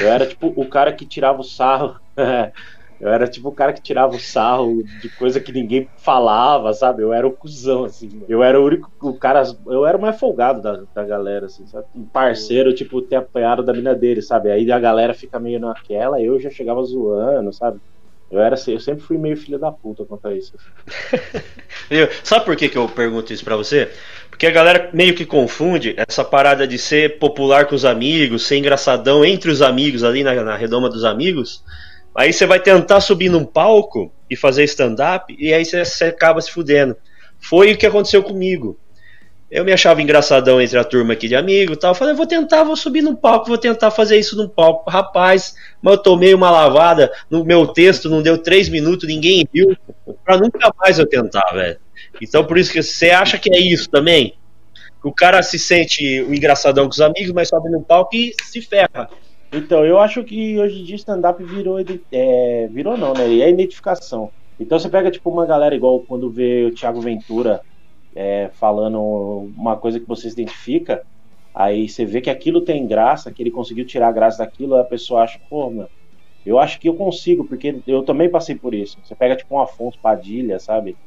Eu 0.00 0.08
era 0.08 0.26
tipo 0.26 0.52
o 0.56 0.68
cara 0.68 0.92
que 0.92 1.06
tirava 1.06 1.40
o 1.40 1.44
sarro. 1.44 1.96
eu 3.00 3.08
era 3.08 3.28
tipo 3.28 3.48
o 3.48 3.54
cara 3.54 3.72
que 3.72 3.82
tirava 3.82 4.14
o 4.14 4.20
sarro 4.20 4.82
de 5.00 5.08
coisa 5.18 5.40
que 5.40 5.52
ninguém 5.52 5.88
falava, 5.96 6.72
sabe? 6.72 7.02
Eu 7.02 7.12
era 7.12 7.26
o 7.26 7.36
cuzão, 7.36 7.84
assim. 7.84 8.24
Eu 8.28 8.42
era 8.42 8.60
o 8.60 8.64
único. 8.64 8.90
O 9.02 9.18
cara. 9.18 9.42
Eu 9.66 9.86
era 9.86 9.96
o 9.96 10.00
mais 10.00 10.18
folgado 10.18 10.60
da, 10.62 10.82
da 10.94 11.04
galera, 11.04 11.46
assim, 11.46 11.66
sabe? 11.66 11.86
Um 11.94 12.06
parceiro, 12.06 12.74
tipo, 12.74 13.02
ter 13.02 13.16
apanhado 13.16 13.62
da 13.62 13.72
mina 13.72 13.94
dele, 13.94 14.22
sabe? 14.22 14.50
Aí 14.50 14.70
a 14.70 14.78
galera 14.78 15.14
fica 15.14 15.38
meio 15.38 15.60
naquela, 15.60 16.20
eu 16.20 16.38
já 16.40 16.50
chegava 16.50 16.82
zoando, 16.82 17.52
sabe? 17.52 17.80
Eu 18.35 18.41
era 18.41 18.57
eu 18.67 18.81
sempre 18.81 19.05
fui 19.05 19.17
meio 19.17 19.37
filho 19.37 19.61
da 19.61 19.71
puta 19.71 20.05
quanto 20.05 20.26
a 20.26 20.37
isso. 20.37 20.55
Sabe 22.25 22.45
por 22.45 22.57
que, 22.57 22.69
que 22.69 22.76
eu 22.76 22.88
pergunto 22.88 23.33
isso 23.33 23.45
pra 23.45 23.55
você? 23.55 23.88
Porque 24.29 24.49
a 24.49 24.50
galera 24.50 24.91
meio 24.93 25.14
que 25.14 25.25
confunde 25.25 25.95
essa 25.97 26.25
parada 26.25 26.67
de 26.67 26.76
ser 26.76 27.21
popular 27.21 27.67
com 27.67 27.76
os 27.76 27.85
amigos, 27.85 28.45
ser 28.45 28.57
engraçadão 28.57 29.25
entre 29.25 29.53
os 29.53 29.62
amigos 29.62 30.03
ali 30.03 30.25
na, 30.25 30.35
na 30.43 30.57
redoma 30.57 30.91
dos 30.91 31.05
amigos. 31.05 31.62
Aí 32.12 32.33
você 32.33 32.45
vai 32.45 32.59
tentar 32.59 33.00
subir 33.00 33.29
num 33.29 33.45
palco 33.45 34.12
e 34.29 34.35
fazer 34.35 34.64
stand-up 34.64 35.33
e 35.38 35.55
aí 35.55 35.64
você 35.64 36.07
acaba 36.07 36.41
se 36.41 36.50
fudendo. 36.50 36.97
Foi 37.38 37.73
o 37.73 37.79
que 37.79 37.87
aconteceu 37.87 38.25
comigo. 38.25 38.81
Eu 39.50 39.64
me 39.64 39.72
achava 39.72 40.02
engraçadão 40.02 40.60
entre 40.60 40.78
a 40.78 40.84
turma 40.84 41.12
aqui 41.12 41.28
de 41.28 41.36
amigo 41.36 41.74
e 41.74 41.76
tal. 41.76 41.92
Eu 41.92 41.94
falei, 41.94 42.14
vou 42.14 42.26
tentar, 42.26 42.64
vou 42.64 42.74
subir 42.74 43.02
num 43.02 43.14
palco, 43.14 43.46
vou 43.46 43.58
tentar 43.58 43.90
fazer 43.90 44.18
isso 44.18 44.36
num 44.36 44.48
palco. 44.48 44.90
Rapaz, 44.90 45.54
mas 45.80 45.94
eu 45.94 46.02
tomei 46.02 46.34
uma 46.34 46.50
lavada 46.50 47.12
no 47.30 47.44
meu 47.44 47.66
texto, 47.66 48.10
não 48.10 48.22
deu 48.22 48.38
três 48.38 48.68
minutos, 48.68 49.06
ninguém 49.06 49.46
viu. 49.52 49.76
Pra 50.24 50.36
nunca 50.36 50.72
mais 50.78 50.98
eu 50.98 51.06
tentar, 51.06 51.52
velho. 51.52 51.78
Então 52.20 52.44
por 52.44 52.58
isso 52.58 52.72
que 52.72 52.82
você 52.82 53.10
acha 53.10 53.38
que 53.38 53.54
é 53.54 53.58
isso 53.58 53.88
também? 53.88 54.34
O 55.04 55.12
cara 55.12 55.42
se 55.42 55.58
sente 55.58 56.22
o 56.22 56.34
engraçadão 56.34 56.86
com 56.86 56.92
os 56.92 57.00
amigos, 57.00 57.32
mas 57.32 57.48
sobe 57.48 57.68
no 57.68 57.82
palco 57.82 58.16
e 58.16 58.32
se 58.42 58.62
ferra. 58.62 59.10
Então, 59.52 59.84
eu 59.84 60.00
acho 60.00 60.24
que 60.24 60.58
hoje 60.58 60.80
em 60.80 60.84
dia 60.84 60.96
stand-up 60.96 61.42
virou. 61.44 61.76
É, 62.10 62.68
virou 62.72 62.96
não, 62.96 63.12
né? 63.12 63.24
É 63.24 63.50
identificação. 63.50 64.30
Então 64.58 64.78
você 64.78 64.88
pega 64.88 65.10
tipo 65.10 65.30
uma 65.30 65.46
galera 65.46 65.74
igual 65.74 66.00
quando 66.00 66.30
vê 66.30 66.64
o 66.64 66.74
Thiago 66.74 67.00
Ventura 67.00 67.60
é, 68.14 68.50
falando 68.54 69.00
uma 69.56 69.78
coisa 69.78 70.00
que 70.00 70.06
você 70.06 70.28
se 70.28 70.35
identifica, 70.35 71.04
aí 71.54 71.88
você 71.88 72.04
vê 72.06 72.21
que 72.21 72.30
aquilo 72.30 72.62
tem 72.64 72.87
graça, 72.87 73.33
que 73.33 73.42
ele 73.42 73.50
conseguiu 73.50 73.87
tirar 73.87 74.09
a 74.09 74.12
graça 74.12 74.38
daquilo, 74.44 74.76
a 74.76 74.85
pessoa 74.85 75.23
acha, 75.23 75.38
pô, 75.49 75.71
meu, 75.71 75.88
eu 76.44 76.59
acho 76.59 76.78
que 76.80 76.88
eu 76.88 76.97
consigo, 76.97 77.47
porque 77.47 77.83
eu 77.87 78.04
também 78.04 78.30
passei 78.30 78.56
por 78.59 78.75
isso. 78.75 79.00
Você 79.02 79.16
pega 79.16 79.37
tipo 79.37 79.54
um 79.56 79.61
Afonso 79.61 79.99
Padilha, 80.00 80.59
sabe? 80.59 80.99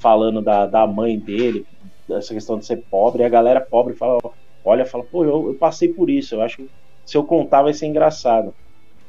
falando 0.00 0.42
da, 0.42 0.66
da 0.66 0.86
mãe 0.86 1.18
dele, 1.18 1.66
dessa 2.08 2.34
questão 2.34 2.58
de 2.58 2.66
ser 2.66 2.82
pobre, 2.90 3.22
e 3.22 3.26
a 3.26 3.28
galera 3.28 3.60
pobre 3.70 3.94
fala, 3.94 4.18
olha, 4.64 4.86
fala, 4.86 5.04
pô, 5.04 5.24
eu, 5.24 5.48
eu 5.48 5.56
passei 5.58 5.92
por 5.92 6.10
isso, 6.10 6.34
eu 6.34 6.42
acho 6.42 6.56
que 6.56 6.68
se 7.04 7.16
eu 7.16 7.24
contar 7.26 7.62
vai 7.62 7.74
ser 7.74 7.86
engraçado. 7.86 8.54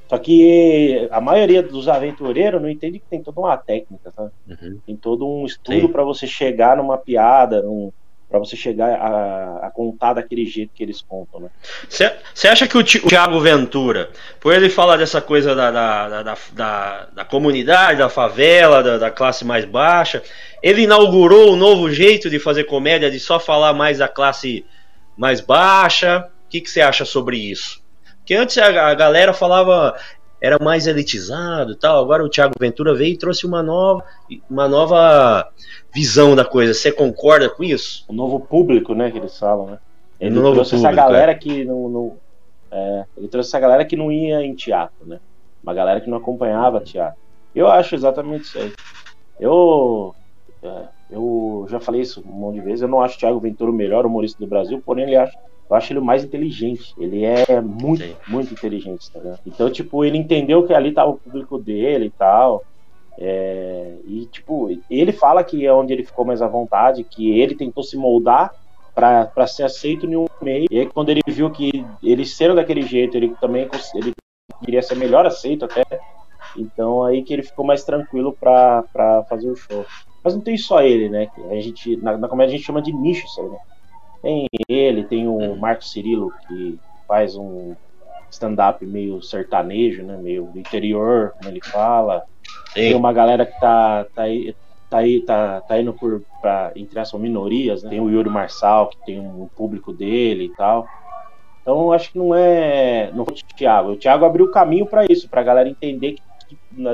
Só 0.08 0.18
que 0.18 1.08
a 1.12 1.20
maioria 1.20 1.64
dos 1.64 1.88
aventureiros 1.88 2.62
não 2.62 2.70
entende 2.70 3.00
que 3.00 3.06
tem 3.10 3.22
toda 3.22 3.40
uma 3.40 3.58
técnica? 3.58 4.12
Uhum. 4.48 4.80
Tem 4.86 4.96
todo 4.96 5.28
um 5.28 5.46
estudo 5.46 5.90
para 5.90 6.04
você 6.04 6.28
chegar 6.28 6.78
numa 6.78 6.98
piada, 6.98 7.62
num, 7.62 7.92
para 8.34 8.40
você 8.40 8.56
chegar 8.56 8.90
a, 8.96 9.68
a, 9.68 9.70
contar 9.70 10.14
daquele 10.14 10.44
jeito 10.44 10.72
que 10.74 10.82
eles 10.82 11.04
contam, 11.08 11.40
né? 11.40 11.50
Você 11.88 12.48
acha 12.48 12.68
que 12.68 12.76
o, 12.76 12.82
Tiago 12.82 13.40
Ventura, 13.40 14.10
por 14.40 14.56
ele 14.56 14.72
falar 14.72 14.98
dessa 14.98 15.22
coisa 15.22 15.54
da, 15.54 15.70
da, 15.70 16.24
da, 16.24 16.38
da, 16.52 17.08
da 17.14 17.26
comunidade, 17.26 18.00
da 18.00 18.10
favela, 18.10 18.82
da, 18.82 18.98
da, 18.98 19.12
classe 19.12 19.46
mais 19.46 19.66
baixa, 19.66 20.24
ele 20.64 20.82
inaugurou 20.82 21.54
um 21.54 21.56
novo 21.56 21.92
jeito 21.92 22.28
de 22.28 22.40
fazer 22.40 22.64
comédia, 22.64 23.12
de 23.12 23.20
só 23.20 23.40
falar 23.40 23.72
mais 23.72 24.00
da 24.00 24.08
classe 24.08 24.66
mais 25.16 25.40
baixa? 25.40 26.28
O 26.48 26.50
que 26.50 26.66
você 26.68 26.82
acha 26.82 27.06
sobre 27.06 27.38
isso? 27.38 27.83
Porque 28.24 28.36
antes 28.36 28.58
a, 28.58 28.88
a 28.88 28.94
galera 28.96 29.34
falava 29.34 29.96
era 30.42 30.58
mais 30.62 30.88
elitizado 30.88 31.74
e 31.74 31.76
tal. 31.76 32.02
Agora 32.04 32.24
o 32.24 32.30
Thiago 32.30 32.54
Ventura 32.60 32.94
veio 32.94 33.14
e 33.14 33.18
trouxe 33.18 33.46
uma 33.46 33.62
nova, 33.62 34.04
uma 34.50 34.68
nova 34.68 35.50
visão 35.94 36.36
da 36.36 36.44
coisa. 36.44 36.74
Você 36.74 36.92
concorda 36.92 37.50
com 37.50 37.64
isso? 37.64 38.06
O 38.08 38.14
novo 38.14 38.40
público, 38.40 38.94
né, 38.94 39.12
que 39.12 39.18
eles 39.18 39.38
falam, 39.38 39.68
né? 39.68 39.80
Ele 40.20 40.36
trouxe 40.36 40.72
público, 40.72 40.76
essa 40.76 40.92
galera 40.92 41.32
é. 41.32 41.36
que 41.36 41.66
não, 41.66 41.90
não 41.90 42.18
é, 42.72 43.06
ele 43.18 43.28
trouxe 43.28 43.50
essa 43.50 43.60
galera 43.60 43.86
que 43.86 43.96
não 43.96 44.12
ia 44.12 44.42
em 44.42 44.56
teatro, 44.56 45.06
né? 45.06 45.20
Uma 45.62 45.74
galera 45.74 46.02
que 46.02 46.10
não 46.10 46.18
acompanhava 46.18 46.82
teatro. 46.82 47.20
Eu 47.54 47.68
acho 47.70 47.94
exatamente 47.94 48.44
isso 48.44 48.58
aí. 48.58 48.74
Eu 49.40 50.16
é, 50.62 50.84
eu 51.14 51.66
já 51.70 51.80
falei 51.80 52.02
isso 52.02 52.24
um 52.26 52.32
monte 52.32 52.56
de 52.56 52.62
vezes. 52.62 52.82
Eu 52.82 52.88
não 52.88 53.02
acho 53.02 53.16
o 53.16 53.20
Thiago 53.20 53.40
Ventura 53.40 53.72
o 53.72 53.74
melhor 53.74 54.06
humorista 54.06 54.40
do 54.40 54.50
Brasil, 54.50 54.82
porém 54.86 55.06
ele 55.06 55.16
acha 55.16 55.38
eu 55.70 55.76
acho 55.76 55.92
ele 55.92 56.00
o 56.00 56.06
mais 56.06 56.24
inteligente. 56.24 56.94
Ele 56.98 57.24
é 57.24 57.60
muito, 57.62 58.04
Sim. 58.04 58.16
muito 58.28 58.54
inteligente, 58.54 59.12
tá 59.12 59.20
ligado? 59.20 59.40
Então, 59.46 59.72
tipo, 59.72 60.04
ele 60.04 60.18
entendeu 60.18 60.66
que 60.68 60.74
ali 60.74 60.92
tava 60.92 61.12
o 61.12 61.18
público 61.18 61.58
dele 61.58 62.06
e 62.06 62.10
tal. 62.12 62.64
É, 63.18 63.96
e, 64.06 64.26
tipo, 64.26 64.70
ele 64.90 65.12
fala 65.12 65.44
que 65.44 65.66
é 65.66 65.74
onde 65.74 65.94
ele 65.94 66.04
ficou 66.04 66.26
mais 66.26 66.42
à 66.42 66.48
vontade, 66.48 67.04
que 67.04 67.40
ele 67.40 67.56
tentou 67.56 67.84
se 67.84 67.96
moldar 67.96 68.54
para 68.94 69.48
ser 69.48 69.64
aceito 69.64 70.06
em 70.06 70.16
um 70.16 70.28
meio. 70.42 70.68
E 70.70 70.80
aí, 70.80 70.86
quando 70.86 71.10
ele 71.10 71.22
viu 71.26 71.50
que 71.50 71.86
eles 72.04 72.36
sendo 72.36 72.56
daquele 72.56 72.84
jeito, 72.84 73.18
ele 73.18 73.34
também 73.42 73.68
ele 73.96 74.14
queria 74.64 74.82
ser 74.82 74.96
melhor 74.96 75.26
aceito 75.26 75.66
até. 75.66 75.84
Então, 76.56 77.04
aí 77.04 77.24
que 77.24 77.34
ele 77.34 77.42
ficou 77.42 77.66
mais 77.66 77.84
tranquilo 77.84 78.36
para 78.40 79.26
fazer 79.28 79.50
o 79.50 79.56
show. 79.56 79.86
Mas 80.24 80.34
não 80.34 80.42
tem 80.42 80.58
só 80.58 80.82
ele, 80.82 81.10
né? 81.10 81.28
A 81.50 81.56
gente, 81.56 81.98
na, 81.98 82.18
na 82.18 82.28
comédia 82.28 82.54
a 82.54 82.58
gente 82.58 82.66
chama 82.66 82.82
de 82.82 82.94
nicho 82.94 83.26
isso 83.26 83.42
aí, 83.42 83.50
né? 83.50 83.58
Tem 84.22 84.48
ele, 84.70 85.04
tem 85.04 85.28
o 85.28 85.56
Marco 85.58 85.84
Cirilo, 85.84 86.32
que 86.48 86.80
faz 87.08 87.36
um 87.36 87.76
stand-up 88.32 88.86
meio 88.86 89.22
sertanejo, 89.22 90.04
né? 90.04 90.18
Meio 90.18 90.46
do 90.46 90.58
interior, 90.58 91.34
como 91.38 91.50
ele 91.50 91.60
fala. 91.62 92.24
Sim. 92.70 92.74
Tem 92.74 92.96
uma 92.96 93.12
galera 93.12 93.46
que 93.46 93.60
tá, 93.60 94.06
tá 94.16 94.24
aí. 94.24 94.56
Tá, 94.90 95.00
aí, 95.00 95.22
tá, 95.22 95.60
tá 95.62 95.82
indo 95.82 95.92
por, 95.92 96.22
pra, 96.40 96.72
entre 96.76 97.00
as 97.00 97.12
minorias, 97.14 97.82
né? 97.82 97.90
Tem 97.90 98.00
o 98.00 98.12
Yuri 98.12 98.30
Marçal, 98.30 98.90
que 98.90 99.06
tem 99.06 99.20
um 99.20 99.50
público 99.56 99.92
dele 99.92 100.46
e 100.46 100.50
tal. 100.50 100.88
Então, 101.62 101.92
acho 101.92 102.12
que 102.12 102.18
não 102.18 102.36
é. 102.36 103.12
Não 103.12 103.26
foi 103.26 103.34
o 103.34 103.56
Thiago. 103.56 103.92
O 103.94 103.98
Thiago 103.98 104.24
abriu 104.24 104.46
o 104.46 104.52
caminho 104.52 104.86
para 104.86 105.04
isso, 105.10 105.28
pra 105.28 105.42
galera 105.42 105.68
entender 105.68 106.14
que 106.14 106.22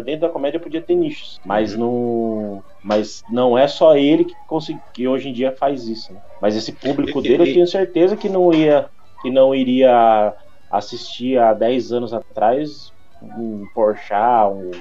dentro 0.04 0.22
da 0.22 0.30
comédia 0.30 0.60
podia 0.60 0.82
ter 0.82 0.96
nichos, 0.96 1.40
mas 1.44 1.74
uhum. 1.74 1.80
não, 1.80 2.64
mas 2.84 3.24
não 3.30 3.58
é 3.58 3.68
só 3.68 3.96
ele 3.96 4.26
que, 4.26 4.34
consegui, 4.48 4.80
que 4.94 5.08
hoje 5.08 5.30
em 5.30 5.34
dia 5.34 5.52
faz 5.52 5.88
isso. 5.88 6.14
Né? 6.14 6.20
Mas 6.42 6.56
esse 6.56 6.72
público 6.72 7.22
dele, 7.22 7.50
eu 7.50 7.54
tenho 7.54 7.68
certeza 7.68 8.16
que 8.16 8.30
não 8.30 8.54
ia, 8.54 8.86
que 9.22 9.30
não 9.30 9.54
iria 9.54 10.34
assistir 10.72 11.38
há 11.40 11.54
10 11.54 11.92
anos 11.92 12.14
atrás 12.14 12.92
um 13.22 13.68
Porchat, 13.74 14.50
um, 14.52 14.72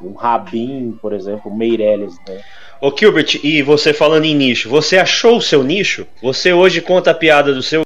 um 0.00 0.12
Rabin, 0.14 0.98
por 1.00 1.12
exemplo, 1.12 1.54
Meirelles, 1.54 2.16
né? 2.26 2.42
Ô 2.80 2.94
Gilbert, 2.96 3.40
e 3.42 3.62
você 3.62 3.92
falando 3.92 4.24
em 4.24 4.34
nicho, 4.34 4.68
você 4.68 4.98
achou 4.98 5.36
o 5.36 5.42
seu 5.42 5.62
nicho? 5.62 6.06
Você 6.22 6.52
hoje 6.52 6.80
conta 6.80 7.10
a 7.10 7.14
piada 7.14 7.52
do 7.52 7.62
seu 7.62 7.84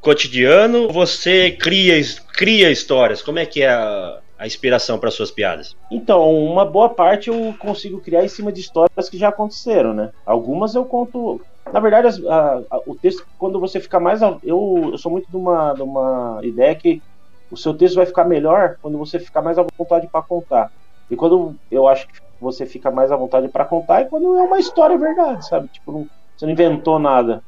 cotidiano? 0.00 0.88
Você 0.88 1.50
cria, 1.50 1.94
cria 2.32 2.70
histórias? 2.70 3.22
Como 3.22 3.38
é 3.38 3.46
que 3.46 3.62
é 3.62 3.70
a, 3.70 4.18
a 4.38 4.46
inspiração 4.46 4.98
para 4.98 5.10
suas 5.10 5.30
piadas? 5.30 5.76
Então, 5.90 6.32
uma 6.32 6.64
boa 6.64 6.88
parte 6.88 7.28
eu 7.28 7.54
consigo 7.58 8.00
criar 8.00 8.24
em 8.24 8.28
cima 8.28 8.52
de 8.52 8.60
histórias 8.60 9.08
que 9.08 9.18
já 9.18 9.28
aconteceram, 9.28 9.92
né? 9.92 10.10
Algumas 10.24 10.74
eu 10.74 10.84
conto. 10.84 11.40
Na 11.72 11.80
verdade, 11.80 12.26
a, 12.28 12.62
a, 12.70 12.80
o 12.86 12.94
texto, 12.94 13.26
quando 13.36 13.58
você 13.58 13.80
fica 13.80 13.98
mais. 13.98 14.22
Eu, 14.22 14.38
eu 14.44 14.98
sou 14.98 15.10
muito 15.10 15.28
de 15.28 15.36
uma, 15.36 15.74
de 15.74 15.82
uma 15.82 16.40
ideia 16.42 16.74
que 16.74 17.02
o 17.50 17.56
seu 17.56 17.74
texto 17.74 17.96
vai 17.96 18.06
ficar 18.06 18.24
melhor 18.24 18.76
quando 18.80 18.96
você 18.96 19.18
ficar 19.18 19.42
mais 19.42 19.58
à 19.58 19.66
vontade 19.76 20.06
para 20.06 20.22
contar. 20.22 20.70
E 21.10 21.16
quando 21.16 21.54
eu 21.70 21.88
acho 21.88 22.06
que 22.06 22.20
você 22.40 22.64
fica 22.64 22.90
mais 22.90 23.10
à 23.10 23.16
vontade 23.16 23.48
para 23.48 23.64
contar 23.64 24.02
é 24.02 24.04
quando 24.04 24.36
é 24.36 24.42
uma 24.42 24.58
história 24.58 24.96
verdade, 24.96 25.46
sabe? 25.48 25.68
Tipo, 25.68 25.92
não, 25.92 26.06
você 26.36 26.46
não 26.46 26.52
inventou 26.52 26.98
nada. 26.98 27.42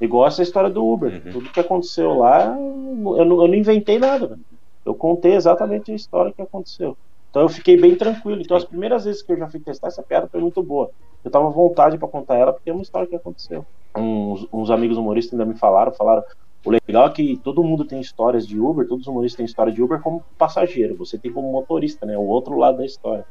Igual 0.00 0.26
essa 0.26 0.42
história 0.42 0.68
do 0.68 0.84
Uber. 0.84 1.10
Uhum. 1.12 1.32
Tudo 1.32 1.50
que 1.50 1.60
aconteceu 1.60 2.18
lá, 2.18 2.44
eu 2.46 3.24
não, 3.24 3.42
eu 3.42 3.48
não 3.48 3.54
inventei 3.54 3.98
nada. 3.98 4.28
Velho. 4.28 4.55
Eu 4.86 4.94
contei 4.94 5.34
exatamente 5.34 5.90
a 5.90 5.94
história 5.94 6.32
que 6.32 6.40
aconteceu. 6.40 6.96
Então 7.28 7.42
eu 7.42 7.48
fiquei 7.48 7.76
bem 7.76 7.94
tranquilo. 7.96 8.40
Então 8.40 8.56
as 8.56 8.64
primeiras 8.64 9.04
vezes 9.04 9.20
que 9.20 9.32
eu 9.32 9.36
já 9.36 9.48
fui 9.48 9.60
testar 9.60 9.88
essa 9.88 10.02
piada 10.02 10.26
foi 10.26 10.40
muito 10.40 10.62
boa. 10.62 10.90
Eu 11.24 11.30
tava 11.30 11.48
à 11.48 11.50
vontade 11.50 11.98
para 11.98 12.08
contar 12.08 12.36
ela 12.36 12.52
porque 12.52 12.70
é 12.70 12.72
uma 12.72 12.82
história 12.82 13.06
que 13.06 13.16
aconteceu. 13.16 13.66
Uns, 13.94 14.46
uns, 14.52 14.70
amigos 14.70 14.96
humoristas 14.96 15.38
ainda 15.38 15.44
me 15.44 15.58
falaram, 15.58 15.92
falaram. 15.92 16.22
O 16.64 16.70
legal 16.70 17.06
é 17.06 17.10
que 17.10 17.36
todo 17.44 17.62
mundo 17.62 17.84
tem 17.84 18.00
histórias 18.00 18.46
de 18.46 18.58
Uber, 18.58 18.88
todos 18.88 19.06
os 19.06 19.08
humoristas 19.08 19.36
têm 19.36 19.44
história 19.44 19.72
de 19.72 19.82
Uber 19.82 20.00
como 20.00 20.24
passageiro. 20.38 20.96
Você 20.96 21.18
tem 21.18 21.32
como 21.32 21.52
motorista, 21.52 22.06
né? 22.06 22.16
O 22.16 22.22
outro 22.22 22.56
lado 22.56 22.78
da 22.78 22.86
história. 22.86 23.24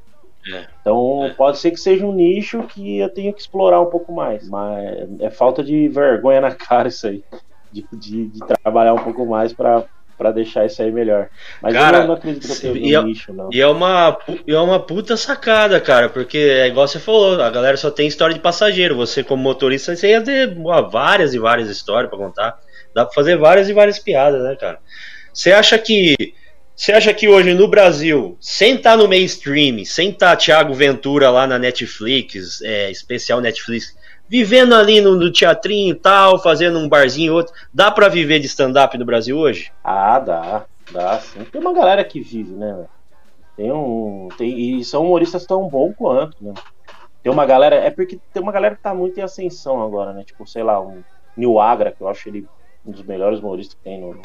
É. 0.54 0.68
Então 0.82 1.26
é. 1.26 1.34
pode 1.34 1.58
ser 1.58 1.72
que 1.72 1.78
seja 1.78 2.06
um 2.06 2.14
nicho 2.14 2.62
que 2.64 3.00
eu 3.00 3.10
tenha 3.12 3.34
que 3.34 3.42
explorar 3.42 3.82
um 3.82 3.88
pouco 3.88 4.12
mais. 4.12 4.48
Mas 4.48 5.10
é 5.20 5.30
falta 5.30 5.64
de 5.64 5.88
vergonha 5.88 6.42
na 6.42 6.52
cara 6.56 6.90
isso 6.90 7.08
aí. 7.08 7.24
De, 7.72 7.86
de, 7.92 8.28
de 8.28 8.40
trabalhar 8.40 8.94
um 8.94 9.04
pouco 9.04 9.26
mais 9.26 9.52
para 9.52 9.86
para 10.18 10.32
deixar 10.32 10.66
isso 10.66 10.82
aí 10.82 10.92
melhor. 10.92 11.30
Mas 11.62 11.74
cara, 11.74 12.00
eu 12.00 12.08
não 12.08 12.14
acredito 12.14 12.48
que 12.48 12.68
eu 12.68 12.74
tenho 12.74 12.86
e 12.86 12.96
é, 12.96 13.04
nicho, 13.04 13.34
não. 13.34 13.50
E 13.52 13.62
é, 13.62 13.68
uma, 13.68 14.18
e 14.48 14.54
é 14.54 14.60
uma 14.60 14.80
puta 14.80 15.18
sacada, 15.18 15.80
cara, 15.80 16.10
porque 16.10 16.38
é 16.38 16.68
igual 16.68 16.88
você 16.88 17.00
falou, 17.00 17.42
a 17.42 17.50
galera 17.50 17.78
só 17.78 17.92
tem 17.92 18.08
história 18.08 18.34
de 18.34 18.40
passageiro. 18.40 18.96
Você, 18.96 19.24
como 19.24 19.44
motorista, 19.44 19.96
você 19.96 20.10
ia 20.10 20.22
ter 20.22 20.56
várias 20.90 21.34
e 21.34 21.40
várias 21.40 21.70
histórias 21.70 22.10
para 22.10 22.18
contar. 22.18 22.60
Dá 22.94 23.06
pra 23.06 23.14
fazer 23.14 23.38
várias 23.38 23.68
e 23.68 23.74
várias 23.74 24.00
piadas, 24.00 24.42
né, 24.44 24.56
cara? 24.56 24.80
Você 25.34 25.52
acha 25.52 25.78
que. 25.78 26.16
Você 26.76 26.92
acha 26.92 27.14
que 27.14 27.30
hoje 27.30 27.54
no 27.54 27.70
Brasil, 27.70 28.38
sem 28.42 28.76
estar 28.76 28.92
tá 28.92 28.98
no 28.98 29.08
mainstream, 29.08 29.86
sem 29.86 30.10
estar 30.10 30.32
tá 30.32 30.36
Thiago 30.36 30.74
Ventura 30.74 31.30
lá 31.30 31.48
na 31.48 31.58
Netflix, 31.58 32.62
é, 32.62 32.92
especial 32.92 33.40
Netflix, 33.40 33.96
vivendo 34.28 34.74
ali 34.74 35.02
no, 35.02 35.16
no, 35.16 35.32
teatrinho 35.32 35.92
e 35.92 35.96
tal, 35.96 36.42
fazendo 36.42 36.80
um 36.80 36.90
barzinho 36.90 37.34
outro, 37.34 37.54
dá 37.74 37.92
para 37.92 38.10
viver 38.10 38.40
de 38.40 38.48
stand-up 38.48 38.98
no 38.98 39.06
Brasil 39.06 39.38
hoje? 39.38 39.72
Ah, 39.84 40.20
dá, 40.20 40.66
dá 40.92 41.20
sim. 41.20 41.44
Tem 41.46 41.62
uma 41.62 41.74
galera 41.74 42.04
que 42.04 42.20
vive, 42.22 42.54
né? 42.54 42.86
Tem 43.56 43.72
um. 43.72 44.28
Tem, 44.38 44.80
e 44.80 44.84
são 44.84 45.04
humoristas 45.04 45.46
tão 45.46 45.68
bom 45.70 45.94
quanto, 45.94 46.36
né? 46.44 46.54
Tem 47.24 47.32
uma 47.32 47.46
galera. 47.46 47.76
É 47.76 47.90
porque 47.90 48.20
tem 48.34 48.44
uma 48.44 48.52
galera 48.52 48.76
que 48.76 48.82
tá 48.82 48.94
muito 48.94 49.20
em 49.20 49.24
ascensão 49.24 49.82
agora, 49.82 50.14
né? 50.14 50.24
Tipo, 50.24 50.46
sei 50.46 50.64
lá, 50.64 50.82
um 50.82 51.04
Nil 51.38 51.60
Agra, 51.60 51.92
que 51.92 52.02
eu 52.02 52.08
acho 52.08 52.28
ele 52.28 52.48
um 52.86 52.92
dos 52.92 53.04
melhores 53.04 53.40
humoristas 53.40 53.76
que 53.76 53.84
tem 53.84 54.00
no, 54.00 54.20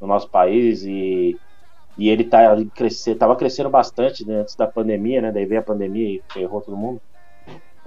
no 0.00 0.06
nosso 0.06 0.28
país. 0.28 0.82
E, 0.84 1.38
e 1.96 2.08
ele 2.08 2.24
tá 2.24 2.56
crescer, 2.74 3.14
tava 3.14 3.36
crescendo 3.36 3.70
bastante 3.70 4.26
né, 4.26 4.40
antes 4.40 4.56
da 4.56 4.66
pandemia, 4.66 5.22
né? 5.22 5.32
Daí 5.32 5.46
veio 5.46 5.60
a 5.60 5.64
pandemia 5.64 6.08
e 6.08 6.22
ferrou 6.32 6.60
todo 6.60 6.76
mundo. 6.76 7.00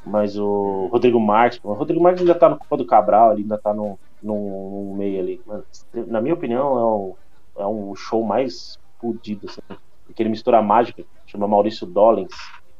Mas 0.05 0.37
o 0.37 0.87
Rodrigo 0.91 1.19
Marques, 1.19 1.59
o 1.63 1.73
Rodrigo 1.73 2.01
Marques 2.01 2.21
ainda 2.21 2.35
tá 2.35 2.49
no 2.49 2.57
Copa 2.57 2.77
do 2.77 2.85
Cabral, 2.85 3.31
ali, 3.31 3.41
ainda 3.41 3.57
tá 3.57 3.73
no, 3.73 3.99
no, 4.21 4.85
no 4.87 4.95
meio 4.95 5.19
ali. 5.19 5.41
Mas, 5.45 5.63
na 6.07 6.21
minha 6.21 6.33
opinião, 6.33 6.77
é, 6.77 6.83
o, 6.83 7.17
é 7.57 7.67
um 7.67 7.95
show 7.95 8.23
mais 8.23 8.77
fodido, 8.99 9.47
assim, 9.47 9.61
porque 10.05 10.23
ele 10.23 10.29
mistura 10.29 10.59
a 10.59 10.61
mágica, 10.61 11.03
chama 11.25 11.47
Maurício 11.47 11.85
Dollens. 11.85 12.31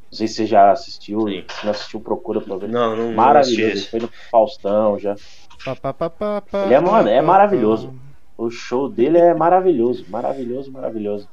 Não 0.09 0.17
sei 0.17 0.27
se 0.27 0.35
você 0.35 0.45
já 0.45 0.71
assistiu, 0.71 1.27
Sim. 1.27 1.43
se 1.49 1.65
não 1.65 1.71
assistiu, 1.71 1.99
procura 1.99 2.39
pra 2.39 2.55
ver. 2.55 2.69
Não, 2.69 2.95
não 2.95 3.13
Maravilhoso, 3.13 3.71
ele 3.71 3.81
foi 3.81 3.99
no 3.99 4.09
Faustão 4.31 4.97
já. 4.97 5.15
ele 6.63 6.73
é, 6.73 7.17
é 7.17 7.21
maravilhoso. 7.21 7.93
O 8.37 8.49
show 8.49 8.87
dele 8.87 9.17
é 9.17 9.33
maravilhoso, 9.33 10.05
maravilhoso, 10.09 10.71
maravilhoso. 10.71 11.27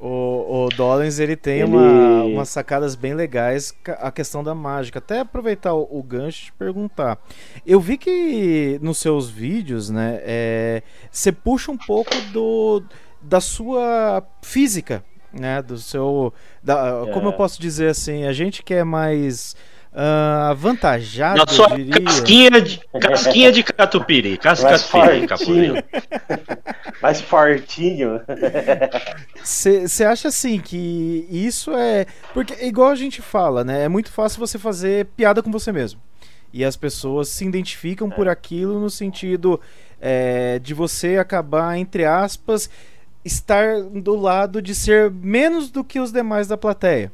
O, 0.00 0.66
o 0.66 0.68
Dollins 0.76 1.18
ele 1.18 1.34
tem 1.34 1.60
ele... 1.60 1.64
Uma, 1.64 2.22
umas 2.22 2.48
sacadas 2.48 2.94
bem 2.94 3.14
legais 3.14 3.74
a 3.84 4.12
questão 4.12 4.44
da 4.44 4.54
mágica. 4.54 5.00
Até 5.00 5.20
aproveitar 5.20 5.74
o, 5.74 5.88
o 5.90 6.02
gancho 6.02 6.46
de 6.46 6.52
perguntar. 6.52 7.18
Eu 7.66 7.80
vi 7.80 7.98
que 7.98 8.78
nos 8.80 8.98
seus 8.98 9.28
vídeos, 9.28 9.90
né, 9.90 10.20
é, 10.22 10.82
você 11.10 11.32
puxa 11.32 11.72
um 11.72 11.76
pouco 11.76 12.14
do, 12.32 12.82
da 13.20 13.40
sua 13.40 14.22
física, 14.40 15.04
né, 15.32 15.60
do 15.60 15.76
seu, 15.78 16.32
da, 16.62 17.04
é. 17.08 17.12
como 17.12 17.28
eu 17.28 17.32
posso 17.32 17.60
dizer 17.60 17.88
assim, 17.88 18.24
a 18.24 18.32
gente 18.32 18.62
que 18.62 18.74
é 18.74 18.84
mais 18.84 19.56
Uh, 19.92 20.50
avantajado, 20.50 21.38
Na 21.38 21.46
sua 21.46 21.68
diria. 21.68 22.02
Casquinha 22.02 22.60
de, 22.60 22.80
casquinha 23.00 23.50
de 23.50 23.62
catupiry. 23.62 24.36
Casca 24.38 24.68
Mais 24.70 24.82
fortinho. 24.82 25.74
Mais 27.02 27.20
fortinho. 27.20 28.20
Você 29.42 30.04
acha 30.04 30.28
assim 30.28 30.60
que 30.60 31.26
isso 31.30 31.72
é. 31.74 32.06
Porque, 32.34 32.54
igual 32.64 32.90
a 32.90 32.94
gente 32.94 33.22
fala, 33.22 33.64
né? 33.64 33.84
É 33.84 33.88
muito 33.88 34.12
fácil 34.12 34.38
você 34.38 34.58
fazer 34.58 35.06
piada 35.16 35.42
com 35.42 35.50
você 35.50 35.72
mesmo. 35.72 36.00
E 36.52 36.64
as 36.64 36.76
pessoas 36.76 37.28
se 37.28 37.44
identificam 37.44 38.08
por 38.08 38.28
aquilo 38.28 38.80
no 38.80 38.88
sentido 38.88 39.60
é, 40.00 40.58
de 40.58 40.74
você 40.74 41.16
acabar, 41.16 41.76
entre 41.76 42.04
aspas, 42.04 42.70
estar 43.24 43.82
do 43.82 44.16
lado 44.16 44.62
de 44.62 44.74
ser 44.74 45.10
menos 45.10 45.70
do 45.70 45.84
que 45.84 46.00
os 46.00 46.12
demais 46.12 46.46
da 46.46 46.56
plateia. 46.56 47.12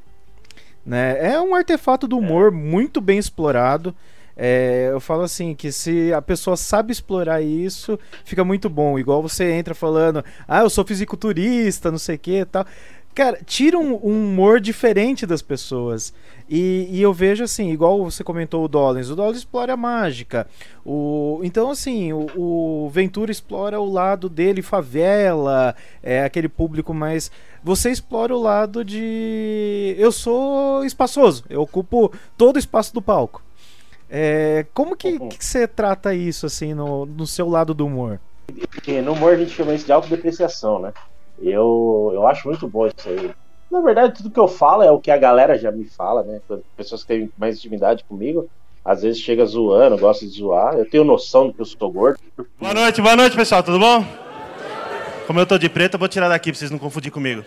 Né? 0.84 1.34
É 1.34 1.40
um 1.40 1.54
artefato 1.54 2.06
do 2.06 2.18
humor 2.18 2.50
muito 2.50 3.00
bem 3.00 3.18
explorado. 3.18 3.94
É, 4.36 4.88
eu 4.90 5.00
falo 5.00 5.22
assim, 5.22 5.54
que 5.54 5.70
se 5.70 6.12
a 6.12 6.20
pessoa 6.20 6.56
sabe 6.56 6.92
explorar 6.92 7.40
isso, 7.40 7.98
fica 8.24 8.44
muito 8.44 8.68
bom. 8.68 8.98
Igual 8.98 9.22
você 9.22 9.52
entra 9.52 9.74
falando, 9.74 10.24
ah, 10.46 10.60
eu 10.60 10.70
sou 10.70 10.84
fisiculturista, 10.84 11.90
não 11.90 11.98
sei 11.98 12.16
o 12.16 12.18
que 12.18 12.44
tal. 12.44 12.66
Cara, 13.14 13.38
tira 13.46 13.78
um, 13.78 13.94
um, 13.94 14.32
humor 14.32 14.58
diferente 14.58 15.24
das 15.24 15.40
pessoas. 15.40 16.12
E, 16.50 16.88
e, 16.90 17.00
eu 17.00 17.12
vejo 17.12 17.44
assim, 17.44 17.70
igual 17.70 18.02
você 18.02 18.24
comentou 18.24 18.64
o 18.64 18.68
Dollins, 18.68 19.08
o 19.08 19.14
Dollins 19.14 19.38
explora 19.38 19.74
a 19.74 19.76
mágica. 19.76 20.48
O, 20.84 21.40
então, 21.44 21.70
assim, 21.70 22.12
o, 22.12 22.26
o 22.36 22.90
Ventura 22.90 23.30
explora 23.30 23.80
o 23.80 23.88
lado 23.88 24.28
dele, 24.28 24.62
favela, 24.62 25.76
é 26.02 26.24
aquele 26.24 26.48
público 26.48 26.92
mais. 26.92 27.30
Você 27.62 27.88
explora 27.90 28.34
o 28.34 28.42
lado 28.42 28.84
de. 28.84 29.94
Eu 29.96 30.10
sou 30.10 30.84
espaçoso, 30.84 31.44
eu 31.48 31.62
ocupo 31.62 32.12
todo 32.36 32.56
o 32.56 32.58
espaço 32.58 32.92
do 32.92 33.00
palco. 33.00 33.42
É, 34.10 34.66
como 34.74 34.96
que, 34.96 35.12
uhum. 35.12 35.28
que 35.28 35.44
você 35.44 35.68
trata 35.68 36.14
isso, 36.14 36.46
assim, 36.46 36.74
no, 36.74 37.06
no 37.06 37.26
seu 37.26 37.48
lado 37.48 37.72
do 37.72 37.86
humor? 37.86 38.20
No 39.02 39.12
humor 39.12 39.32
a 39.32 39.36
gente 39.36 39.52
chama 39.52 39.72
isso 39.72 39.86
de 39.86 39.92
autodepreciação, 39.92 40.78
né? 40.80 40.92
Eu, 41.40 42.10
eu 42.14 42.26
acho 42.26 42.48
muito 42.48 42.66
bom 42.68 42.86
isso 42.86 43.08
aí. 43.08 43.30
Na 43.70 43.80
verdade, 43.80 44.14
tudo 44.14 44.30
que 44.30 44.38
eu 44.38 44.46
falo 44.46 44.82
é 44.82 44.90
o 44.90 45.00
que 45.00 45.10
a 45.10 45.16
galera 45.16 45.58
já 45.58 45.70
me 45.72 45.84
fala, 45.84 46.22
né? 46.22 46.40
Pessoas 46.76 47.02
que 47.02 47.08
têm 47.08 47.30
mais 47.36 47.56
intimidade 47.56 48.04
comigo, 48.04 48.48
às 48.84 49.02
vezes 49.02 49.20
chega 49.20 49.44
zoando, 49.44 49.98
gosta 49.98 50.24
de 50.24 50.32
zoar. 50.32 50.74
Eu 50.74 50.88
tenho 50.88 51.02
noção 51.02 51.48
do 51.48 51.54
que 51.54 51.60
eu 51.60 51.66
sou 51.66 51.90
gordo. 51.90 52.18
Boa 52.60 52.74
noite, 52.74 53.02
boa 53.02 53.16
noite, 53.16 53.34
pessoal, 53.34 53.62
tudo 53.62 53.78
bom? 53.78 54.04
Como 55.26 55.40
eu 55.40 55.46
tô 55.46 55.56
de 55.56 55.68
preto, 55.68 55.94
eu 55.94 55.98
vou 55.98 56.08
tirar 56.08 56.28
daqui 56.28 56.52
pra 56.52 56.58
vocês 56.58 56.70
não 56.70 56.78
confundir 56.78 57.10
comigo. 57.10 57.42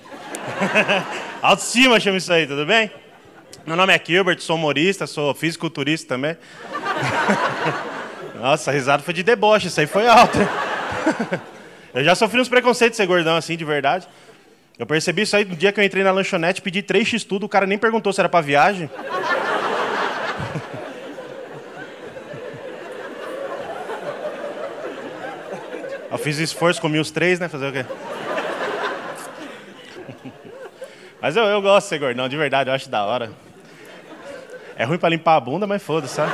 Autoestima 1.42 2.00
chama 2.00 2.18
isso 2.18 2.34
aí, 2.34 2.48
tudo 2.48 2.66
bem? 2.66 2.92
Meu 3.66 3.76
nome 3.76 3.94
é 3.94 4.02
Gilbert, 4.04 4.40
sou 4.40 4.56
humorista, 4.56 5.06
sou 5.06 5.34
fisiculturista 5.34 6.08
também. 6.08 6.36
Nossa, 8.42 8.72
a 8.72 8.74
risada 8.74 9.04
foi 9.04 9.14
de 9.14 9.24
deboche, 9.24 9.68
isso 9.68 9.80
aí 9.80 9.88
foi 9.88 10.08
alto. 10.08 10.38
eu 11.98 12.04
já 12.04 12.14
sofri 12.14 12.40
uns 12.40 12.48
preconceitos 12.48 12.96
de 12.96 13.04
ser 13.04 13.08
gordão 13.08 13.36
assim, 13.36 13.58
de 13.58 13.66
verdade. 13.66 14.08
Eu 14.78 14.86
percebi 14.86 15.24
isso 15.24 15.36
aí 15.36 15.44
no 15.44 15.56
dia 15.56 15.72
que 15.72 15.80
eu 15.80 15.84
entrei 15.84 16.04
na 16.04 16.12
lanchonete, 16.12 16.62
pedi 16.62 16.84
três 16.84 17.08
x 17.08 17.24
tudo, 17.24 17.48
o 17.48 17.50
cara 17.50 17.66
nem 17.66 17.78
perguntou 17.78 18.14
se 18.14 18.22
era 18.22 18.30
pra 18.30 18.42
viagem. 18.42 18.88
Eu 26.10 26.18
fiz 26.18 26.38
esforço, 26.38 26.80
comi 26.80 27.00
os 27.00 27.12
três, 27.12 27.38
né? 27.38 27.50
Fazer 27.50 27.68
o 27.68 27.74
quê? 27.74 27.86
Mas 31.22 31.36
eu, 31.36 31.44
eu 31.44 31.62
gosto 31.62 31.86
de 31.86 31.90
ser 31.90 32.00
gordão, 32.00 32.30
de 32.30 32.38
verdade, 32.38 32.70
eu 32.70 32.74
acho 32.74 32.90
da 32.90 33.04
hora. 33.04 33.30
É 34.78 34.86
ruim 34.86 34.98
pra 34.98 35.10
limpar 35.10 35.36
a 35.36 35.40
bunda, 35.40 35.68
mas 35.68 35.84
foda-se, 35.84 36.14
sabe? 36.14 36.32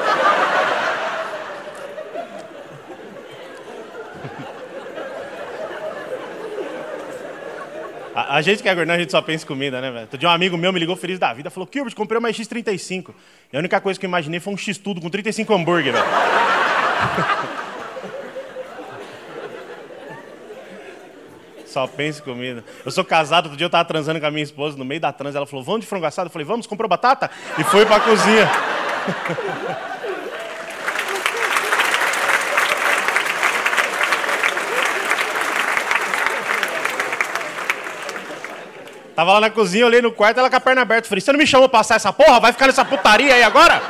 A, 8.34 8.41
gente 8.41 8.63
que 8.63 8.67
é 8.67 8.74
gordão, 8.74 8.96
a 8.96 8.98
gente 8.98 9.12
só 9.12 9.22
pensa 9.22 9.46
em 9.46 9.48
comida, 9.48 9.80
né, 9.80 9.91
velho? 9.91 10.08
Outro 10.12 10.28
um 10.28 10.32
amigo 10.32 10.58
meu 10.58 10.74
me 10.74 10.80
ligou 10.80 10.96
feliz 10.96 11.19
da 11.19 11.32
vida, 11.32 11.52
falou, 11.52 11.69
Gilbert, 11.72 11.93
comprei 11.93 12.17
uma 12.17 12.30
X35. 12.30 13.13
E 13.52 13.56
a 13.56 13.60
única 13.60 13.80
coisa 13.80 14.00
que 14.00 14.08
eu 14.08 14.08
imaginei 14.08 14.39
foi 14.39 14.52
um 14.52 14.58
X-tudo 14.58 15.00
com 15.00 15.08
35 15.08 15.54
hambúrguer, 15.54 15.93
velho. 15.93 16.04
Só 21.67 21.86
pensa 21.86 22.22
em 22.22 22.24
comida. 22.24 22.65
Eu 22.84 22.89
sou 22.89 23.06
casado, 23.06 23.46
outro 23.46 23.56
dia 23.56 23.65
eu 23.65 23.69
tava 23.69 23.86
transando 23.86 24.19
com 24.19 24.26
a 24.26 24.32
minha 24.32 24.43
esposa, 24.43 24.76
no 24.76 24.84
meio 24.84 25.00
da 25.00 25.12
trans, 25.12 25.36
ela 25.36 25.46
falou, 25.46 25.63
vamos 25.63 25.82
de 25.82 25.86
frango 25.86 26.08
assado? 26.08 26.26
Eu 26.26 26.32
falei, 26.32 26.48
vamos, 26.48 26.65
comprou 26.65 26.89
batata? 26.89 27.30
E 27.60 27.63
foi 27.63 27.86
pra 27.86 28.00
cozinha. 28.00 28.50
Tava 39.15 39.34
lá 39.34 39.41
na 39.41 39.49
cozinha, 39.49 39.86
olhei 39.86 40.02
no 40.02 40.12
quarto, 40.12 40.39
ela 40.39 40.49
com 40.49 40.56
a 40.56 40.60
perna 40.60 40.82
aberta. 40.82 41.08
Falei, 41.08 41.21
você 41.21 41.32
não 41.32 41.38
me 41.38 41.45
chamou 41.45 41.69
pra 41.69 41.80
passar 41.80 41.95
essa 41.95 42.12
porra? 42.12 42.39
Vai 42.39 42.52
ficar 42.52 42.65
nessa 42.67 42.84
putaria 42.84 43.36
aí 43.36 43.43
agora? 43.43 43.82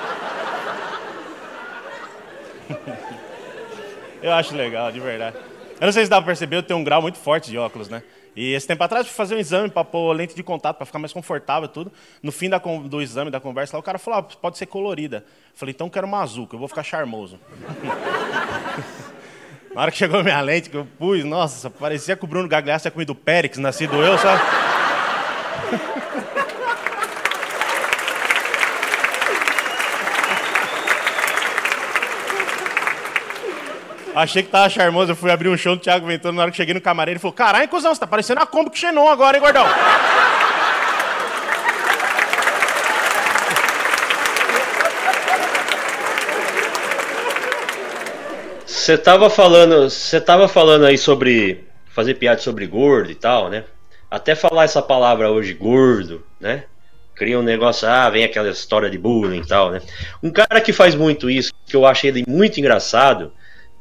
eu 4.21 4.33
acho 4.33 4.55
legal, 4.55 4.91
de 4.91 4.99
verdade. 4.99 5.37
Eu 5.79 5.85
não 5.85 5.93
sei 5.93 6.03
se 6.03 6.09
dá 6.09 6.17
pra 6.17 6.27
perceber, 6.27 6.57
eu 6.57 6.63
tenho 6.63 6.79
um 6.79 6.83
grau 6.83 7.01
muito 7.01 7.17
forte 7.17 7.49
de 7.49 7.57
óculos, 7.57 7.87
né? 7.87 8.03
E 8.35 8.53
esse 8.53 8.67
tempo 8.67 8.83
atrás, 8.83 9.05
fui 9.05 9.15
fazer 9.15 9.35
um 9.35 9.37
exame 9.37 9.69
para 9.69 9.83
pôr 9.83 10.11
lente 10.11 10.35
de 10.35 10.41
contato, 10.41 10.77
para 10.77 10.85
ficar 10.85 10.99
mais 10.99 11.13
confortável 11.13 11.69
tudo. 11.69 11.91
No 12.21 12.31
fim 12.31 12.49
da, 12.49 12.57
do 12.57 13.01
exame, 13.01 13.29
da 13.29 13.39
conversa, 13.39 13.77
lá, 13.77 13.79
o 13.79 13.83
cara 13.83 13.99
falou, 13.99 14.19
ah, 14.19 14.23
pode 14.23 14.57
ser 14.57 14.65
colorida. 14.65 15.17
Eu 15.17 15.23
falei, 15.55 15.73
então 15.73 15.89
quero 15.89 16.07
uma 16.07 16.21
azul, 16.21 16.47
que 16.47 16.55
eu 16.55 16.59
vou 16.59 16.67
ficar 16.67 16.83
charmoso. 16.83 17.39
Na 19.73 19.81
hora 19.81 19.91
que 19.91 19.97
chegou 19.97 20.23
minha 20.23 20.39
lente, 20.41 20.69
que 20.69 20.77
eu 20.77 20.87
pus, 20.97 21.23
nossa, 21.23 21.69
parecia 21.69 22.15
que 22.15 22.23
o 22.23 22.27
Bruno 22.27 22.47
Gagliasso 22.47 22.83
tinha 22.83 22.91
comido 22.91 23.15
Périx, 23.15 23.57
nascido 23.57 23.95
eu, 23.95 24.17
sabe? 24.17 24.41
Achei 34.15 34.43
que 34.43 34.49
tava 34.49 34.69
charmoso, 34.69 35.11
eu 35.11 35.15
fui 35.15 35.31
abrir 35.31 35.49
um 35.49 35.57
show 35.57 35.75
do 35.75 35.81
Thiago 35.81 36.05
Ventura, 36.05 36.31
na 36.33 36.43
hora 36.43 36.51
que 36.51 36.57
cheguei 36.57 36.75
no 36.75 36.81
camarim, 36.81 37.11
ele 37.11 37.19
falou, 37.19 37.33
caralho, 37.33 37.67
cuzão, 37.67 37.93
você 37.93 37.99
tá 37.99 38.05
parecendo 38.05 38.41
a 38.41 38.45
Kombi 38.45 38.69
Xenon 38.77 39.09
agora, 39.09 39.37
hein, 39.37 39.41
gordão? 39.41 39.65
Você 48.67 48.97
tava 48.97 49.29
falando, 49.29 49.89
você 49.89 50.19
tava 50.21 50.47
falando 50.47 50.85
aí 50.85 50.97
sobre 50.97 51.63
fazer 51.87 52.15
piada 52.15 52.41
sobre 52.41 52.67
gordo 52.67 53.09
e 53.09 53.15
tal, 53.15 53.49
né? 53.49 53.63
Até 54.13 54.35
falar 54.35 54.65
essa 54.65 54.79
palavra 54.79 55.31
hoje, 55.31 55.55
gordo, 55.55 56.23
né? 56.39 56.65
Cria 57.15 57.39
um 57.39 57.41
negócio, 57.41 57.87
ah, 57.87 58.07
vem 58.11 58.23
aquela 58.23 58.47
história 58.47 58.87
de 58.87 58.95
bullying 58.95 59.39
e 59.39 59.47
tal, 59.47 59.71
né? 59.71 59.81
Um 60.21 60.29
cara 60.29 60.61
que 60.61 60.71
faz 60.71 60.93
muito 60.93 61.31
isso, 61.31 61.51
que 61.65 61.75
eu 61.75 61.83
achei 61.83 62.11
ele 62.11 62.23
muito 62.27 62.59
engraçado, 62.59 63.31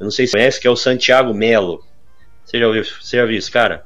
eu 0.00 0.04
não 0.04 0.10
sei 0.10 0.26
se 0.26 0.30
você 0.30 0.38
conhece, 0.38 0.58
que 0.58 0.66
é 0.66 0.70
o 0.70 0.76
Santiago 0.76 1.34
Melo. 1.34 1.84
Você 2.46 2.58
já 2.58 2.66
ouviu, 2.66 2.82
você 2.82 3.18
já 3.18 3.26
viu 3.26 3.36
esse 3.36 3.50
cara? 3.50 3.84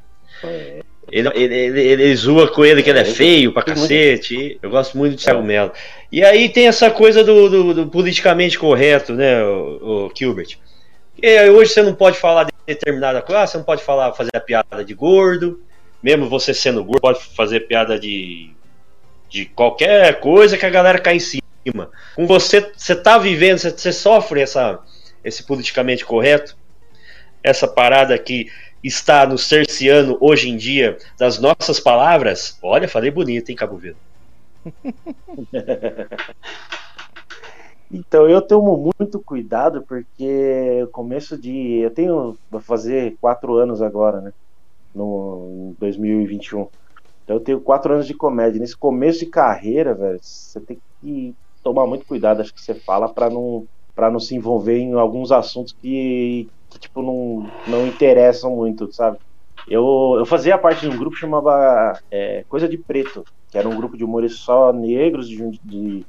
Ele, 1.11 1.29
ele, 1.35 1.55
ele, 1.57 1.81
ele, 1.81 2.15
zoa 2.15 2.47
com 2.47 2.65
ele 2.65 2.81
que 2.81 2.91
ele 2.91 3.01
é 3.01 3.05
feio 3.05 3.53
pra 3.53 3.65
cacete. 3.65 4.57
Eu 4.63 4.71
gosto 4.71 4.97
muito 4.97 5.17
de 5.17 5.25
Thiago 5.25 5.43
Melo. 5.43 5.73
E 6.13 6.23
aí 6.23 6.49
tem 6.49 6.69
essa 6.69 6.93
coisa 6.93 7.25
do, 7.25 7.49
do, 7.49 7.75
do 7.75 7.87
politicamente 7.89 8.57
correto, 8.57 9.15
né, 9.15 9.43
o, 9.43 10.07
o 10.07 10.13
Gilbert? 10.17 10.59
E 11.21 11.51
hoje 11.51 11.73
você 11.73 11.83
não 11.83 11.93
pode 11.93 12.17
falar 12.17 12.45
de 12.45 12.53
determinada 12.65 13.21
coisa, 13.21 13.43
ah, 13.43 13.47
você 13.49 13.57
não 13.57 13.65
pode 13.65 13.83
falar, 13.83 14.13
fazer 14.13 14.31
a 14.33 14.41
piada 14.41 14.85
de 14.85 14.95
gordo, 14.95 15.66
mesmo 16.07 16.29
você 16.29 16.55
sendo 16.55 16.85
gordo, 16.85 17.01
pode 17.01 17.19
fazer 17.35 17.67
piada 17.67 17.99
de, 17.99 18.53
de 19.29 19.45
qualquer 19.47 20.21
coisa 20.21 20.57
que 20.57 20.65
a 20.65 20.71
galera 20.71 21.01
cai 21.01 21.17
em 21.17 21.19
cima. 21.19 21.43
Com 22.15 22.29
você, 22.29 22.61
você 22.77 22.95
tá 22.95 23.19
vivendo, 23.19 23.59
você, 23.59 23.73
você 23.73 23.93
sofre 23.93 24.41
essa, 24.41 24.79
esse 25.25 25.43
politicamente 25.43 26.05
correto, 26.05 26.57
essa 27.43 27.67
parada 27.67 28.17
que 28.17 28.49
está 28.85 29.27
nos 29.27 29.49
cerceando 29.49 30.17
hoje 30.21 30.49
em 30.49 30.57
dia 30.57 30.97
das 31.19 31.41
nossas 31.41 31.81
palavras. 31.81 32.57
Olha, 32.63 32.87
falei 32.87 33.11
bonito, 33.11 33.51
hein, 33.51 33.57
Cabo 33.57 33.77
Verde? 33.77 33.99
então, 37.91 38.31
eu 38.31 38.41
tomo 38.41 38.93
muito 38.97 39.19
cuidado 39.19 39.83
porque 39.83 40.87
começo 40.93 41.37
de. 41.37 41.79
Eu 41.79 41.91
tenho. 41.91 42.39
Vou 42.49 42.61
fazer 42.61 43.17
quatro 43.21 43.57
anos 43.57 43.83
agora, 43.83 44.21
né? 44.21 44.33
No, 44.97 45.73
em 45.73 45.77
2021. 45.79 46.69
Então, 47.25 47.37
eu 47.37 47.41
tenho 47.41 47.61
quatro 47.61 47.93
anos 47.93 48.07
de 48.07 48.15
comédia. 48.15 48.61
Nesse 48.61 48.77
começo 48.77 49.21
de 49.21 49.27
carreira, 49.27 49.95
velho, 49.95 50.19
você 50.21 50.61
tem 50.61 50.79
que 51.01 51.35
tomar 51.63 51.87
muito 51.87 52.07
cuidado, 52.07 52.41
acho 52.41 52.55
que 52.55 52.61
você 52.61 52.75
fala, 52.75 53.09
para 53.09 53.29
não 53.29 53.67
para 53.95 54.11
não 54.11 54.21
se 54.21 54.37
envolver 54.37 54.77
em 54.77 54.93
alguns 54.93 55.33
assuntos 55.33 55.73
que, 55.73 56.47
que 56.69 56.79
tipo 56.79 57.01
não, 57.01 57.51
não 57.67 57.87
interessam 57.87 58.55
muito, 58.55 58.93
sabe? 58.93 59.17
Eu, 59.67 60.17
eu 60.19 60.27
fazia 60.27 60.59
parte 60.59 60.83
de 60.83 60.95
um 60.95 60.99
grupo 60.99 61.15
que 61.15 61.21
chamava 61.21 61.99
é, 62.11 62.45
Coisa 62.47 62.69
de 62.69 62.77
Preto, 62.77 63.25
que 63.51 63.57
era 63.57 63.67
um 63.67 63.75
grupo 63.75 63.97
de 63.97 64.05
humores 64.05 64.35
só 64.35 64.71
negros 64.71 65.27
de, 65.27 65.59
de, 65.65 66.07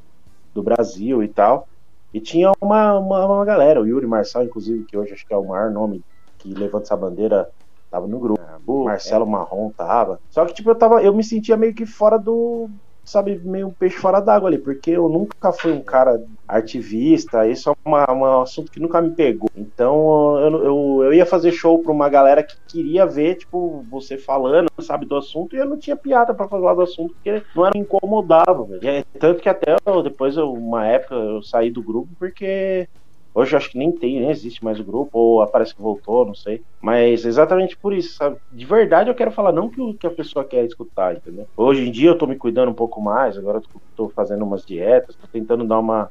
do 0.53 0.61
Brasil 0.61 1.23
e 1.23 1.29
tal. 1.29 1.67
E 2.13 2.19
tinha 2.19 2.51
uma, 2.61 2.99
uma, 2.99 3.25
uma, 3.25 3.45
galera, 3.45 3.81
o 3.81 3.87
Yuri 3.87 4.05
Marçal, 4.05 4.43
inclusive, 4.43 4.83
que 4.83 4.97
hoje 4.97 5.13
acho 5.13 5.25
que 5.25 5.33
é 5.33 5.37
o 5.37 5.47
maior 5.47 5.71
nome 5.71 6.01
que 6.37 6.53
levanta 6.53 6.85
essa 6.85 6.97
bandeira, 6.97 7.49
tava 7.89 8.07
no 8.07 8.19
grupo. 8.19 8.41
O 8.65 8.85
Marcelo 8.85 9.25
é. 9.25 9.29
Marrom 9.29 9.71
tava. 9.71 10.19
Só 10.29 10.45
que, 10.45 10.53
tipo, 10.53 10.69
eu 10.69 10.75
tava. 10.75 11.01
Eu 11.01 11.13
me 11.13 11.23
sentia 11.23 11.57
meio 11.57 11.73
que 11.73 11.85
fora 11.85 12.17
do, 12.17 12.69
sabe, 13.07 13.39
meio 13.43 13.67
um 13.67 13.71
peixe 13.71 13.97
fora 13.97 14.19
d'água 14.19 14.49
ali, 14.49 14.57
porque 14.57 14.91
eu 14.91 15.07
nunca 15.07 15.53
fui 15.53 15.71
um 15.71 15.81
cara 15.81 16.21
artivista, 16.45 17.47
isso 17.47 17.69
é 17.69 17.73
uma, 17.85 18.11
um 18.11 18.41
assunto 18.41 18.69
que 18.69 18.81
nunca 18.81 19.01
me 19.01 19.11
pegou. 19.11 19.49
Então 19.55 20.37
eu, 20.39 20.63
eu, 20.63 21.03
eu 21.05 21.13
ia 21.13 21.25
fazer 21.25 21.53
show 21.53 21.79
pra 21.79 21.93
uma 21.93 22.09
galera 22.09 22.43
que 22.43 22.55
queria 22.67 23.05
ver, 23.05 23.35
tipo, 23.35 23.85
você 23.89 24.17
falando, 24.17 24.67
sabe, 24.81 25.05
do 25.05 25.15
assunto, 25.15 25.55
e 25.55 25.59
eu 25.59 25.65
não 25.65 25.79
tinha 25.79 25.95
piada 25.95 26.33
para 26.33 26.49
falar 26.49 26.73
do 26.73 26.81
assunto, 26.81 27.13
porque 27.13 27.41
não 27.55 27.65
era 27.65 27.77
incomodava, 27.77 28.67
é, 28.83 29.03
tanto 29.17 29.41
que 29.41 29.49
até 29.49 29.77
eu, 29.85 30.03
depois, 30.03 30.35
eu, 30.35 30.51
uma 30.51 30.85
época, 30.85 31.15
eu 31.15 31.41
saí 31.41 31.71
do 31.71 31.81
grupo 31.81 32.09
porque 32.19 32.89
Hoje 33.33 33.53
eu 33.53 33.57
acho 33.57 33.69
que 33.69 33.77
nem 33.77 33.91
tem, 33.91 34.19
nem 34.19 34.29
existe 34.29 34.63
mais 34.63 34.79
o 34.79 34.83
grupo, 34.83 35.17
ou 35.17 35.47
parece 35.47 35.75
que 35.75 35.81
voltou, 35.81 36.25
não 36.25 36.35
sei. 36.35 36.61
Mas 36.81 37.25
exatamente 37.25 37.77
por 37.77 37.93
isso, 37.93 38.15
sabe? 38.15 38.37
De 38.51 38.65
verdade 38.65 39.09
eu 39.09 39.15
quero 39.15 39.31
falar 39.31 39.51
não 39.51 39.69
que 39.69 39.79
o 39.79 39.93
que 39.93 40.07
a 40.07 40.11
pessoa 40.11 40.43
quer 40.43 40.65
escutar, 40.65 41.15
entendeu? 41.15 41.47
Hoje 41.55 41.87
em 41.87 41.91
dia 41.91 42.09
eu 42.09 42.17
tô 42.17 42.25
me 42.25 42.35
cuidando 42.35 42.71
um 42.71 42.75
pouco 42.75 43.01
mais, 43.01 43.37
agora 43.37 43.59
eu 43.59 43.81
tô 43.95 44.09
fazendo 44.09 44.43
umas 44.43 44.65
dietas, 44.65 45.15
tô 45.15 45.27
tentando 45.27 45.65
dar 45.65 45.79
uma, 45.79 46.09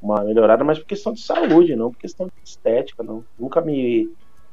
uma 0.00 0.22
melhorada, 0.22 0.62
mas 0.62 0.78
por 0.78 0.86
questão 0.86 1.12
de 1.12 1.20
saúde, 1.20 1.74
não 1.74 1.90
por 1.90 1.98
questão 1.98 2.26
de 2.26 2.32
estética, 2.44 3.02
não. 3.02 3.24
Nunca 3.38 3.60
me 3.60 4.10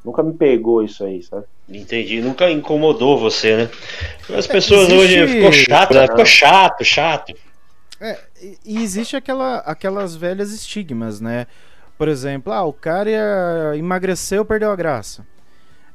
Nunca 0.08 0.24
me 0.24 0.34
pegou 0.34 0.82
isso 0.82 1.04
aí, 1.04 1.22
sabe? 1.22 1.46
Entendi, 1.68 2.22
nunca 2.22 2.50
incomodou 2.50 3.18
você, 3.20 3.58
né? 3.58 3.70
As 4.38 4.48
pessoas 4.48 4.88
existe... 4.88 5.20
hoje 5.20 5.28
ficou 5.28 5.52
chato, 5.52 5.94
né? 5.94 6.08
ficou 6.08 6.26
chato, 6.26 6.86
chato. 6.86 7.34
É, 8.00 8.18
e 8.66 8.82
existe 8.82 9.18
aquela, 9.18 9.58
aquelas 9.58 10.16
velhas 10.16 10.54
estigmas, 10.54 11.20
né? 11.20 11.46
Por 11.98 12.08
exemplo, 12.08 12.54
ah, 12.54 12.64
o 12.64 12.74
cara 12.74 13.76
emagreceu, 13.76 14.46
perdeu 14.46 14.72
a 14.72 14.76
graça. 14.76 15.26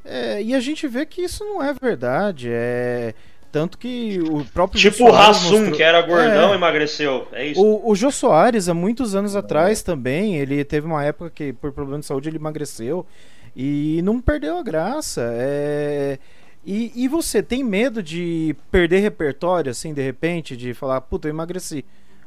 É, 0.04 0.42
e 0.42 0.54
a 0.54 0.60
gente 0.60 0.88
vê 0.88 1.06
que 1.06 1.22
isso 1.22 1.44
não 1.44 1.62
é 1.62 1.72
verdade. 1.72 2.48
É. 2.50 3.14
Tanto 3.52 3.76
que 3.76 4.18
o 4.18 4.44
próprio. 4.46 4.80
Tipo 4.80 5.04
o 5.04 5.10
Rassum, 5.10 5.50
mostrou... 5.50 5.72
que 5.72 5.82
era 5.82 6.00
gordão, 6.00 6.52
é, 6.52 6.56
emagreceu. 6.56 7.28
É 7.32 7.46
isso. 7.48 7.62
O, 7.62 7.90
o 7.90 7.94
Jô 7.94 8.10
Soares, 8.10 8.68
há 8.68 8.74
muitos 8.74 9.14
anos 9.14 9.36
atrás 9.36 9.82
também, 9.82 10.36
ele 10.36 10.64
teve 10.64 10.86
uma 10.86 11.04
época 11.04 11.30
que, 11.30 11.52
por 11.52 11.70
problema 11.70 12.00
de 12.00 12.06
saúde, 12.06 12.30
ele 12.30 12.38
emagreceu. 12.38 13.06
E 13.54 14.00
não 14.02 14.20
perdeu 14.20 14.56
a 14.56 14.62
graça. 14.62 15.30
É. 15.34 16.18
E, 16.64 16.92
e 16.94 17.08
você 17.08 17.42
tem 17.42 17.62
medo 17.62 18.02
de 18.02 18.56
perder 18.70 19.00
repertório, 19.00 19.70
assim, 19.70 19.92
de 19.92 20.00
repente, 20.00 20.56
de 20.56 20.72
falar, 20.72 21.00
puta, 21.02 21.28
eu 21.28 21.30
emagreci. 21.30 21.84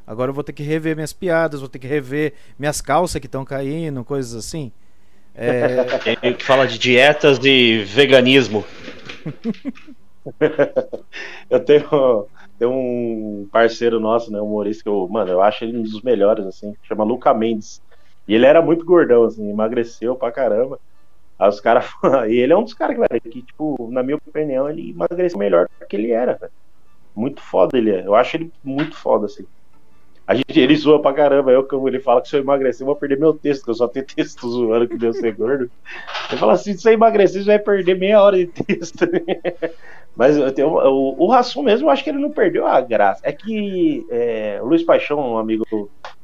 Agora 0.07 0.29
eu 0.29 0.33
vou 0.33 0.43
ter 0.43 0.53
que 0.53 0.63
rever 0.63 0.95
minhas 0.95 1.13
piadas, 1.13 1.59
vou 1.59 1.69
ter 1.69 1.79
que 1.79 1.87
rever 1.87 2.33
minhas 2.59 2.81
calças 2.81 3.19
que 3.19 3.27
estão 3.27 3.43
caindo, 3.43 4.03
coisas 4.03 4.35
assim. 4.35 4.71
É... 5.33 5.83
Tem 6.21 6.33
que 6.33 6.43
fala 6.43 6.67
de 6.67 6.77
dietas 6.77 7.39
e 7.43 7.83
veganismo. 7.83 8.63
eu 11.49 11.59
tenho, 11.59 12.27
tenho 12.57 12.71
um 12.71 13.47
parceiro 13.51 13.99
nosso, 13.99 14.31
né, 14.31 14.39
humorista, 14.39 14.83
que 14.83 14.89
eu, 14.89 15.07
mano, 15.09 15.31
eu 15.31 15.41
acho 15.41 15.63
ele 15.63 15.77
um 15.77 15.83
dos 15.83 16.01
melhores, 16.01 16.45
assim, 16.45 16.75
chama 16.83 17.03
Luca 17.03 17.33
Mendes. 17.33 17.81
E 18.27 18.33
ele 18.33 18.45
era 18.45 18.61
muito 18.61 18.85
gordão, 18.85 19.23
assim, 19.23 19.49
emagreceu 19.49 20.15
pra 20.15 20.31
caramba. 20.31 20.79
Aí 21.37 21.49
os 21.49 21.59
caras. 21.59 21.85
e 22.29 22.35
ele 22.35 22.53
é 22.53 22.57
um 22.57 22.63
dos 22.63 22.73
caras 22.73 22.97
que, 23.23 23.29
que, 23.29 23.41
tipo, 23.41 23.89
na 23.91 24.01
minha 24.01 24.17
opinião, 24.17 24.69
ele 24.69 24.91
emagreceu 24.91 25.37
melhor 25.37 25.67
do 25.79 25.85
que 25.85 25.95
ele 25.95 26.11
era, 26.11 26.35
velho. 26.35 26.51
Muito 27.15 27.41
foda 27.41 27.77
ele 27.77 27.91
é. 27.91 28.05
Eu 28.05 28.15
acho 28.15 28.37
ele 28.37 28.51
muito 28.63 28.95
foda, 28.95 29.25
assim. 29.25 29.45
A 30.27 30.33
gente, 30.33 30.59
ele 30.59 30.75
zoa 30.75 31.01
pra 31.01 31.13
caramba. 31.13 31.51
Eu, 31.51 31.63
como 31.63 31.87
ele 31.87 31.99
fala 31.99 32.21
que 32.21 32.29
se 32.29 32.35
eu 32.35 32.41
emagrecer, 32.41 32.81
eu 32.81 32.87
vou 32.87 32.95
perder 32.95 33.19
meu 33.19 33.33
texto, 33.33 33.63
que 33.63 33.69
eu 33.69 33.75
só 33.75 33.87
tenho 33.87 34.05
texto 34.15 34.49
zoando 34.49 34.87
que 34.87 34.97
deu 34.97 35.13
ser 35.13 35.33
gordo. 35.33 35.69
Ele 36.29 36.39
fala 36.39 36.53
assim: 36.53 36.73
se 36.73 36.81
você 36.81 36.93
emagrecer, 36.93 37.43
você 37.43 37.47
vai 37.47 37.59
perder 37.59 37.97
meia 37.97 38.21
hora 38.21 38.37
de 38.37 38.47
texto. 38.47 39.05
Mas 40.15 40.37
eu 40.37 40.51
tenho, 40.51 40.69
o, 40.69 41.23
o 41.23 41.27
Rassum 41.27 41.61
mesmo, 41.61 41.87
eu 41.87 41.91
acho 41.91 42.03
que 42.03 42.09
ele 42.09 42.19
não 42.19 42.31
perdeu 42.31 42.65
a 42.65 42.79
graça. 42.79 43.21
É 43.23 43.33
que 43.33 44.05
é, 44.09 44.59
o 44.61 44.65
Luiz 44.65 44.81
Paixão, 44.81 45.19
um 45.19 45.37
amigo 45.37 45.65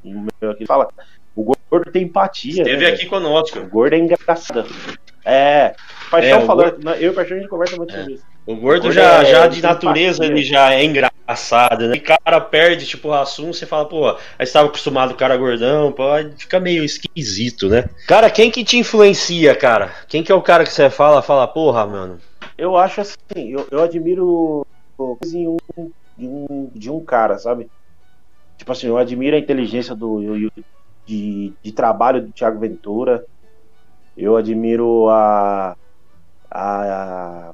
meu 0.03 0.51
aqui, 0.51 0.65
fala: 0.65 0.87
o 1.35 1.43
gordo 1.43 1.91
tem 1.91 2.03
empatia. 2.03 2.63
Esteve 2.63 2.85
né, 2.85 2.91
aqui 2.91 3.05
conosco. 3.05 3.59
O 3.59 3.67
gordo 3.67 3.93
é 3.93 3.99
engraçado. 3.99 4.65
É, 5.23 5.75
Paixão 6.09 6.39
é, 6.39 6.45
falou, 6.45 6.65
gordo... 6.65 6.89
eu 6.91 7.01
e 7.01 7.09
o 7.09 7.13
Paixão 7.13 7.37
a 7.37 7.39
gente 7.39 7.49
conversa 7.49 7.75
muito 7.77 7.93
é. 7.93 7.99
sobre 7.99 8.13
isso. 8.13 8.31
O 8.45 8.55
gordo, 8.55 8.87
o 8.87 8.91
já, 8.91 9.21
é, 9.21 9.25
já 9.25 9.47
de 9.47 9.61
natureza 9.61 10.25
ele 10.25 10.41
já 10.41 10.73
é 10.73 10.83
engraçado, 10.83 11.87
né? 11.87 11.95
E 11.95 11.99
cara 11.99 12.41
perde, 12.41 12.87
tipo, 12.87 13.09
o 13.09 13.13
assunto, 13.13 13.53
você 13.53 13.67
fala, 13.67 13.85
pô, 13.85 14.09
aí 14.09 14.17
estava 14.39 14.67
acostumado 14.67 15.09
com 15.09 15.15
o 15.15 15.19
cara 15.19 15.37
gordão, 15.37 15.91
pô, 15.91 16.05
fica 16.37 16.59
meio 16.59 16.83
esquisito, 16.83 17.69
né? 17.69 17.85
Cara, 18.07 18.31
quem 18.31 18.49
que 18.49 18.63
te 18.63 18.77
influencia, 18.77 19.55
cara? 19.55 19.91
Quem 20.07 20.23
que 20.23 20.31
é 20.31 20.35
o 20.35 20.41
cara 20.41 20.63
que 20.63 20.73
você 20.73 20.89
fala, 20.89 21.21
fala, 21.21 21.47
porra, 21.47 21.85
mano? 21.85 22.17
Eu 22.57 22.75
acho 22.75 23.01
assim, 23.01 23.51
eu, 23.51 23.67
eu 23.69 23.83
admiro 23.83 24.65
de 25.23 25.47
um, 25.47 25.57
de, 26.17 26.27
um, 26.27 26.71
de 26.73 26.89
um 26.89 26.99
cara, 27.03 27.37
sabe? 27.37 27.69
Tipo 28.57 28.71
assim, 28.71 28.87
eu 28.87 28.97
admiro 28.97 29.35
a 29.35 29.39
inteligência 29.39 29.95
do, 29.95 30.51
de, 31.05 31.53
de 31.61 31.71
trabalho 31.71 32.21
do 32.21 32.31
Thiago 32.31 32.59
Ventura, 32.59 33.25
eu 34.15 34.35
admiro 34.37 35.09
a, 35.09 35.75
a 36.51 37.53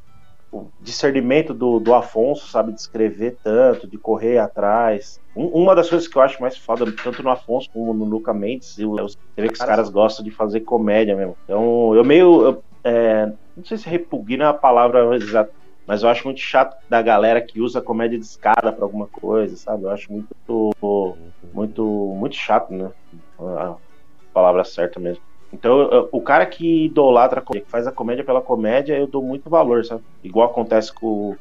o 0.52 0.70
discernimento 0.80 1.54
do, 1.54 1.80
do 1.80 1.94
Afonso, 1.94 2.48
sabe, 2.48 2.74
de 2.74 2.80
escrever 2.80 3.38
tanto, 3.44 3.88
de 3.88 3.98
correr 3.98 4.38
atrás. 4.38 5.20
Um, 5.36 5.48
uma 5.48 5.76
das 5.76 5.90
coisas 5.90 6.08
que 6.08 6.18
eu 6.18 6.22
acho 6.22 6.42
mais 6.42 6.58
foda, 6.58 6.86
tanto 7.04 7.22
no 7.22 7.30
Afonso 7.30 7.68
como 7.72 7.94
no 7.94 8.06
Luca 8.06 8.34
Mendes, 8.34 8.78
eu, 8.78 8.96
eu, 8.98 9.08
você 9.08 9.18
vê 9.38 9.48
que 9.48 9.54
os 9.54 9.60
caras 9.60 9.90
gostam 9.90 10.24
de 10.24 10.32
fazer 10.32 10.62
comédia 10.62 11.16
mesmo. 11.16 11.36
Então, 11.44 11.94
eu 11.96 12.04
meio. 12.04 12.42
Eu, 12.46 12.64
é, 12.84 13.26
não 13.56 13.66
sei 13.66 13.78
se 13.78 13.90
repugna 13.90 14.46
é 14.46 14.48
a 14.48 14.54
palavra 14.54 15.16
exata, 15.16 15.52
mas 15.86 16.04
eu 16.04 16.10
acho 16.10 16.26
muito 16.26 16.40
chato 16.40 16.76
da 16.90 17.02
galera 17.02 17.42
que 17.42 17.60
usa 17.60 17.82
comédia 17.82 18.18
de 18.18 18.26
escada 18.26 18.72
para 18.72 18.86
alguma 18.86 19.08
coisa, 19.08 19.56
sabe? 19.58 19.84
Eu 19.84 19.90
acho 19.90 20.12
muito, 20.12 20.72
muito, 21.54 22.16
muito 22.18 22.36
chato, 22.36 22.72
né? 22.72 22.90
A 23.40 23.76
palavra 24.32 24.64
certa 24.64 25.00
mesmo. 25.00 25.22
Então, 25.52 26.10
o 26.12 26.22
cara 26.22 26.46
que 26.46 26.86
idolatra, 26.86 27.42
que 27.42 27.62
faz 27.68 27.88
a 27.88 27.92
comédia 27.92 28.24
pela 28.24 28.42
comédia, 28.42 28.98
eu 28.98 29.08
dou 29.08 29.24
muito 29.24 29.50
valor, 29.50 29.86
sabe? 29.86 30.04
Igual 30.24 30.50
acontece 30.50 30.92
com, 30.94 31.36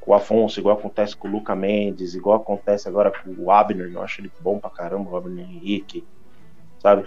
com 0.00 0.10
o 0.12 0.14
Afonso, 0.14 0.58
igual 0.58 0.78
acontece 0.78 1.14
com 1.14 1.28
o 1.28 1.30
Luca 1.30 1.54
Mendes, 1.54 2.14
igual 2.14 2.36
acontece 2.36 2.88
agora 2.88 3.10
com 3.10 3.34
o 3.38 3.50
Abner, 3.50 3.90
eu 3.92 4.02
acho 4.02 4.20
ele 4.20 4.32
bom 4.40 4.58
pra 4.58 4.70
caramba, 4.70 5.10
o 5.10 5.16
Abner 5.16 5.44
Henrique, 5.44 6.04
sabe? 6.78 7.04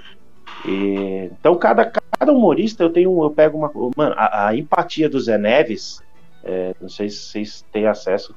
E, 0.66 1.30
então, 1.32 1.56
cada, 1.56 1.86
cada 1.86 2.32
humorista 2.32 2.84
eu 2.84 2.92
tenho, 2.92 3.24
eu 3.24 3.32
pego 3.32 3.58
uma. 3.58 3.72
Mano, 3.96 4.16
a, 4.18 4.48
a 4.48 4.56
empatia 4.56 5.10
do 5.10 5.20
Zé 5.20 5.38
Neves, 5.38 6.04
é, 6.44 6.74
não 6.80 6.90
sei 6.90 7.10
se 7.10 7.18
vocês 7.18 7.66
têm 7.72 7.88
acesso, 7.88 8.36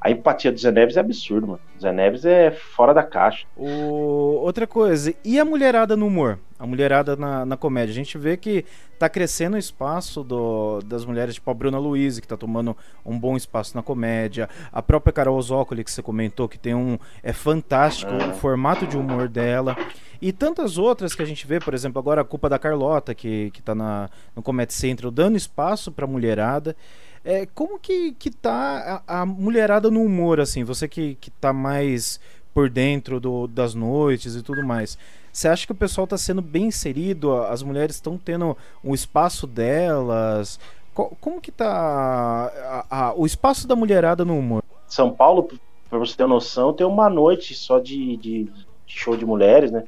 a 0.00 0.10
empatia 0.10 0.50
do 0.50 0.58
Zé 0.58 0.72
Neves 0.72 0.96
é 0.96 1.00
absurdo, 1.00 1.46
mano. 1.46 1.60
O 1.78 1.80
Zé 1.80 1.92
Neves 1.92 2.24
é 2.24 2.50
fora 2.50 2.92
da 2.92 3.04
caixa. 3.04 3.46
O... 3.56 4.40
Outra 4.42 4.66
coisa, 4.66 5.14
e 5.24 5.38
a 5.38 5.44
mulherada 5.44 5.96
no 5.96 6.08
humor? 6.08 6.38
A 6.62 6.66
mulherada 6.66 7.16
na, 7.16 7.44
na 7.44 7.56
comédia? 7.56 7.90
A 7.90 7.94
gente 7.94 8.16
vê 8.16 8.36
que 8.36 8.64
tá 8.96 9.08
crescendo 9.08 9.54
o 9.54 9.58
espaço 9.58 10.22
do, 10.22 10.80
das 10.82 11.04
mulheres, 11.04 11.34
tipo 11.34 11.50
a 11.50 11.54
Bruna 11.54 11.76
Luiz, 11.76 12.20
que 12.20 12.28
tá 12.28 12.36
tomando 12.36 12.76
um 13.04 13.18
bom 13.18 13.36
espaço 13.36 13.74
na 13.74 13.82
comédia. 13.82 14.48
A 14.70 14.80
própria 14.80 15.12
Carol 15.12 15.42
Zócoli, 15.42 15.82
que 15.82 15.90
você 15.90 16.00
comentou, 16.00 16.48
que 16.48 16.56
tem 16.56 16.72
um. 16.72 17.00
É 17.20 17.32
fantástico 17.32 18.12
o 18.14 18.34
formato 18.34 18.86
de 18.86 18.96
humor 18.96 19.28
dela. 19.28 19.76
E 20.20 20.32
tantas 20.32 20.78
outras 20.78 21.16
que 21.16 21.22
a 21.22 21.26
gente 21.26 21.48
vê, 21.48 21.58
por 21.58 21.74
exemplo, 21.74 21.98
agora 21.98 22.20
a 22.20 22.24
culpa 22.24 22.48
da 22.48 22.60
Carlota, 22.60 23.12
que, 23.12 23.50
que 23.50 23.60
tá 23.60 23.74
na, 23.74 24.08
no 24.36 24.40
Comedy 24.40 24.72
Central, 24.72 25.10
dando 25.10 25.36
espaço 25.36 25.90
pra 25.90 26.06
mulherada. 26.06 26.76
É, 27.24 27.44
como 27.44 27.76
que, 27.76 28.12
que 28.12 28.30
tá 28.30 29.02
a, 29.08 29.22
a, 29.22 29.26
mulherada 29.26 29.90
no 29.90 30.00
humor, 30.00 30.38
assim? 30.38 30.62
Você 30.62 30.86
que, 30.86 31.16
que 31.20 31.28
tá 31.28 31.52
mais 31.52 32.20
por 32.54 32.70
dentro 32.70 33.18
do, 33.18 33.48
das 33.48 33.74
noites 33.74 34.36
e 34.36 34.42
tudo 34.42 34.64
mais. 34.64 34.96
Você 35.32 35.48
acha 35.48 35.66
que 35.66 35.72
o 35.72 35.76
pessoal 35.76 36.06
tá 36.06 36.18
sendo 36.18 36.42
bem 36.42 36.66
inserido? 36.66 37.34
As 37.34 37.62
mulheres 37.62 37.96
estão 37.96 38.18
tendo 38.18 38.56
um 38.84 38.94
espaço 38.94 39.46
delas? 39.46 40.60
como 40.92 41.40
que 41.40 41.50
tá 41.50 42.84
a, 42.90 43.06
a, 43.08 43.14
o 43.14 43.24
espaço 43.24 43.66
da 43.66 43.74
mulherada 43.74 44.26
no 44.26 44.38
humor? 44.38 44.62
São 44.86 45.10
Paulo, 45.10 45.48
para 45.88 45.98
você 45.98 46.14
ter 46.14 46.26
noção, 46.26 46.72
tem 46.74 46.86
uma 46.86 47.08
noite 47.08 47.54
só 47.54 47.78
de, 47.78 48.16
de, 48.18 48.52
show 48.86 49.16
de 49.16 49.24
mulheres, 49.24 49.70
né? 49.70 49.84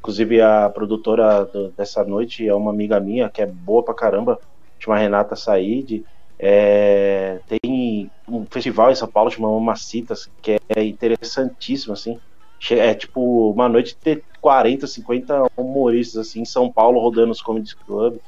Inclusive 0.00 0.40
a 0.40 0.68
produtora 0.68 1.44
do, 1.44 1.70
dessa 1.70 2.02
noite 2.04 2.46
é 2.46 2.54
uma 2.54 2.72
amiga 2.72 2.98
minha 2.98 3.28
que 3.28 3.40
é 3.40 3.46
boa 3.46 3.84
pra 3.84 3.94
caramba, 3.94 4.40
chama 4.80 4.98
Renata 4.98 5.36
Said. 5.36 6.04
É, 6.40 7.40
tem 7.48 8.10
um 8.28 8.44
festival 8.46 8.90
em 8.90 8.94
São 8.94 9.08
Paulo 9.08 9.30
chamado 9.30 9.54
Mamacitas, 9.54 10.28
que 10.42 10.58
é 10.68 10.82
interessantíssimo, 10.82 11.92
assim. 11.92 12.18
É 12.70 12.94
tipo 12.94 13.50
uma 13.52 13.68
noite 13.68 13.96
ter 13.96 14.24
40, 14.40 14.86
50 14.86 15.46
humoristas 15.56 16.26
assim 16.26 16.40
em 16.40 16.44
São 16.44 16.70
Paulo 16.70 17.00
rodando 17.00 17.32
os 17.32 17.40
comedy 17.40 17.74
club. 17.76 18.18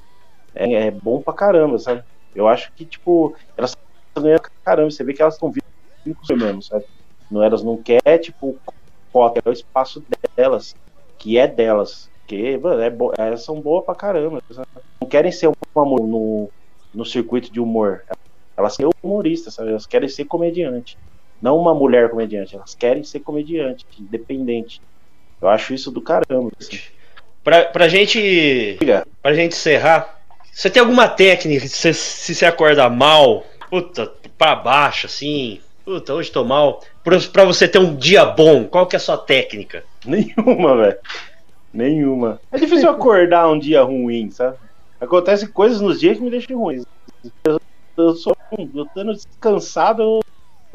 É, 0.54 0.72
é 0.72 0.90
bom 0.90 1.20
pra 1.20 1.32
caramba, 1.32 1.78
sabe? 1.78 2.02
Eu 2.34 2.48
acho 2.48 2.72
que, 2.74 2.84
tipo, 2.84 3.34
elas 3.56 3.72
estão 4.08 4.22
ganhando 4.22 4.42
caramba. 4.64 4.90
Você 4.90 5.04
vê 5.04 5.12
que 5.12 5.22
elas 5.22 5.34
estão 5.34 5.50
vindo 5.50 6.16
com 6.16 6.36
mesmo, 6.36 6.62
sabe? 6.62 6.84
Não, 7.30 7.42
elas 7.42 7.62
não 7.62 7.76
querem, 7.82 8.20
tipo, 8.20 8.56
é 9.44 9.48
o 9.48 9.52
espaço 9.52 10.02
delas, 10.36 10.74
que 11.18 11.38
é 11.38 11.46
delas. 11.46 12.08
Que, 12.26 12.56
mano, 12.58 12.80
é 12.80 12.90
bo 12.90 13.12
elas 13.18 13.44
são 13.44 13.60
boas 13.60 13.84
pra 13.84 13.94
caramba. 13.94 14.40
Sabe? 14.52 14.66
Não 15.00 15.08
querem 15.08 15.32
ser 15.32 15.48
uma 15.48 15.84
no, 15.84 16.48
no 16.94 17.04
circuito 17.04 17.52
de 17.52 17.60
humor. 17.60 18.02
Elas 18.56 18.76
querem 18.76 18.90
humorista, 19.02 19.50
sabe? 19.50 19.70
Elas 19.70 19.86
querem 19.86 20.08
ser 20.08 20.24
comediante. 20.26 20.96
Não 21.40 21.56
uma 21.56 21.74
mulher 21.74 22.10
comediante, 22.10 22.54
elas 22.54 22.74
querem 22.74 23.02
ser 23.02 23.20
comediante, 23.20 23.86
independente. 23.98 24.80
Eu 25.40 25.48
acho 25.48 25.72
isso 25.72 25.90
do 25.90 26.00
caramba. 26.00 26.50
Assim. 26.58 26.78
Pra, 27.42 27.64
pra 27.64 27.88
gente. 27.88 28.78
Pra 29.22 29.32
gente 29.32 29.52
encerrar, 29.52 30.20
você 30.52 30.68
tem 30.68 30.80
alguma 30.80 31.08
técnica 31.08 31.66
se, 31.66 31.94
se 31.94 32.34
você 32.34 32.44
acorda 32.44 32.88
mal, 32.90 33.44
puta, 33.70 34.12
pra 34.36 34.54
baixo, 34.54 35.06
assim, 35.06 35.60
puta, 35.84 36.12
hoje 36.12 36.30
tô 36.30 36.44
mal, 36.44 36.82
pra, 37.02 37.18
pra 37.32 37.44
você 37.44 37.66
ter 37.66 37.78
um 37.78 37.96
dia 37.96 38.24
bom, 38.26 38.64
qual 38.64 38.86
que 38.86 38.96
é 38.96 38.98
a 38.98 39.00
sua 39.00 39.16
técnica? 39.16 39.84
Nenhuma, 40.04 40.76
velho. 40.78 40.98
Nenhuma. 41.72 42.40
É 42.50 42.58
difícil 42.58 42.90
acordar 42.90 43.48
um 43.48 43.58
dia 43.58 43.82
ruim, 43.82 44.30
sabe? 44.30 44.56
Acontece 45.00 45.46
coisas 45.48 45.80
nos 45.80 45.98
dias 45.98 46.18
que 46.18 46.22
me 46.22 46.30
deixam 46.30 46.58
ruins. 46.58 46.84
Eu, 47.44 47.60
eu 47.96 48.14
sou. 48.14 48.36
Eu 48.52 48.86
tendo 48.94 49.14
descansado, 49.14 50.20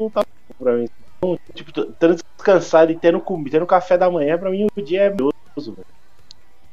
não 0.00 0.10
tá 0.10 0.24
pra 0.58 0.72
mim. 0.72 0.88
Então, 1.18 1.38
tipo, 1.54 1.72
tendo 1.72 2.14
descansado 2.14 2.92
e 2.92 2.96
tendo, 2.96 3.22
tendo 3.50 3.66
café 3.66 3.96
da 3.96 4.10
manhã, 4.10 4.38
pra 4.38 4.50
mim 4.50 4.66
o 4.76 4.82
dia 4.82 5.02
é 5.02 5.10
maravilhoso, 5.10 5.74
velho. 5.74 5.86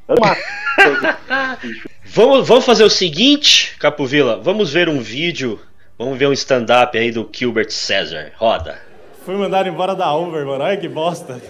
vamos, 2.04 2.46
vamos 2.46 2.64
fazer 2.64 2.84
o 2.84 2.90
seguinte, 2.90 3.76
Capovila. 3.78 4.38
Vamos 4.40 4.72
ver 4.72 4.88
um 4.88 5.00
vídeo. 5.00 5.58
Vamos 5.98 6.18
ver 6.18 6.26
um 6.26 6.32
stand-up 6.32 6.96
aí 6.98 7.10
do 7.10 7.28
Gilbert 7.32 7.70
César. 7.70 8.32
Roda. 8.36 8.78
Fui 9.24 9.34
mandado 9.36 9.68
embora 9.68 9.94
da 9.94 10.14
Uber, 10.14 10.44
mano. 10.44 10.64
Olha 10.64 10.76
que 10.76 10.88
bosta. 10.88 11.40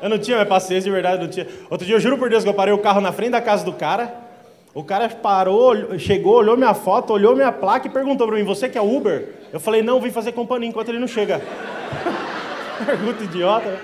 Eu 0.00 0.08
não 0.08 0.18
tinha 0.18 0.36
mais 0.38 0.48
paciência, 0.48 0.84
de 0.84 0.90
verdade, 0.90 1.22
não 1.22 1.28
tinha. 1.28 1.46
Outro 1.68 1.86
dia, 1.86 1.96
eu 1.96 2.00
juro 2.00 2.16
por 2.16 2.30
Deus 2.30 2.42
que 2.42 2.48
eu 2.48 2.54
parei 2.54 2.72
o 2.72 2.78
carro 2.78 3.00
na 3.00 3.12
frente 3.12 3.32
da 3.32 3.40
casa 3.40 3.64
do 3.64 3.72
cara. 3.72 4.25
O 4.76 4.84
cara 4.84 5.08
parou, 5.08 5.98
chegou, 5.98 6.34
olhou 6.34 6.54
minha 6.54 6.74
foto, 6.74 7.14
olhou 7.14 7.34
minha 7.34 7.50
placa 7.50 7.86
e 7.86 7.90
perguntou 7.90 8.26
pra 8.26 8.36
mim: 8.36 8.44
Você 8.44 8.68
que 8.68 8.76
é 8.76 8.82
Uber? 8.82 9.30
Eu 9.50 9.58
falei: 9.58 9.80
Não, 9.80 9.98
vim 9.98 10.10
fazer 10.10 10.32
companhia 10.32 10.68
enquanto 10.68 10.90
ele 10.90 10.98
não 10.98 11.08
chega. 11.08 11.40
Pergunta 12.84 13.24
idiota, 13.24 13.70
né? 13.70 13.78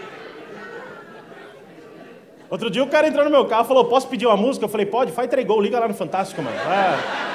Outro 2.50 2.68
dia 2.68 2.84
o 2.84 2.88
cara 2.88 3.08
entrou 3.08 3.24
no 3.24 3.30
meu 3.30 3.46
carro 3.46 3.64
e 3.64 3.68
falou: 3.68 3.86
Posso 3.86 4.06
pedir 4.06 4.26
uma 4.26 4.36
música? 4.36 4.66
Eu 4.66 4.68
falei: 4.68 4.84
Pode, 4.84 5.12
faz 5.12 5.30
três 5.30 5.46
gols, 5.46 5.62
liga 5.62 5.80
lá 5.80 5.88
no 5.88 5.94
Fantástico, 5.94 6.42
mano. 6.42 6.54
É. 6.58 7.31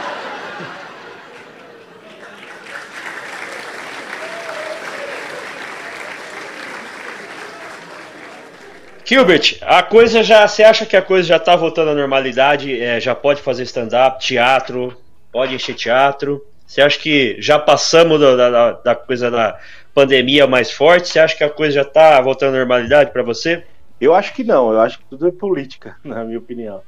Gilbert, 9.07 9.57
a 9.61 9.81
coisa 9.81 10.21
já. 10.21 10.45
Você 10.45 10.63
acha 10.63 10.85
que 10.85 10.97
a 10.97 11.01
coisa 11.01 11.25
já 11.25 11.39
tá 11.39 11.55
voltando 11.55 11.91
à 11.91 11.95
normalidade? 11.95 12.81
É, 12.81 12.99
já 12.99 13.15
pode 13.15 13.41
fazer 13.41 13.63
stand-up, 13.63 14.19
teatro, 14.19 14.97
pode 15.31 15.55
encher 15.55 15.75
teatro? 15.75 16.45
Você 16.65 16.81
acha 16.81 16.99
que 16.99 17.37
já 17.39 17.57
passamos 17.57 18.19
da, 18.19 18.35
da, 18.35 18.71
da, 18.73 18.95
coisa 18.95 19.31
da 19.31 19.57
pandemia 19.93 20.45
mais 20.45 20.73
forte? 20.73 21.07
Você 21.07 21.19
acha 21.19 21.37
que 21.37 21.43
a 21.45 21.49
coisa 21.49 21.75
já 21.75 21.85
tá 21.85 22.19
voltando 22.19 22.55
à 22.55 22.57
normalidade 22.57 23.11
para 23.11 23.23
você? 23.23 23.63
Eu 23.99 24.13
acho 24.13 24.33
que 24.33 24.43
não, 24.43 24.73
eu 24.73 24.81
acho 24.81 24.99
que 24.99 25.05
tudo 25.05 25.25
é 25.25 25.31
política, 25.31 25.95
na 26.03 26.25
minha 26.25 26.37
opinião. 26.37 26.81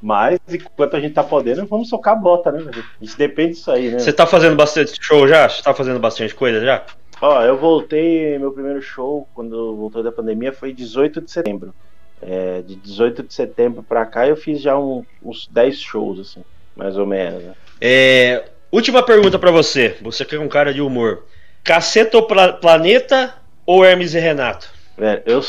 Mas, 0.00 0.38
enquanto 0.50 0.96
a 0.96 1.00
gente 1.00 1.12
tá 1.12 1.24
podendo, 1.24 1.66
vamos 1.66 1.90
socar 1.90 2.14
a 2.14 2.16
bota, 2.16 2.52
né? 2.52 2.70
Gente 3.02 3.18
depende 3.18 3.52
disso 3.52 3.70
aí, 3.70 3.90
né? 3.90 3.98
Você 3.98 4.14
tá 4.14 4.26
fazendo 4.26 4.56
bastante 4.56 4.96
show 4.98 5.28
já? 5.28 5.46
Você 5.46 5.62
tá 5.62 5.74
fazendo 5.74 5.98
bastante 5.98 6.34
coisa 6.34 6.64
já? 6.64 6.82
Ó, 7.20 7.42
eu 7.42 7.56
voltei, 7.56 8.38
meu 8.38 8.52
primeiro 8.52 8.82
show, 8.82 9.26
quando 9.34 9.74
voltou 9.76 10.02
da 10.02 10.12
pandemia, 10.12 10.52
foi 10.52 10.72
18 10.72 11.20
de 11.22 11.30
setembro. 11.30 11.74
É, 12.20 12.62
de 12.62 12.76
18 12.76 13.22
de 13.22 13.34
setembro 13.34 13.82
pra 13.82 14.06
cá, 14.06 14.26
eu 14.26 14.36
fiz 14.36 14.60
já 14.60 14.78
um, 14.78 15.04
uns 15.22 15.46
10 15.48 15.78
shows, 15.78 16.20
assim, 16.20 16.42
mais 16.74 16.96
ou 16.96 17.06
menos. 17.06 17.42
Né? 17.42 17.54
É, 17.80 18.44
última 18.70 19.02
pergunta 19.02 19.38
para 19.38 19.50
você. 19.50 19.96
Você 20.02 20.24
que 20.24 20.34
é 20.34 20.40
um 20.40 20.48
cara 20.48 20.72
de 20.72 20.80
humor. 20.80 21.24
Caceta 21.62 22.16
ou 22.16 22.26
Planeta 22.26 23.34
ou 23.64 23.84
Hermes 23.84 24.14
e 24.14 24.18
Renato? 24.18 24.70
Velho, 24.96 25.22
eu 25.26 25.42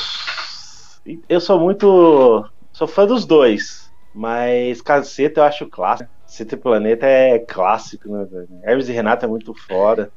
eu 1.29 1.39
sou 1.39 1.59
muito. 1.59 2.45
Sou 2.73 2.87
fã 2.87 3.05
dos 3.05 3.25
dois. 3.25 3.87
Mas 4.13 4.81
Caceta 4.81 5.41
eu 5.41 5.43
acho 5.43 5.67
clássico. 5.67 6.09
Caceta 6.25 6.55
e 6.55 6.57
Planeta 6.57 7.05
é 7.05 7.39
clássico, 7.39 8.09
né, 8.09 8.25
velho? 8.29 8.47
Hermes 8.63 8.89
e 8.89 8.91
Renato 8.91 9.25
é 9.25 9.27
muito 9.27 9.53
foda. 9.53 10.11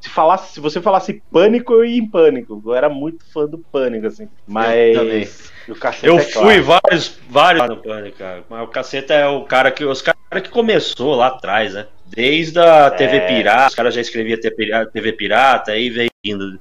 Se, 0.00 0.10
falasse, 0.10 0.54
se 0.54 0.60
você 0.60 0.80
falasse 0.80 1.22
pânico, 1.32 1.72
eu 1.72 1.84
ia 1.84 1.98
em 1.98 2.08
pânico. 2.08 2.62
Eu 2.64 2.74
era 2.74 2.88
muito 2.88 3.24
fã 3.32 3.46
do 3.46 3.58
pânico, 3.58 4.06
assim. 4.06 4.28
Mas. 4.46 4.94
Eu, 4.94 5.74
eu 6.02 6.18
é 6.18 6.20
fui 6.20 6.60
vários, 6.60 7.18
vários 7.28 7.66
no 7.68 7.78
pânico, 7.78 8.18
cara. 8.18 8.44
Mas 8.48 8.62
o 8.64 8.70
caceta 8.70 9.14
é 9.14 9.26
o 9.26 9.44
cara 9.44 9.70
que. 9.70 9.84
Os 9.84 10.02
caras 10.02 10.18
que 10.42 10.50
começou 10.50 11.14
lá 11.14 11.28
atrás, 11.28 11.72
né? 11.72 11.86
Desde 12.06 12.58
a 12.58 12.86
é. 12.86 12.90
TV 12.90 13.20
Pirata, 13.20 13.68
os 13.68 13.74
caras 13.74 13.94
já 13.94 14.00
escreviam 14.00 14.38
TV 14.38 15.12
Pirata, 15.12 15.72
aí 15.72 15.88
veio 15.88 16.10
vindo, 16.22 16.58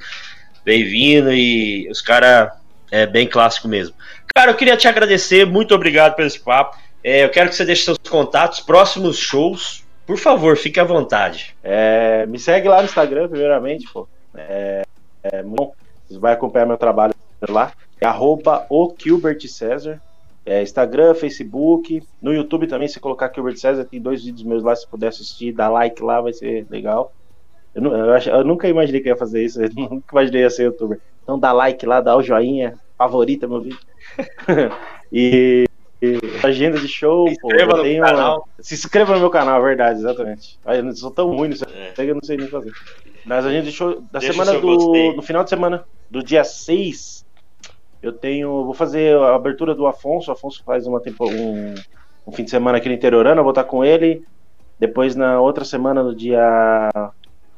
veio 0.66 0.90
vindo 0.90 1.34
e 1.34 1.88
os 1.90 2.02
caras 2.02 2.50
é 2.90 3.06
bem 3.06 3.28
clássico 3.28 3.68
mesmo. 3.68 3.96
Cara, 4.34 4.52
eu 4.52 4.56
queria 4.56 4.78
te 4.78 4.88
agradecer, 4.88 5.46
muito 5.46 5.76
obrigado 5.76 6.16
pelo 6.16 6.28
esse 6.28 6.40
papo. 6.40 6.78
É, 7.04 7.26
eu 7.26 7.30
quero 7.30 7.50
que 7.50 7.56
você 7.56 7.66
deixe 7.66 7.84
seus 7.84 7.98
contatos, 8.10 8.62
próximos 8.62 9.18
shows. 9.18 9.83
Por 10.06 10.18
favor, 10.18 10.58
fique 10.58 10.80
à 10.80 10.84
vontade. 10.84 11.56
É, 11.64 12.26
me 12.26 12.38
segue 12.38 12.68
lá 12.68 12.80
no 12.80 12.86
Instagram, 12.86 13.28
primeiramente, 13.30 13.92
pô. 13.92 14.08
É, 14.36 14.84
é 15.24 15.44
bom. 15.44 15.74
Você 16.08 16.20
vai 16.20 16.34
acompanhar 16.34 16.66
meu 16.66 16.78
trabalho 16.78 17.14
lá. 17.50 17.72
É 18.00 18.06
arroba 18.06 18.66
o 18.70 18.94
Gilbert 18.98 19.40
César. 19.48 20.02
É, 20.46 20.62
Instagram, 20.62 21.14
Facebook, 21.16 22.04
no 22.22 22.34
YouTube 22.34 22.68
também, 22.68 22.88
se 22.90 23.00
colocar 23.00 23.32
Gilbert 23.34 23.56
César, 23.56 23.86
tem 23.86 24.02
dois 24.02 24.26
vídeos 24.26 24.44
meus 24.44 24.62
lá, 24.62 24.76
se 24.76 24.86
puder 24.86 25.08
assistir, 25.08 25.54
dá 25.54 25.70
like 25.70 26.04
lá, 26.04 26.20
vai 26.20 26.34
ser 26.34 26.68
legal. 26.70 27.14
Eu, 27.74 27.82
eu, 27.84 28.18
eu, 28.18 28.44
nunca 28.44 28.68
imaginei 28.68 29.00
que 29.00 29.08
ia 29.08 29.16
fazer 29.16 29.44
isso, 29.44 29.64
eu 29.64 29.70
nunca 29.74 30.06
imaginei 30.12 30.42
ia 30.42 30.50
ser 30.50 30.64
youtuber. 30.64 31.00
Então 31.24 31.40
dá 31.40 31.54
like 31.54 31.86
lá, 31.86 32.02
dá 32.02 32.16
o 32.18 32.22
joinha, 32.22 32.78
favorita 32.98 33.48
meu 33.48 33.62
vídeo. 33.62 33.80
e, 35.10 35.64
agenda 36.44 36.80
de 36.80 36.88
show, 36.88 37.28
se 37.28 37.34
inscreva 37.34 37.84
no 37.84 38.02
canal. 38.02 38.50
Se 38.60 38.74
inscreva 38.74 39.14
no 39.14 39.20
meu 39.20 39.30
canal, 39.30 39.60
é 39.60 39.64
verdade, 39.64 40.00
exatamente. 40.00 40.60
Eu 40.66 40.84
não 40.84 40.96
sou 40.96 41.12
tão 41.12 41.36
ruim 41.36 41.50
nisso, 41.50 41.66
é. 41.66 41.94
eu 41.98 42.16
não 42.16 42.24
sei 42.24 42.38
nem 42.38 42.48
fazer. 42.48 42.72
Mas 43.26 43.46
a 43.46 43.50
agenda 43.50 43.66
de 43.66 43.72
show 43.72 44.02
da 44.12 44.20
Deixa 44.20 44.34
semana 44.34 44.60
do. 44.60 45.14
No 45.14 45.22
final 45.22 45.44
de 45.44 45.50
semana, 45.50 45.86
do 46.10 46.24
dia 46.24 46.44
6, 46.44 47.26
eu 48.02 48.12
tenho. 48.12 48.66
Vou 48.66 48.74
fazer 48.74 49.18
a 49.18 49.36
abertura 49.36 49.74
do 49.74 49.88
Afonso. 49.88 50.30
O 50.30 50.34
Afonso 50.34 50.64
faz 50.64 50.86
uma 50.86 51.00
tempo, 51.00 51.26
um, 51.26 51.74
um 52.28 52.32
fim 52.32 52.44
de 52.44 52.50
semana 52.50 52.78
aqui 52.78 52.90
no 52.90 52.96
interiorano, 52.96 53.40
eu 53.40 53.44
vou 53.44 53.52
estar 53.52 53.64
com 53.64 53.84
ele. 53.84 54.26
Depois, 54.80 55.16
na 55.16 55.40
outra 55.40 55.64
semana, 55.64 56.04
no 56.04 56.14
dia 56.14 56.90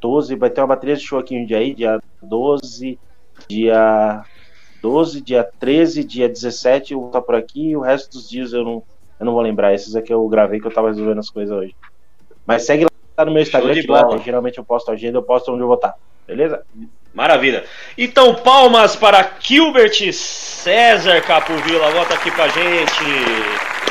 12, 0.00 0.36
vai 0.36 0.50
ter 0.50 0.60
uma 0.60 0.68
bateria 0.68 0.94
de 0.94 1.02
show 1.02 1.18
aqui 1.18 1.34
em 1.34 1.40
Jundiaí, 1.40 1.74
dia 1.74 1.98
12, 2.22 2.98
dia 3.48 4.22
12, 4.86 5.20
dia 5.20 5.42
13, 5.58 6.04
dia 6.04 6.28
17 6.28 6.92
eu 6.92 7.00
vou 7.00 7.08
estar 7.08 7.20
por 7.20 7.34
aqui 7.34 7.70
e 7.70 7.76
o 7.76 7.80
resto 7.80 8.12
dos 8.12 8.30
dias 8.30 8.52
eu 8.52 8.62
não, 8.62 8.82
eu 9.18 9.26
não 9.26 9.32
vou 9.32 9.42
lembrar. 9.42 9.74
Esses 9.74 9.96
aqui 9.96 10.14
eu 10.14 10.26
gravei 10.28 10.60
que 10.60 10.66
eu 10.68 10.70
tava 10.70 10.86
resolvendo 10.86 11.18
as 11.18 11.28
coisas 11.28 11.52
hoje. 11.52 11.74
Mas 12.46 12.64
segue 12.64 12.86
lá 13.18 13.24
no 13.24 13.32
meu 13.32 13.42
Instagram, 13.42 13.74
que 13.74 13.90
lá 13.90 14.16
geralmente 14.18 14.58
eu 14.58 14.64
posto 14.64 14.88
a 14.88 14.94
agenda, 14.94 15.18
eu 15.18 15.24
posto 15.24 15.50
onde 15.50 15.62
eu 15.62 15.66
vou 15.66 15.74
estar. 15.74 15.96
Beleza? 16.24 16.62
Maravilha. 17.12 17.64
Então, 17.98 18.36
palmas 18.36 18.94
para 18.94 19.28
Gilbert 19.40 20.12
César 20.12 21.20
Capovilla. 21.22 21.90
Volta 21.90 22.14
aqui 22.14 22.30
pra 22.30 22.46
gente. 22.46 23.04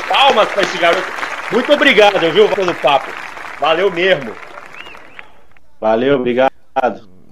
Palmas 0.08 0.48
para 0.48 0.62
esse 0.62 0.78
garoto. 0.78 1.08
Muito 1.52 1.74
obrigado, 1.74 2.32
viu, 2.32 2.48
pelo 2.48 2.74
papo. 2.76 3.12
Valeu 3.60 3.92
mesmo. 3.92 4.34
Valeu, 5.82 6.16
obrigado. 6.16 6.54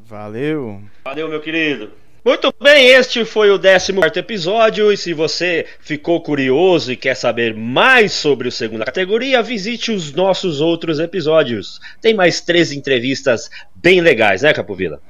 Valeu. 0.06 0.82
Valeu, 1.06 1.30
meu 1.30 1.40
querido. 1.40 2.03
Muito 2.26 2.54
bem, 2.58 2.88
este 2.88 3.26
foi 3.26 3.52
o 3.52 3.60
14 3.60 4.18
episódio. 4.18 4.94
E 4.94 4.96
se 4.96 5.14
você 5.14 5.66
ficou 5.82 6.22
curioso 6.22 6.90
e 6.90 6.96
quer 6.96 7.16
saber 7.16 7.54
mais 7.54 8.14
sobre 8.14 8.48
o 8.48 8.52
segunda 8.52 8.86
categoria, 8.86 9.44
visite 9.44 9.92
os 9.92 10.14
nossos 10.14 10.62
outros 10.62 11.00
episódios. 11.00 11.82
Tem 12.00 12.14
mais 12.14 12.40
três 12.40 12.72
entrevistas 12.72 13.50
bem 13.76 14.00
legais, 14.00 14.42
né, 14.42 14.54
Capovila? 14.54 15.02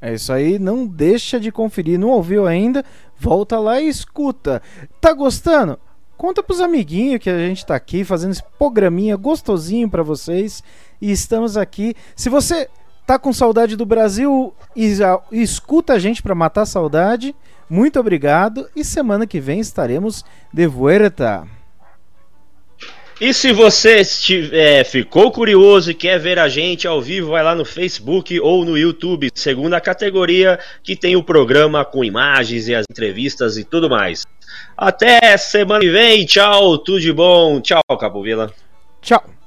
É 0.00 0.14
isso 0.14 0.32
aí, 0.32 0.60
não 0.60 0.86
deixa 0.86 1.40
de 1.40 1.50
conferir. 1.50 1.98
Não 1.98 2.10
ouviu 2.10 2.46
ainda? 2.46 2.84
Volta 3.18 3.58
lá 3.58 3.80
e 3.80 3.88
escuta. 3.88 4.62
Tá 5.00 5.12
gostando? 5.12 5.76
Conta 6.16 6.40
pros 6.40 6.60
amiguinhos 6.60 7.18
que 7.18 7.30
a 7.30 7.48
gente 7.48 7.66
tá 7.66 7.74
aqui 7.74 8.04
fazendo 8.04 8.30
esse 8.30 8.44
programinha 8.56 9.16
gostosinho 9.16 9.90
para 9.90 10.04
vocês. 10.04 10.62
E 11.02 11.10
estamos 11.10 11.56
aqui. 11.56 11.96
Se 12.14 12.28
você 12.28 12.68
tá 13.10 13.18
com 13.18 13.32
saudade 13.32 13.74
do 13.74 13.84
Brasil 13.84 14.54
e, 14.76 14.96
escuta 15.32 15.94
a 15.94 15.98
gente 15.98 16.22
para 16.22 16.32
matar 16.32 16.62
a 16.62 16.66
saudade, 16.66 17.34
muito 17.68 17.98
obrigado 17.98 18.68
e 18.76 18.84
semana 18.84 19.26
que 19.26 19.40
vem 19.40 19.58
estaremos 19.58 20.24
de 20.54 20.64
vuelta. 20.68 21.44
E 23.20 23.34
se 23.34 23.52
você 23.52 23.98
estiver, 23.98 24.84
ficou 24.84 25.32
curioso 25.32 25.90
e 25.90 25.94
quer 25.94 26.20
ver 26.20 26.38
a 26.38 26.48
gente 26.48 26.86
ao 26.86 27.02
vivo, 27.02 27.32
vai 27.32 27.42
lá 27.42 27.52
no 27.52 27.64
Facebook 27.64 28.38
ou 28.38 28.64
no 28.64 28.78
YouTube, 28.78 29.28
segunda 29.34 29.80
categoria, 29.80 30.60
que 30.80 30.94
tem 30.94 31.16
o 31.16 31.24
programa 31.24 31.84
com 31.84 32.04
imagens 32.04 32.68
e 32.68 32.76
as 32.76 32.86
entrevistas 32.88 33.58
e 33.58 33.64
tudo 33.64 33.90
mais. 33.90 34.24
Até 34.76 35.36
semana 35.36 35.80
que 35.80 35.90
vem, 35.90 36.24
tchau, 36.24 36.78
tudo 36.78 37.00
de 37.00 37.12
bom, 37.12 37.60
tchau, 37.60 37.82
Capovila. 37.98 38.52
Tchau. 39.02 39.39